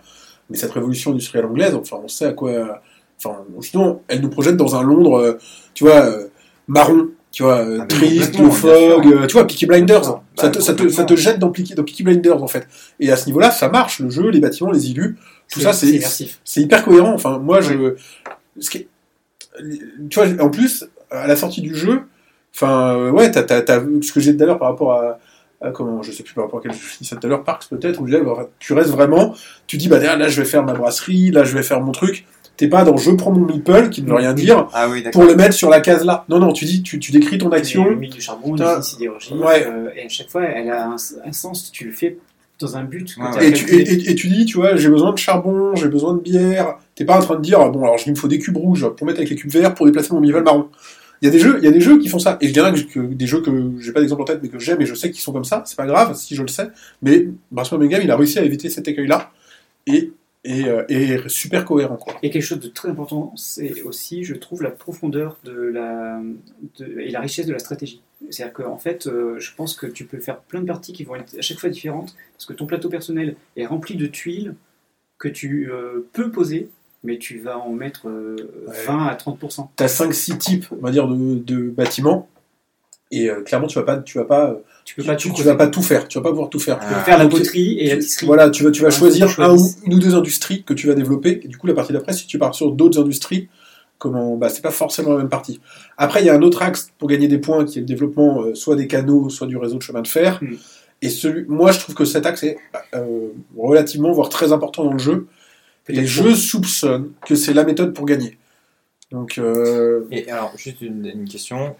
mais 0.51 0.57
cette 0.57 0.71
révolution 0.71 1.09
industrielle 1.11 1.45
anglaise, 1.45 1.73
enfin 1.73 1.97
on 2.03 2.07
sait 2.07 2.25
à 2.25 2.33
quoi. 2.33 2.81
Enfin 3.17 3.37
justement, 3.59 4.03
elle 4.07 4.21
nous 4.21 4.29
projette 4.29 4.55
dans 4.55 4.75
un 4.75 4.83
Londres, 4.83 5.17
euh, 5.19 5.33
tu 5.73 5.83
vois, 5.85 6.05
euh, 6.05 6.27
marron, 6.67 7.07
Tu 7.31 7.43
vois, 7.43 7.59
euh, 7.59 7.79
Ah, 7.81 7.85
No 8.41 8.47
bien 8.47 8.51
Fog, 8.51 9.05
euh, 9.07 9.27
tu 9.27 9.33
vois, 9.33 9.45
Peaky 9.45 9.65
Blinders, 9.67 10.01
Bah, 10.01 10.23
ça, 10.35 10.49
te, 10.49 10.59
ça, 10.59 10.73
te, 10.73 10.89
ça 10.89 11.03
te 11.03 11.15
jette 11.15 11.37
dans 11.39 11.51
Peaky, 11.51 11.75
dans 11.75 11.83
Peaky 11.83 12.03
Blinders 12.03 12.41
en 12.41 12.47
fait. 12.47 12.67
Et 12.99 13.11
à 13.11 13.15
ce 13.15 13.27
niveau-là, 13.27 13.51
ça 13.51 13.69
marche, 13.69 13.99
le 13.99 14.09
jeu, 14.09 14.29
les 14.29 14.39
bâtiments, 14.39 14.71
les 14.71 14.89
illus, 14.89 15.15
tout 15.51 15.59
ça, 15.59 15.73
c'est 15.73 15.87
c'est 16.43 16.61
hyper 16.61 16.83
cohérent. 16.83 17.13
Enfin, 17.13 17.37
moi, 17.39 17.61
je. 17.61 17.95
Ce 18.59 18.69
qui 18.69 18.77
est- 18.79 18.87
Tu 20.09 20.19
vois, 20.19 20.27
en 20.43 20.49
plus, 20.49 20.85
à 21.11 21.27
la 21.27 21.35
sortie 21.35 21.61
du 21.61 21.75
jeu, 21.75 22.01
enfin, 22.55 22.95
euh, 22.95 23.11
ouais, 23.11 23.29
t'as, 23.31 23.43
t'as, 23.43 23.79
ce 24.01 24.11
que 24.11 24.19
j'ai 24.19 24.31
dit 24.31 24.37
tout 24.37 24.43
à 24.43 24.47
l'heure 24.47 24.59
par 24.59 24.69
rapport 24.69 24.93
à. 24.93 25.19
à 25.61 25.71
comment, 25.71 26.01
je 26.01 26.11
sais 26.11 26.23
plus 26.23 26.33
par 26.33 26.45
rapport 26.45 26.59
à 26.59 26.63
quel 26.63 26.71
jeu 26.73 26.79
je 26.93 26.97
dis 26.99 27.05
ça 27.05 27.15
tout 27.17 27.27
à 27.27 27.29
l'heure, 27.29 27.43
Parks 27.43 27.65
peut-être, 27.69 27.99
où 28.01 28.07
je 28.07 28.13
disais, 28.13 28.23
bah, 28.23 28.49
tu 28.59 28.73
restes 28.73 28.89
vraiment, 28.91 29.35
tu 29.67 29.77
dis, 29.77 29.87
bah, 29.87 29.99
là, 29.99 30.27
je 30.29 30.41
vais 30.41 30.47
faire 30.47 30.63
ma 30.63 30.73
brasserie, 30.73 31.31
là, 31.31 31.43
je 31.43 31.53
vais 31.55 31.63
faire 31.63 31.81
mon 31.81 31.91
truc. 31.91 32.25
T'es 32.59 32.67
pas 32.67 32.83
dans 32.83 32.97
je 32.97 33.11
prends 33.11 33.31
mon 33.31 33.45
meeple, 33.45 33.87
qui 33.89 34.01
ne 34.01 34.07
veut 34.09 34.15
rien 34.15 34.33
dire, 34.33 34.67
Ah 34.73 34.89
oui, 34.89 35.01
pour 35.13 35.23
le 35.23 35.33
mettre 35.35 35.53
sur 35.53 35.69
la 35.69 35.79
case 35.79 36.03
là. 36.03 36.25
Non, 36.27 36.39
non, 36.39 36.51
tu 36.51 36.65
dis, 36.65 36.83
tu, 36.83 36.99
tu 36.99 37.13
décris 37.13 37.37
ton 37.37 37.49
action. 37.53 37.85
du 37.95 38.19
charbon, 38.19 38.55
Ouais. 39.39 39.65
euh, 39.65 39.87
et 39.95 40.05
à 40.05 40.09
chaque 40.09 40.29
fois, 40.29 40.43
elle 40.43 40.69
a 40.69 40.87
un, 40.87 40.95
un 41.25 41.31
sens. 41.31 41.71
Tu 41.71 41.85
le 41.85 41.93
fais 41.93 42.17
dans 42.59 42.75
un 42.75 42.83
but. 42.83 43.15
Ouais, 43.17 43.23
ouais. 43.37 43.47
Et 43.47 43.53
tu, 43.53 43.63
calculé. 43.65 43.81
et, 43.83 43.93
et- 43.93 44.11
et 44.11 44.15
tu 44.15 44.27
dis, 44.27 44.43
tu 44.45 44.57
vois, 44.57 44.75
j'ai 44.75 44.89
besoin 44.89 45.13
de 45.13 45.17
charbon, 45.17 45.73
j'ai 45.75 45.87
besoin 45.87 46.13
de 46.15 46.19
bière. 46.19 46.75
T'es 46.95 47.05
pas 47.05 47.15
en 47.17 47.21
train 47.21 47.35
de 47.37 47.41
dire, 47.41 47.59
bon, 47.69 47.81
alors 47.83 47.95
il 48.05 48.09
me 48.11 48.17
faut 48.17 48.27
des 48.27 48.39
cubes 48.39 48.57
rouges 48.57 48.89
pour 48.89 49.07
mettre 49.07 49.19
avec 49.19 49.29
les 49.29 49.37
cubes 49.37 49.51
verts 49.51 49.73
pour 49.73 49.85
déplacer 49.85 50.13
mon 50.13 50.19
nivel 50.19 50.43
marron. 50.43 50.67
Il 51.21 51.25
y 51.25 51.29
a 51.29 51.31
des 51.31 51.39
jeux, 51.39 51.59
il 51.59 51.63
y 51.63 51.67
a 51.67 51.71
des 51.71 51.79
jeux 51.81 51.97
qui 51.97 52.09
font 52.09 52.19
ça. 52.19 52.37
Et 52.41 52.47
je 52.49 52.53
dirais 52.53 52.73
que, 52.73 52.79
que 52.81 52.99
des 52.99 53.25
jeux 53.27 53.39
que 53.41 53.51
j'ai 53.79 53.93
pas 53.93 54.01
d'exemple 54.01 54.21
en 54.23 54.25
tête, 54.25 54.39
mais 54.43 54.49
que 54.49 54.59
j'aime 54.59 54.81
et 54.81 54.85
je 54.85 54.95
sais 54.95 55.11
qu'ils 55.11 55.21
sont 55.21 55.31
comme 55.31 55.45
ça. 55.45 55.63
C'est 55.65 55.77
pas 55.77 55.85
grave 55.85 56.13
si 56.15 56.35
je 56.35 56.41
le 56.41 56.49
sais. 56.49 56.67
Mais 57.01 57.27
Brassman 57.51 57.79
Megame, 57.79 58.01
il 58.03 58.11
a 58.11 58.17
réussi 58.17 58.37
à 58.39 58.43
éviter 58.43 58.69
cet 58.69 58.87
écueil-là 58.89 59.31
et, 59.87 60.11
et, 60.43 60.65
euh, 60.65 60.83
et 60.89 61.17
super 61.27 61.65
cohérent, 61.65 61.97
quoi. 61.97 62.15
Et 62.23 62.29
quelque 62.29 62.43
chose 62.43 62.59
de 62.59 62.69
très 62.69 62.89
important, 62.89 63.33
c'est 63.35 63.81
aussi, 63.83 64.23
je 64.23 64.35
trouve, 64.35 64.63
la 64.63 64.71
profondeur 64.71 65.37
de 65.43 65.51
la, 65.53 66.21
de- 66.79 66.99
et 66.99 67.09
la 67.11 67.19
richesse 67.19 67.45
de 67.45 67.53
la 67.53 67.59
stratégie. 67.59 68.01
C'est-à-dire 68.29 68.53
qu'en 68.53 68.77
fait, 68.77 69.07
euh, 69.07 69.37
je 69.39 69.53
pense 69.55 69.75
que 69.75 69.85
tu 69.85 70.05
peux 70.05 70.19
faire 70.19 70.39
plein 70.39 70.61
de 70.61 70.65
parties 70.67 70.93
qui 70.93 71.03
vont 71.03 71.15
être 71.15 71.37
à 71.37 71.41
chaque 71.41 71.59
fois 71.59 71.69
différentes, 71.69 72.15
parce 72.33 72.45
que 72.45 72.53
ton 72.53 72.65
plateau 72.65 72.89
personnel 72.89 73.35
est 73.57 73.65
rempli 73.65 73.95
de 73.95 74.07
tuiles 74.07 74.55
que 75.17 75.27
tu 75.27 75.69
euh, 75.71 76.07
peux 76.13 76.31
poser, 76.31 76.69
mais 77.03 77.17
tu 77.17 77.39
vas 77.39 77.57
en 77.59 77.71
mettre 77.71 78.07
euh, 78.09 78.35
Ouais. 78.67 78.83
20 78.85 79.07
à 79.07 79.15
30%. 79.15 79.69
T'as 79.75 79.87
5-6 79.87 80.37
types, 80.37 80.65
on 80.71 80.77
va 80.77 80.91
dire, 80.91 81.07
de, 81.07 81.35
de 81.35 81.69
bâtiments. 81.69 82.29
Et 83.11 83.29
euh, 83.29 83.41
clairement, 83.41 83.67
tu 83.67 83.77
vas 83.79 83.83
pas, 83.83 83.97
tu 83.97 84.17
vas 84.17 84.25
pas, 84.25 84.57
Tu 84.85 84.95
peux 84.95 85.01
tu, 85.01 85.07
pas 85.07 85.15
tu- 85.15 85.29
vas 85.43 85.55
pas 85.55 85.67
tout 85.67 85.81
faire. 85.81 86.07
Tu 86.07 86.17
vas 86.19 86.23
pas 86.23 86.29
pouvoir 86.29 86.49
tout 86.49 86.59
faire. 86.59 86.77
Ah. 86.79 86.87
Tu 86.87 86.93
peux 86.93 86.99
faire 87.01 87.17
la 87.17 87.27
poterie 87.27 87.79
et 87.79 87.89
la 87.89 87.97
tisserie. 87.97 88.27
Voilà, 88.27 88.49
tu 88.49 88.63
vas, 88.63 88.71
tu 88.71 88.81
vas 88.83 88.91
choisir 88.91 89.39
un 89.39 89.55
ou, 89.55 89.67
une 89.85 89.95
ou 89.95 89.99
deux 89.99 90.15
industries 90.15 90.63
que 90.63 90.73
tu 90.73 90.87
vas 90.87 90.93
développer. 90.93 91.41
Et 91.43 91.47
du 91.47 91.57
coup, 91.57 91.65
la 91.65 91.73
partie 91.73 91.93
d'après, 91.93 92.13
si 92.13 92.27
tu 92.27 92.37
pars 92.37 92.53
sur 92.53 92.71
d'autres 92.71 93.01
industries, 93.01 93.49
comment, 93.97 94.37
bah, 94.37 94.49
c'est 94.49 94.61
pas 94.61 94.71
forcément 94.71 95.11
la 95.11 95.17
même 95.17 95.29
partie. 95.29 95.59
Après, 95.97 96.21
il 96.21 96.27
y 96.27 96.29
a 96.29 96.35
un 96.35 96.41
autre 96.43 96.61
axe 96.61 96.91
pour 96.99 97.07
gagner 97.07 97.27
des 97.27 97.39
points 97.39 97.65
qui 97.65 97.79
est 97.79 97.81
le 97.81 97.87
développement 97.87 98.43
euh, 98.43 98.53
soit 98.53 98.75
des 98.75 98.85
canaux, 98.85 99.29
soit 99.29 99.47
du 99.47 99.57
réseau 99.57 99.77
de 99.77 99.83
chemin 99.83 100.01
de 100.01 100.07
fer. 100.07 100.39
Mm. 100.41 100.55
Et 101.01 101.09
celui, 101.09 101.45
moi, 101.47 101.71
je 101.71 101.79
trouve 101.79 101.95
que 101.95 102.05
cet 102.05 102.25
axe 102.27 102.43
est 102.43 102.57
euh, 102.93 103.29
relativement, 103.57 104.11
voire 104.11 104.29
très 104.29 104.51
important 104.51 104.83
dans 104.83 104.93
le 104.93 104.99
jeu. 104.99 105.27
Et 105.87 106.05
je 106.05 106.35
soupçonne 106.35 107.11
que 107.25 107.33
c'est 107.33 107.53
la 107.53 107.63
méthode 107.63 107.93
pour 107.95 108.05
gagner. 108.05 108.37
Donc, 109.11 109.39
euh, 109.39 110.03
Et 110.11 110.29
alors, 110.29 110.53
juste 110.55 110.81
une, 110.81 111.05
une 111.05 111.27
question 111.27 111.75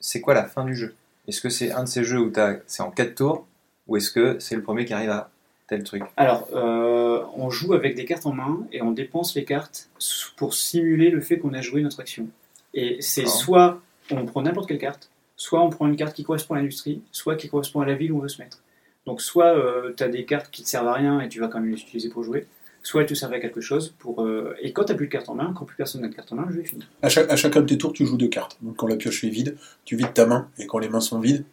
c'est 0.00 0.20
quoi 0.20 0.34
la 0.34 0.44
fin 0.44 0.64
du 0.64 0.74
jeu? 0.74 0.94
Est-ce 1.28 1.40
que 1.40 1.48
c'est 1.48 1.72
un 1.72 1.84
de 1.84 1.88
ces 1.88 2.04
jeux 2.04 2.20
où 2.20 2.32
c'est 2.66 2.82
en 2.82 2.90
4 2.90 3.14
tours 3.14 3.46
ou 3.86 3.96
est-ce 3.96 4.10
que 4.10 4.38
c'est 4.38 4.56
le 4.56 4.62
premier 4.62 4.84
qui 4.84 4.92
arrive 4.92 5.10
à 5.10 5.30
tel 5.68 5.82
truc? 5.82 6.02
Alors, 6.16 6.48
euh, 6.54 7.24
on 7.34 7.50
joue 7.50 7.74
avec 7.74 7.94
des 7.96 8.04
cartes 8.04 8.26
en 8.26 8.32
main 8.32 8.60
et 8.72 8.82
on 8.82 8.92
dépense 8.92 9.34
les 9.34 9.44
cartes 9.44 9.88
pour 10.36 10.54
simuler 10.54 11.10
le 11.10 11.20
fait 11.20 11.38
qu'on 11.38 11.54
a 11.54 11.60
joué 11.60 11.82
notre 11.82 12.00
action. 12.00 12.28
Et 12.74 12.98
c'est 13.00 13.26
soit 13.26 13.80
on 14.10 14.24
prend 14.24 14.42
n'importe 14.42 14.68
quelle 14.68 14.78
carte, 14.78 15.10
soit 15.36 15.62
on 15.62 15.70
prend 15.70 15.86
une 15.88 15.96
carte 15.96 16.14
qui 16.14 16.24
correspond 16.24 16.54
à 16.54 16.58
l'industrie, 16.58 17.02
soit 17.10 17.36
qui 17.36 17.48
correspond 17.48 17.80
à 17.80 17.86
la 17.86 17.94
ville 17.94 18.12
où 18.12 18.18
on 18.18 18.20
veut 18.20 18.28
se 18.28 18.40
mettre. 18.40 18.62
Donc, 19.06 19.20
soit 19.20 19.54
tu 19.96 20.02
as 20.02 20.08
des 20.08 20.24
cartes 20.24 20.50
qui 20.50 20.62
te 20.62 20.68
servent 20.68 20.88
à 20.88 20.94
rien 20.94 21.20
et 21.20 21.28
tu 21.28 21.40
vas 21.40 21.48
quand 21.48 21.60
même 21.60 21.70
les 21.70 21.80
utiliser 21.80 22.08
pour 22.08 22.22
jouer, 22.22 22.46
soit 22.86 23.02
elles 23.02 23.08
te 23.08 23.14
servent 23.14 23.32
à 23.32 23.40
quelque 23.40 23.60
chose. 23.60 23.94
Pour, 23.98 24.22
euh, 24.22 24.54
Et 24.62 24.72
quand 24.72 24.84
tu 24.84 24.94
plus 24.94 25.06
de 25.06 25.12
cartes 25.12 25.28
en 25.28 25.34
main, 25.34 25.52
quand 25.56 25.64
plus 25.64 25.76
personne 25.76 26.02
n'a 26.02 26.08
de 26.08 26.14
cartes 26.14 26.32
en 26.32 26.36
main, 26.36 26.44
le 26.46 26.54
jeu 26.54 26.60
est 26.60 26.64
fini. 26.64 26.86
À, 27.02 27.08
chaque, 27.08 27.28
à 27.30 27.34
chacun 27.34 27.60
de 27.60 27.66
tes 27.66 27.78
tours, 27.78 27.92
tu 27.92 28.06
joues 28.06 28.16
deux 28.16 28.28
cartes. 28.28 28.58
Donc 28.62 28.76
quand 28.76 28.86
la 28.86 28.94
pioche 28.94 29.24
est 29.24 29.28
vide, 29.28 29.56
tu 29.84 29.96
vides 29.96 30.14
ta 30.14 30.24
main. 30.24 30.48
Et 30.58 30.66
quand 30.66 30.78
les 30.78 30.88
mains 30.88 31.00
sont 31.00 31.18
vides, 31.18 31.44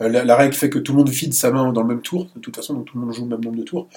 euh, 0.00 0.08
la, 0.08 0.24
la 0.24 0.36
règle 0.36 0.54
fait 0.54 0.68
que 0.68 0.80
tout 0.80 0.92
le 0.92 0.98
monde 0.98 1.08
vide 1.08 1.32
sa 1.32 1.52
main 1.52 1.72
dans 1.72 1.82
le 1.82 1.88
même 1.88 2.02
tour. 2.02 2.28
De 2.34 2.40
toute 2.40 2.56
façon, 2.56 2.74
donc 2.74 2.86
tout 2.86 2.98
le 2.98 3.04
monde 3.04 3.14
joue 3.14 3.22
le 3.22 3.30
même 3.30 3.44
nombre 3.44 3.58
de 3.58 3.62
tours. 3.62 3.88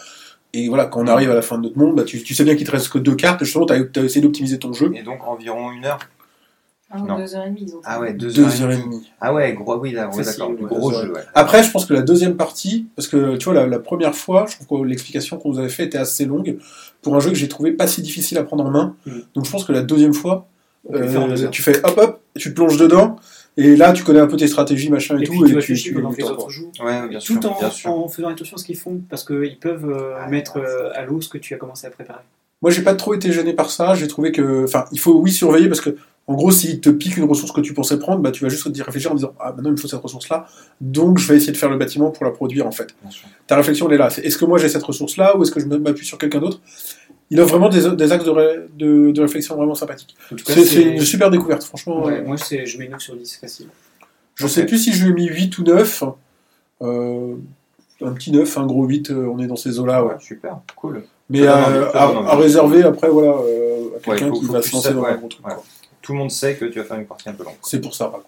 Et 0.55 0.69
voilà, 0.69 0.85
quand 0.85 1.01
on 1.01 1.07
arrive 1.07 1.31
à 1.31 1.33
la 1.33 1.41
fin 1.41 1.57
de 1.57 1.63
notre 1.63 1.79
monde, 1.79 1.95
bah, 1.95 2.03
tu, 2.03 2.21
tu 2.21 2.35
sais 2.35 2.43
bien 2.43 2.55
qu'il 2.55 2.67
te 2.67 2.71
reste 2.71 2.89
que 2.89 2.99
deux 2.99 3.15
cartes. 3.15 3.43
Justement, 3.43 3.65
tu 3.65 3.73
as, 3.73 4.03
essayé 4.03 4.21
d'optimiser 4.21 4.59
ton 4.59 4.71
jeu. 4.71 4.91
Et 4.93 5.01
donc 5.01 5.27
environ 5.27 5.71
une 5.71 5.85
heure 5.85 5.97
Ou 6.95 7.05
Non. 7.07 7.17
deux 7.17 7.35
heures 7.35 7.45
et 7.45 7.49
demie, 7.49 7.65
ils 7.67 7.75
ont 7.75 7.81
Ah 7.85 7.99
ouais, 7.99 8.13
deux, 8.13 8.31
Deux 8.31 8.43
heures, 8.43 8.61
heures 8.69 8.71
et 8.71 8.77
demie. 8.81 9.09
Ah 9.19 9.33
ouais, 9.33 9.53
gros, 9.53 9.77
oui, 9.77 9.91
là, 9.91 10.07
ouais, 10.09 10.23
Facile, 10.23 10.43
d'accord, 10.43 10.67
gros 10.79 10.91
jeu, 10.91 11.11
ouais. 11.11 11.21
Après, 11.33 11.63
je 11.63 11.71
pense 11.71 11.85
que 11.85 11.93
la 11.93 12.01
deuxième 12.01 12.35
partie, 12.35 12.87
parce 12.95 13.07
que 13.07 13.35
tu 13.37 13.45
vois, 13.45 13.53
la, 13.53 13.65
la 13.67 13.79
première 13.79 14.13
fois, 14.15 14.45
je 14.47 14.55
trouve 14.63 14.81
que 14.81 14.85
l'explication 14.87 15.37
qu'on 15.37 15.49
nous 15.53 15.59
avait 15.59 15.69
fait 15.69 15.85
était 15.85 15.97
assez 15.97 16.25
longue 16.25 16.57
pour 17.01 17.15
un 17.15 17.19
jeu 17.19 17.29
que 17.29 17.35
j'ai 17.35 17.47
trouvé 17.47 17.71
pas 17.71 17.87
si 17.87 18.01
difficile 18.01 18.37
à 18.37 18.43
prendre 18.43 18.65
en 18.65 18.69
main. 18.71 18.95
Mm. 19.05 19.11
Donc 19.33 19.45
je 19.45 19.51
pense 19.51 19.65
que 19.65 19.71
la 19.73 19.81
deuxième 19.81 20.13
fois, 20.13 20.47
euh, 20.93 21.35
deux 21.35 21.49
tu 21.49 21.61
fais 21.63 21.77
hop 21.85 21.97
hop, 21.97 22.21
tu 22.37 22.49
te 22.49 22.55
plonges 22.55 22.77
dedans, 22.77 23.15
et 23.57 23.75
là 23.75 23.93
tu 23.93 24.03
connais 24.03 24.19
un 24.19 24.27
peu 24.27 24.37
tes 24.37 24.47
stratégies, 24.47 24.89
machin 24.89 25.17
et, 25.17 25.23
Et 25.23 25.25
tout, 25.25 25.31
puis 25.43 25.51
tu 25.53 25.57
et 25.57 25.61
tu, 25.61 25.75
tu 25.75 25.93
pendant 25.93 26.11
que 26.11 26.17
les 26.17 26.23
t'en 26.23 26.29
autres 26.29 26.37
prends. 26.39 26.49
jouent. 26.49 26.71
Ouais, 26.83 27.07
bien 27.07 27.19
sûr, 27.19 27.39
Tout 27.39 27.47
en, 27.47 27.57
bien 27.59 27.69
sûr. 27.69 27.89
en 27.89 28.07
faisant 28.07 28.29
attention 28.29 28.55
à 28.55 28.59
ce 28.59 28.65
qu'ils 28.65 28.77
font, 28.77 29.01
parce 29.09 29.23
qu'ils 29.25 29.57
peuvent 29.59 29.89
euh, 29.89 30.27
mettre 30.29 30.57
euh, 30.59 30.91
à 30.95 31.05
l'eau 31.05 31.21
ce 31.21 31.29
que 31.29 31.37
tu 31.37 31.53
as 31.53 31.57
commencé 31.57 31.87
à 31.87 31.89
préparer. 31.89 32.19
Moi, 32.61 32.71
j'ai 32.71 32.81
pas 32.81 32.95
trop 32.95 33.13
été 33.13 33.29
gêné 33.33 33.51
par 33.51 33.69
ça. 33.69 33.93
J'ai 33.93 34.07
trouvé 34.07 34.31
que, 34.31 34.63
enfin, 34.63 34.85
il 34.93 34.99
faut 34.99 35.15
oui 35.15 35.31
surveiller 35.33 35.67
parce 35.67 35.81
que, 35.81 35.97
en 36.27 36.35
gros, 36.35 36.51
s'il 36.51 36.79
te 36.79 36.89
pique 36.89 37.17
une 37.17 37.25
ressource 37.25 37.51
que 37.51 37.59
tu 37.61 37.73
pensais 37.73 37.99
prendre, 37.99 38.21
bah, 38.21 38.31
tu 38.31 38.43
vas 38.43 38.49
juste 38.49 38.63
te 38.63 38.69
dire- 38.69 38.85
réfléchir 38.85 39.11
en 39.11 39.15
disant, 39.15 39.33
ah, 39.39 39.51
maintenant 39.51 39.69
il 39.69 39.73
me 39.73 39.77
faut 39.77 39.87
cette 39.89 39.99
ressource-là, 40.01 40.45
donc 40.79 41.17
je 41.17 41.27
vais 41.27 41.35
essayer 41.35 41.51
de 41.51 41.57
faire 41.57 41.69
le 41.69 41.77
bâtiment 41.77 42.11
pour 42.11 42.23
la 42.25 42.31
produire 42.31 42.65
en 42.65 42.71
fait. 42.71 42.95
Ta 43.47 43.55
réflexion 43.57 43.87
elle 43.89 43.95
est 43.95 43.97
là. 43.97 44.07
Est-ce 44.07 44.37
que 44.37 44.45
moi 44.45 44.57
j'ai 44.57 44.69
cette 44.69 44.83
ressource-là 44.83 45.35
ou 45.37 45.43
est-ce 45.43 45.51
que 45.51 45.59
je 45.59 45.65
m'appuie 45.65 46.05
sur 46.05 46.17
quelqu'un 46.17 46.39
d'autre? 46.39 46.61
Il 47.29 47.41
offre 47.41 47.51
vraiment 47.51 47.69
des, 47.69 47.95
des 47.95 48.11
axes 48.11 48.25
de, 48.25 48.29
ré- 48.29 48.59
de, 48.77 49.11
de 49.11 49.21
réflexion 49.21 49.55
vraiment 49.55 49.75
sympathiques. 49.75 50.15
C'est 50.65 50.83
une 50.83 51.01
super 51.01 51.29
découverte, 51.31 51.63
franchement. 51.63 52.03
Ouais, 52.03 52.19
euh, 52.19 52.25
moi, 52.27 52.37
c'est- 52.37 52.65
je 52.65 52.77
mets 52.77 52.87
9 52.87 53.01
sur 53.01 53.15
10, 53.15 53.37
facile. 53.37 53.67
Je 54.35 54.45
sais 54.47 54.65
plus 54.65 54.77
si 54.77 54.93
je 54.93 55.03
lui 55.05 55.11
ai 55.11 55.13
mis 55.15 55.27
8 55.27 55.57
ou 55.57 55.63
9. 55.63 56.03
Euh, 56.81 57.35
un 58.01 58.11
petit 58.11 58.31
9, 58.31 58.57
un 58.57 58.65
gros 58.65 58.85
8, 58.85 59.11
euh, 59.11 59.27
on 59.33 59.39
est 59.39 59.47
dans 59.47 59.55
ces 59.55 59.79
eaux-là, 59.79 60.03
ouais. 60.05 60.15
Super, 60.19 60.59
cool. 60.75 61.03
Mais 61.29 61.47
à, 61.47 62.35
réserver 62.35 62.83
après, 62.83 63.09
voilà, 63.09 63.29
euh, 63.31 63.87
à 63.97 63.99
quelqu'un 63.99 64.31
qui 64.31 64.45
va 64.45 64.61
se 64.61 64.71
lancer 64.73 64.93
dans 64.93 65.03
un 65.05 65.15
gros 65.15 65.27
truc. 65.27 65.43
quoi. 65.43 65.63
Tout 66.03 66.11
le 66.13 66.19
monde 66.19 66.29
sait 66.31 66.55
que 66.55 66.65
tu 66.65 66.77
vas 66.77 66.85
faire 66.85 66.99
une 66.99 67.07
partie 67.07 67.27
un 67.29 67.33
peu 67.33 67.43
longue. 67.43 67.55
C'est 67.63 67.81
pour 67.81 67.95
ça, 67.95 68.05
quoi. 68.13 68.23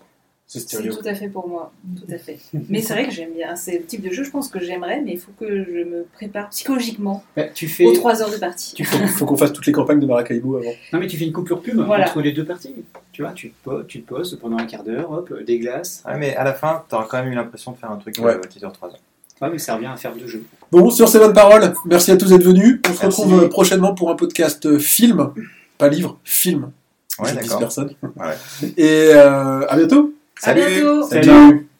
C'est 0.47 0.59
C'est 0.59 0.77
stéréo. 0.77 0.93
tout 0.95 1.07
à 1.07 1.15
fait 1.15 1.27
pour 1.27 1.47
moi, 1.49 1.71
tout 1.97 2.13
à 2.13 2.17
fait. 2.19 2.37
Mais 2.69 2.79
c'est 2.81 2.93
vrai 2.93 3.05
que 3.07 3.11
j'aime 3.11 3.33
bien. 3.33 3.55
C'est 3.55 3.79
le 3.79 3.83
type 3.85 4.01
de 4.03 4.11
jeu, 4.11 4.23
je 4.23 4.29
pense 4.29 4.47
que 4.47 4.59
j'aimerais, 4.59 5.01
mais 5.01 5.13
il 5.13 5.17
faut 5.19 5.31
que 5.39 5.47
je 5.63 5.83
me 5.83 6.03
prépare 6.13 6.49
psychologiquement 6.49 7.23
Bah, 7.35 7.45
tu 7.45 7.67
fais. 7.67 7.83
aux 7.83 7.93
3 7.93 8.21
heures 8.21 8.29
de 8.29 8.37
partie. 8.37 8.75
Il 8.77 8.85
faut 8.85 9.25
qu'on 9.25 9.37
fasse 9.37 9.51
toutes 9.53 9.65
les 9.65 9.71
campagnes 9.71 9.99
de 9.99 10.05
Maracaibo 10.05 10.57
avant. 10.57 10.69
Non 10.93 10.99
mais 10.99 11.07
tu 11.07 11.17
fais 11.17 11.25
une 11.25 11.33
coupure 11.33 11.61
pub 11.63 11.79
Voilà. 11.83 12.05
entre 12.05 12.21
les 12.21 12.31
deux 12.31 12.45
parties. 12.45 12.75
Tu 13.11 13.23
vois, 13.23 13.31
tu 13.31 13.53
te, 13.65 13.83
tu 13.85 14.01
te 14.03 14.07
poses 14.07 14.37
pendant 14.39 14.57
un 14.57 14.65
quart 14.67 14.83
d'heure, 14.83 15.11
hop, 15.11 15.33
des 15.45 15.57
glaces. 15.57 16.03
Ouais, 16.05 16.15
mais 16.19 16.35
à 16.35 16.43
la 16.43 16.53
fin, 16.53 16.83
t'auras 16.89 17.07
quand 17.09 17.17
même 17.23 17.31
eu 17.31 17.35
l'impression 17.35 17.71
de 17.71 17.77
faire 17.77 17.89
un 17.89 17.97
truc 17.97 18.15
Ouais. 18.19 18.33
euh, 18.35 18.39
qui 18.47 18.59
dure 18.59 18.71
3 18.71 18.89
heures. 18.89 18.99
Ouais, 19.41 19.49
mais 19.51 19.57
ça 19.57 19.75
revient 19.75 19.87
à 19.87 19.97
faire 19.97 20.13
deux 20.15 20.27
jeux. 20.27 20.43
Bon, 20.71 20.91
sur 20.91 21.09
ces 21.09 21.17
bonnes 21.17 21.33
paroles, 21.33 21.73
merci 21.85 22.11
à 22.11 22.17
tous 22.17 22.29
d'être 22.29 22.43
venus. 22.43 22.79
On 22.87 22.93
se 22.93 23.05
retrouve 23.07 23.43
euh, 23.43 23.47
prochainement 23.49 23.95
pour 23.95 24.11
un 24.11 24.15
podcast 24.15 24.63
euh, 24.67 24.77
film, 24.77 25.31
pas 25.79 25.89
livre, 25.89 26.19
film. 26.23 26.71
Ouais, 27.19 27.29
Je 27.29 27.35
dis 27.35 27.41
d'accord. 27.43 27.59
personne. 27.59 27.91
Ouais. 28.01 28.71
Et 28.77 29.11
euh, 29.13 29.65
à 29.67 29.77
bientôt. 29.77 30.13
À 30.43 30.53
bientôt. 30.53 31.07
Salut. 31.07 31.67